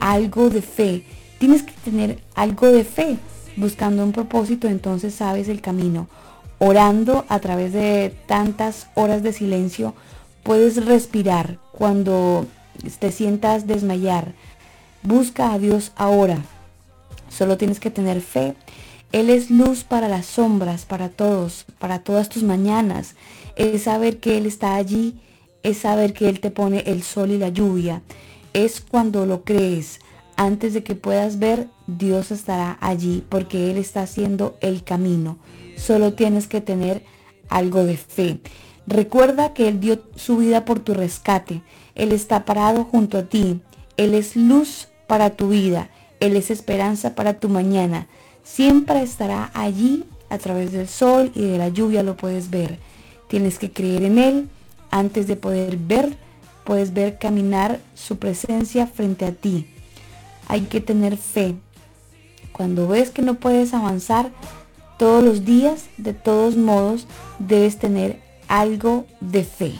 [0.00, 1.04] algo de fe.
[1.38, 3.16] Tienes que tener algo de fe.
[3.56, 6.08] Buscando un propósito, entonces sabes el camino.
[6.58, 9.94] Orando a través de tantas horas de silencio,
[10.42, 12.46] puedes respirar cuando
[12.98, 14.32] te sientas desmayar.
[15.02, 16.38] Busca a Dios ahora.
[17.28, 18.54] Solo tienes que tener fe.
[19.12, 23.14] Él es luz para las sombras, para todos, para todas tus mañanas.
[23.56, 25.20] Es saber que Él está allí.
[25.62, 28.02] Es saber que Él te pone el sol y la lluvia.
[28.54, 30.00] Es cuando lo crees.
[30.36, 35.36] Antes de que puedas ver, Dios estará allí porque Él está haciendo el camino.
[35.76, 37.04] Solo tienes que tener
[37.50, 38.40] algo de fe.
[38.86, 41.62] Recuerda que Él dio su vida por tu rescate.
[41.94, 43.60] Él está parado junto a ti.
[43.98, 45.90] Él es luz para tu vida.
[46.18, 48.08] Él es esperanza para tu mañana.
[48.44, 52.78] Siempre estará allí a través del sol y de la lluvia lo puedes ver.
[53.28, 54.48] Tienes que creer en Él
[54.90, 56.16] antes de poder ver.
[56.64, 59.66] Puedes ver caminar su presencia frente a ti.
[60.48, 61.54] Hay que tener fe.
[62.52, 64.30] Cuando ves que no puedes avanzar
[64.98, 67.06] todos los días, de todos modos,
[67.38, 69.72] debes tener algo de fe.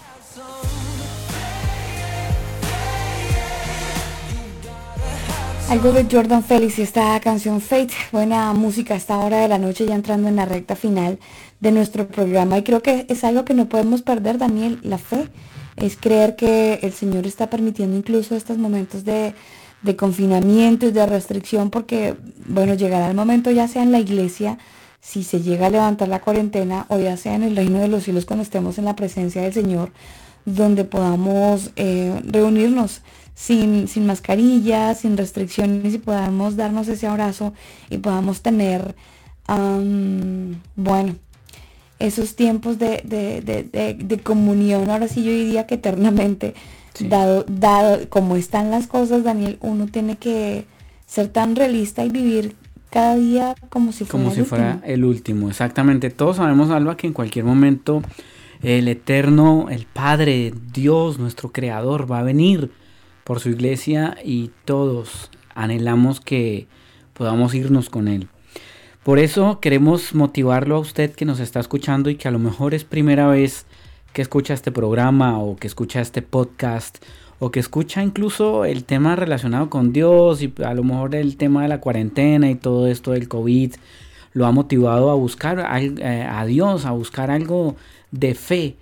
[5.73, 9.57] Algo de Jordan Felix y esta canción Fate, buena música a esta hora de la
[9.57, 11.19] noche ya entrando en la recta final
[11.61, 15.31] de nuestro programa y creo que es algo que no podemos perder, Daniel, la fe.
[15.77, 19.35] Es creer que el Señor está permitiendo incluso estos momentos de,
[19.81, 24.59] de confinamiento y de restricción porque, bueno, llegará el momento ya sea en la iglesia,
[25.01, 28.05] si se llega a levantar la cuarentena o ya sea en el reino de los
[28.05, 29.91] cielos cuando estemos en la presencia del Señor,
[30.45, 33.01] donde podamos eh, reunirnos
[33.35, 37.53] sin, sin mascarilla, sin restricciones y podamos darnos ese abrazo
[37.91, 38.95] y podamos tener,
[39.47, 41.15] am, bueno,
[41.99, 46.55] esos tiempos de, de- de- de- de comunión, ahora sí yo diría que eternamente,
[47.09, 50.67] dado, dado como están las cosas, Daniel, uno tiene que
[51.07, 52.57] ser tan realista y vivir
[52.91, 56.11] cada día como si fuera Como el si fuera el último, exactamente.
[56.11, 58.03] Todos sabemos, Alba, que en cualquier momento
[58.63, 62.71] el Eterno, el Padre, Dios, nuestro Creador, va a venir
[63.25, 66.67] por su iglesia y todos anhelamos que
[67.15, 68.29] podamos irnos con Él.
[69.03, 72.73] Por eso queremos motivarlo a usted que nos está escuchando y que a lo mejor
[72.75, 73.67] es primera vez
[74.13, 76.99] que escucha este programa o que escucha este podcast
[77.39, 81.63] o que escucha incluso el tema relacionado con Dios y a lo mejor el tema
[81.63, 83.75] de la cuarentena y todo esto del COVID
[84.35, 87.75] lo ha motivado a buscar al- eh, a Dios, a buscar algo
[88.13, 88.77] de fe.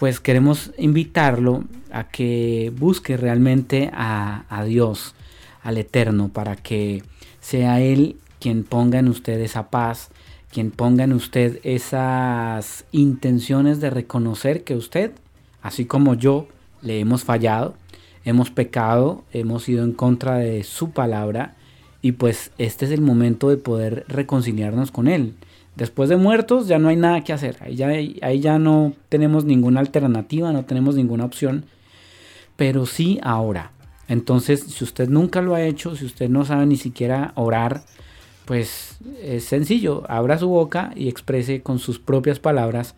[0.00, 5.14] Pues queremos invitarlo a que busque realmente a, Dios,
[5.62, 7.02] al Eterno, para que
[7.40, 10.08] sea Él quien ponga en usted esa paz,
[10.50, 15.12] quien ponga en usted esas intenciones de reconocer que usted,
[15.60, 16.48] así como yo,
[16.80, 17.74] le hemos fallado,
[18.24, 21.56] hemos pecado, hemos ido en contra de su palabra
[22.00, 25.34] y pues este es el momento de poder reconciliarnos con Él.
[25.80, 29.46] Después de muertos ya no hay nada que hacer, ahí ya, ahí ya no tenemos
[29.46, 31.64] ninguna alternativa, no tenemos ninguna opción,
[32.56, 33.72] pero sí ahora.
[34.06, 37.80] Entonces, si usted nunca lo ha hecho, si usted no sabe ni siquiera orar,
[38.44, 42.94] pues es sencillo, abra su boca y exprese con sus propias palabras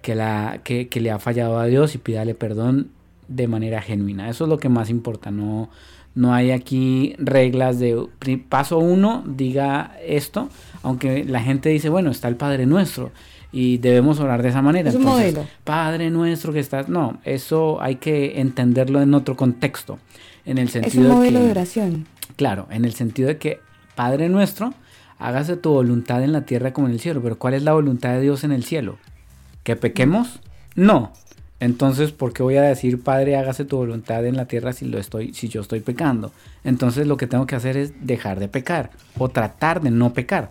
[0.00, 2.92] que, la, que, que le ha fallado a Dios y pídale perdón
[3.26, 4.30] de manera genuina.
[4.30, 5.68] Eso es lo que más importa, no,
[6.14, 8.06] no hay aquí reglas de
[8.48, 10.48] paso uno, diga esto,
[10.82, 13.10] aunque la gente dice, bueno, está el Padre Nuestro
[13.52, 14.88] y debemos orar de esa manera.
[14.90, 15.48] Es un Entonces, modelo.
[15.64, 19.98] Padre Nuestro que estás, no, eso hay que entenderlo en otro contexto,
[20.44, 22.06] en el Es sentido un de modelo que- de oración.
[22.36, 23.60] Claro, en el sentido de que,
[23.94, 24.72] Padre nuestro,
[25.18, 27.20] hágase tu voluntad en la tierra como en el cielo.
[27.22, 28.96] Pero ¿cuál es la voluntad de Dios en el cielo?
[29.62, 30.40] ¿Que pequemos?
[30.74, 31.12] No.
[31.60, 34.98] Entonces, ¿por qué voy a decir, Padre, hágase tu voluntad en la tierra si lo
[34.98, 36.32] estoy, si yo estoy pecando?
[36.64, 40.50] Entonces, lo que tengo que hacer es dejar de pecar o tratar de no pecar.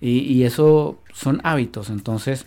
[0.00, 1.88] Y, eso son hábitos.
[1.88, 2.44] Entonces,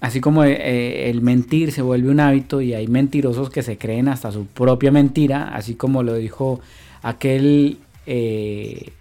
[0.00, 4.06] así como eh, el mentir se vuelve un hábito y hay mentirosos que se creen
[4.06, 6.60] hasta su propia mentira, así como lo dijo
[7.02, 8.92] aquel eh,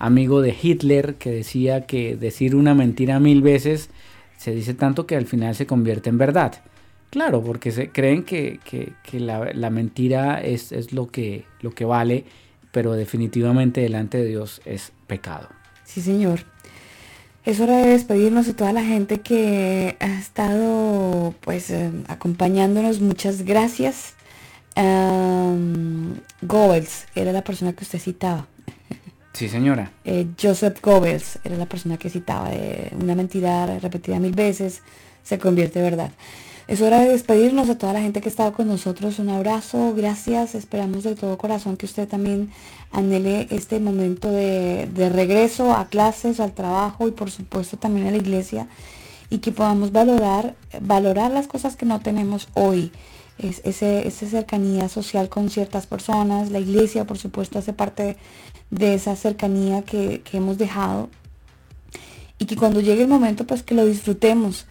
[0.00, 3.90] amigo de Hitler que decía que decir una mentira mil veces
[4.36, 6.62] se dice tanto que al final se convierte en verdad.
[7.12, 11.70] Claro, porque se creen que, que- que la, la mentira es, es lo, que, lo
[11.74, 12.24] que vale,
[12.72, 15.48] pero definitivamente delante de Dios es pecado.
[15.84, 16.40] Sí, señor.
[17.44, 23.00] Es hora de despedirnos de toda la gente que ha estado pues eh, acompañándonos.
[23.00, 24.14] Muchas gracias.
[24.76, 28.46] Um, Goebbels era la persona que usted citaba.
[29.34, 29.90] Sí, señora.
[30.04, 32.48] Eh, Joseph Goebbels era la persona que citaba.
[32.50, 34.82] de una mentira repetida mil veces
[35.22, 36.10] se convierte en verdad.
[36.72, 39.18] Es hora de despedirnos de toda la gente que ha estado con nosotros.
[39.18, 40.54] Un abrazo, gracias.
[40.54, 42.50] Esperamos de todo corazón que usted también
[42.90, 48.10] anhele este momento de, de regreso a clases, al trabajo y por supuesto también a
[48.10, 48.68] la iglesia
[49.28, 52.90] y que podamos valorar, valorar las cosas que no tenemos hoy.
[53.36, 58.16] Es, ese, esa cercanía social con ciertas personas, la iglesia por supuesto hace parte
[58.70, 61.10] de esa cercanía que, que hemos dejado
[62.38, 64.64] y que cuando llegue el momento pues que lo disfrutemos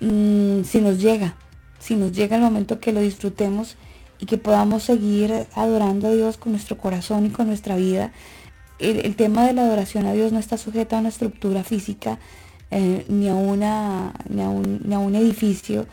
[0.00, 1.36] mm, si nos llega
[1.78, 3.76] si nos llega el momento que lo disfrutemos
[4.18, 8.12] y que podamos seguir adorando a Dios con nuestro corazón y con nuestra vida
[8.78, 12.18] el, tema de la adoración a Dios no está sujeto a una estructura física
[12.70, 14.42] eh, ni a una ni
[14.94, 15.86] a un edificio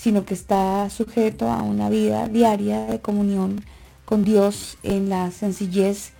[0.00, 3.62] sino que está sujeto a una vida diaria de comunión
[4.06, 6.12] con Dios en la sencillez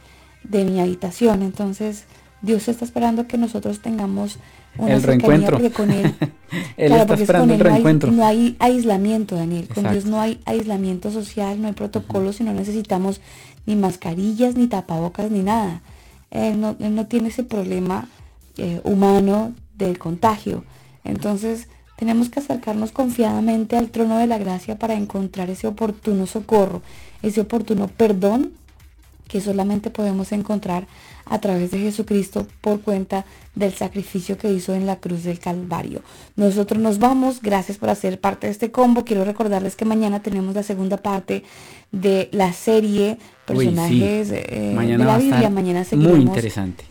[0.45, 1.43] de mi habitación.
[1.43, 2.05] Entonces,
[2.43, 4.39] Dios está esperando que nosotros tengamos
[4.79, 5.59] una El reencuentro.
[5.73, 6.07] con Él,
[6.77, 8.13] Él claro, está porque es esperando con el Él no hay- reencuentro.
[8.13, 9.67] No hay, aislamiento, Daniel.
[9.69, 9.93] Con Exacto.
[9.93, 13.21] Dios no hay aislamiento social, no hay protocolos y no necesitamos
[13.67, 15.83] ni mascarillas, ni tapabocas, ni nada.
[16.31, 18.09] Él no, él no tiene ese problema
[18.57, 20.65] eh, humano del contagio.
[21.05, 26.83] Entonces, tenemos que acercarnos confiadamente al trono de la gracia para encontrar ese oportuno socorro,
[27.23, 28.53] ese oportuno perdón
[29.31, 30.89] que solamente podemos encontrar
[31.25, 33.25] a través de Jesucristo por cuenta
[33.55, 36.03] del sacrificio que hizo en la cruz del Calvario.
[36.35, 39.05] Nosotros nos vamos, gracias por hacer parte de este combo.
[39.05, 41.45] Quiero recordarles que mañana tenemos la segunda parte
[41.93, 43.47] de la serie Uy, sí.
[43.47, 45.51] personajes eh, Mañana de la Biblia.
[45.51, 46.85] Mañana muy seguiremos interesante.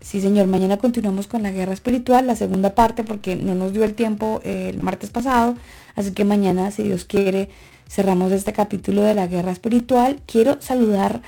[0.00, 0.48] Sí, señor.
[0.48, 4.40] Mañana continuamos con la guerra espiritual, la segunda parte, porque no nos dio el tiempo
[4.42, 5.54] eh, el martes pasado.
[5.94, 7.50] Así que mañana, si Dios quiere,
[7.88, 10.20] cerramos este capítulo de la guerra espiritual.
[10.26, 11.22] Quiero saludar,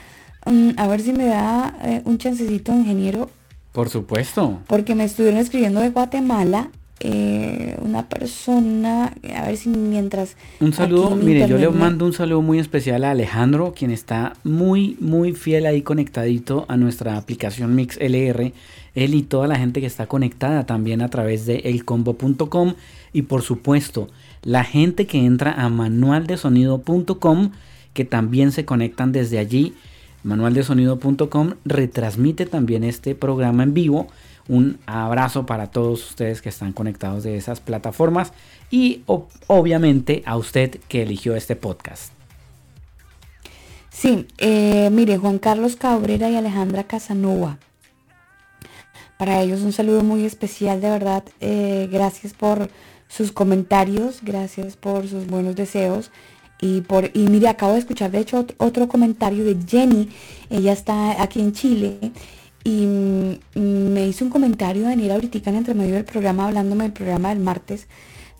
[0.46, 3.30] mm, a ver si me da eh, un chancecito, ingeniero,
[3.72, 4.60] Por supuesto.
[4.66, 6.70] porque me estuvieron escribiendo de Guatemala.
[7.00, 10.36] eh, una persona, a ver si mientras...
[10.60, 14.96] Un saludo, mire, yo le mando un saludo muy especial a Alejandro, quien está muy,
[15.00, 18.54] muy fiel ahí conectadito a nuestra aplicación Mix LR.
[18.94, 22.74] Él y toda la gente que está conectada también a través de elcombo.com
[23.12, 24.08] y por supuesto
[24.42, 27.50] la gente que entra a manualdesonido.com
[27.92, 29.74] que también se conectan desde allí.
[30.24, 34.08] Manualdesonido.com retransmite también este programa en vivo.
[34.48, 38.32] Un abrazo para todos ustedes que están conectados de esas plataformas
[38.70, 39.02] y
[39.46, 42.12] obviamente a usted que eligió este podcast.
[43.90, 47.58] Sí, eh, mire, Juan Carlos Cabrera y Alejandra Casanova.
[49.18, 51.24] Para ellos un saludo muy especial, de verdad.
[51.40, 52.68] eh, gracias por
[53.08, 56.10] sus comentarios, gracias por sus buenos deseos.
[56.60, 60.08] Y por y mire, acabo de escuchar de hecho ot- otro comentario de Jenny.
[60.50, 61.98] Ella está aquí en Chile
[62.62, 63.34] y mm,
[63.92, 67.40] me hizo un comentario Daniel ahorita en entre medio del programa, hablándome del programa del
[67.40, 67.86] martes.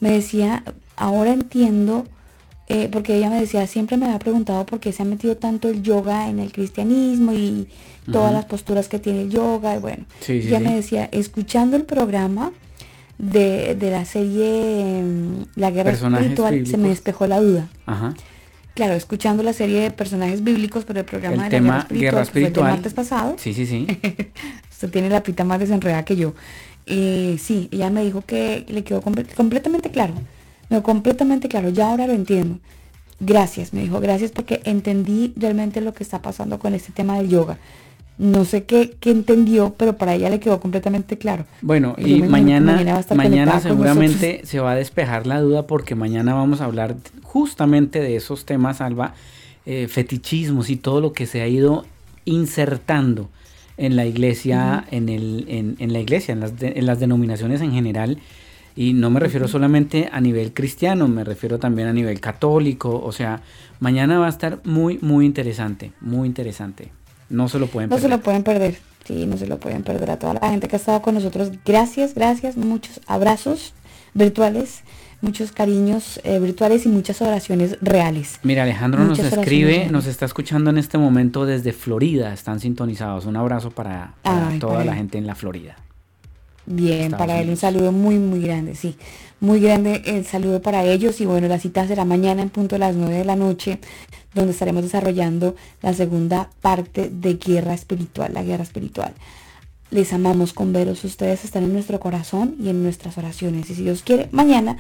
[0.01, 0.65] Me decía,
[0.97, 2.07] ahora entiendo
[2.69, 5.69] eh, porque ella me decía, siempre me había preguntado por qué se ha metido tanto
[5.69, 7.69] el yoga en el cristianismo y
[8.11, 9.77] todas las posturas que tiene el yoga.
[9.77, 10.65] Y bueno, Sí, sí, ella sí.
[10.65, 12.53] me decía, escuchando el programa
[13.19, 17.69] de, de la serie mm, La Guerra Personajes Espiritual, se me despejó la duda.
[17.86, 18.15] Ajá.
[18.74, 21.82] Claro, escuchando la serie de personajes bíblicos, pero el programa El de la tema Guerra
[21.82, 22.73] Espiritual, guerra que fue el del espiritual.
[22.73, 23.86] martes pasado, Sí, sí, sí.
[24.73, 26.35] Usted tiene la pita más desenredada que yo.
[26.86, 30.15] Eh, sí, ella me dijo que le quedó comple- completamente claro.
[30.69, 31.69] Quedó completamente claro.
[31.69, 32.59] Ya ahora lo entiendo.
[33.20, 34.01] Gracias, me dijo.
[34.01, 37.59] Gracias porque entendí realmente lo que está pasando con este tema del yoga.
[38.16, 41.47] No sé qué, qué entendió, pero para ella le quedó completamente claro.
[41.62, 42.77] Bueno, y mañana,
[43.16, 48.15] mañana seguramente se va a despejar la duda porque mañana vamos a hablar justamente de
[48.16, 49.15] esos temas, Alba,
[49.66, 51.86] eh, fetichismos y todo lo que se ha ido
[52.24, 53.31] insertando
[53.77, 57.61] en la iglesia, en, el, en, en la iglesia, en las, de- en las denominaciones
[57.61, 58.19] en general.
[58.77, 63.01] Y no me refiero solamente a nivel cristiano, me refiero también a nivel católico.
[63.05, 63.41] O sea,
[63.81, 66.91] mañana va a estar muy, muy interesante, muy interesante.
[67.30, 68.18] No se lo pueden No se perder.
[68.18, 68.78] lo pueden perder.
[69.06, 71.51] Sí, no se lo pueden perder a toda la gente que ha estado con nosotros.
[71.64, 73.74] Gracias, gracias, muchos abrazos
[74.14, 74.82] virtuales.
[75.20, 78.38] muchos cariños eh, virtuales y muchas oraciones reales.
[78.42, 83.24] Mira, Alejandro nos Muchas escribe, nos está escuchando en este momento desde Florida, están sintonizados.
[83.24, 85.76] Un abrazo para, para Ay, toda para la gente en la Florida.
[86.66, 87.60] Bien, Estados para él un Unidos.
[87.60, 88.96] saludo muy, muy grande, sí.
[89.45, 92.79] Muy grande el saludo para ellos y bueno, la cita será mañana en punto a
[92.79, 93.79] las 9 de la noche,
[94.33, 99.12] donde estaremos desarrollando la segunda parte de Guerra Espiritual, la Guerra Espiritual.
[99.91, 103.69] Les amamos con veros, ustedes están en nuestro corazón y en nuestras oraciones.
[103.69, 104.79] Y si Dios quiere, mañana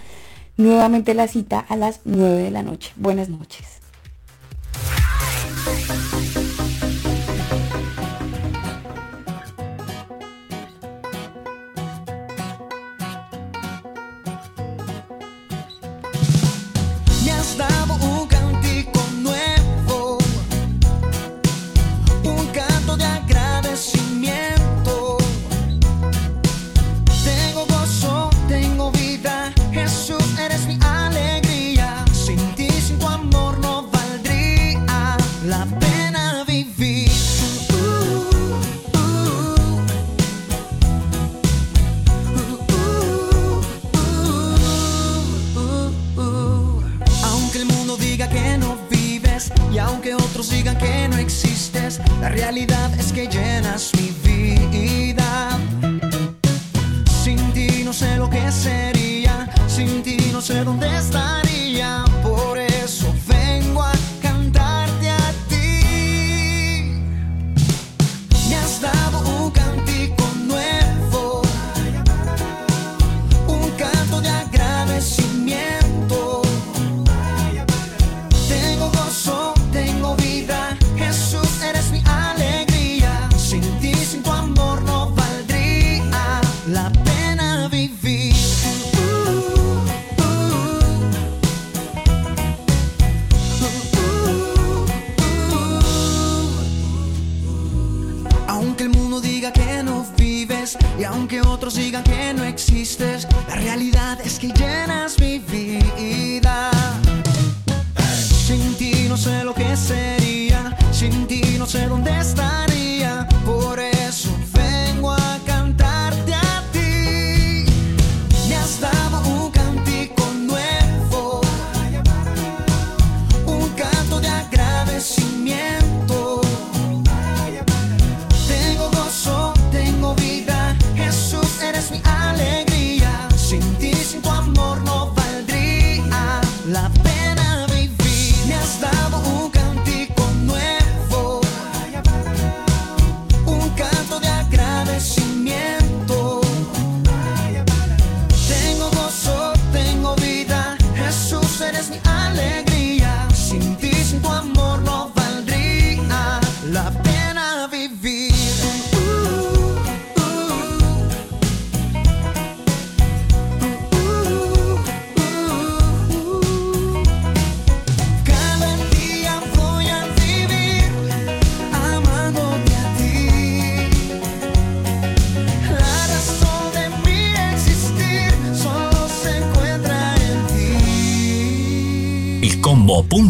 [0.56, 2.92] nuevamente la cita a las 9 de la noche.
[2.96, 3.73] Buenas noches.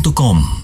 [0.05, 0.64] Elcombo.com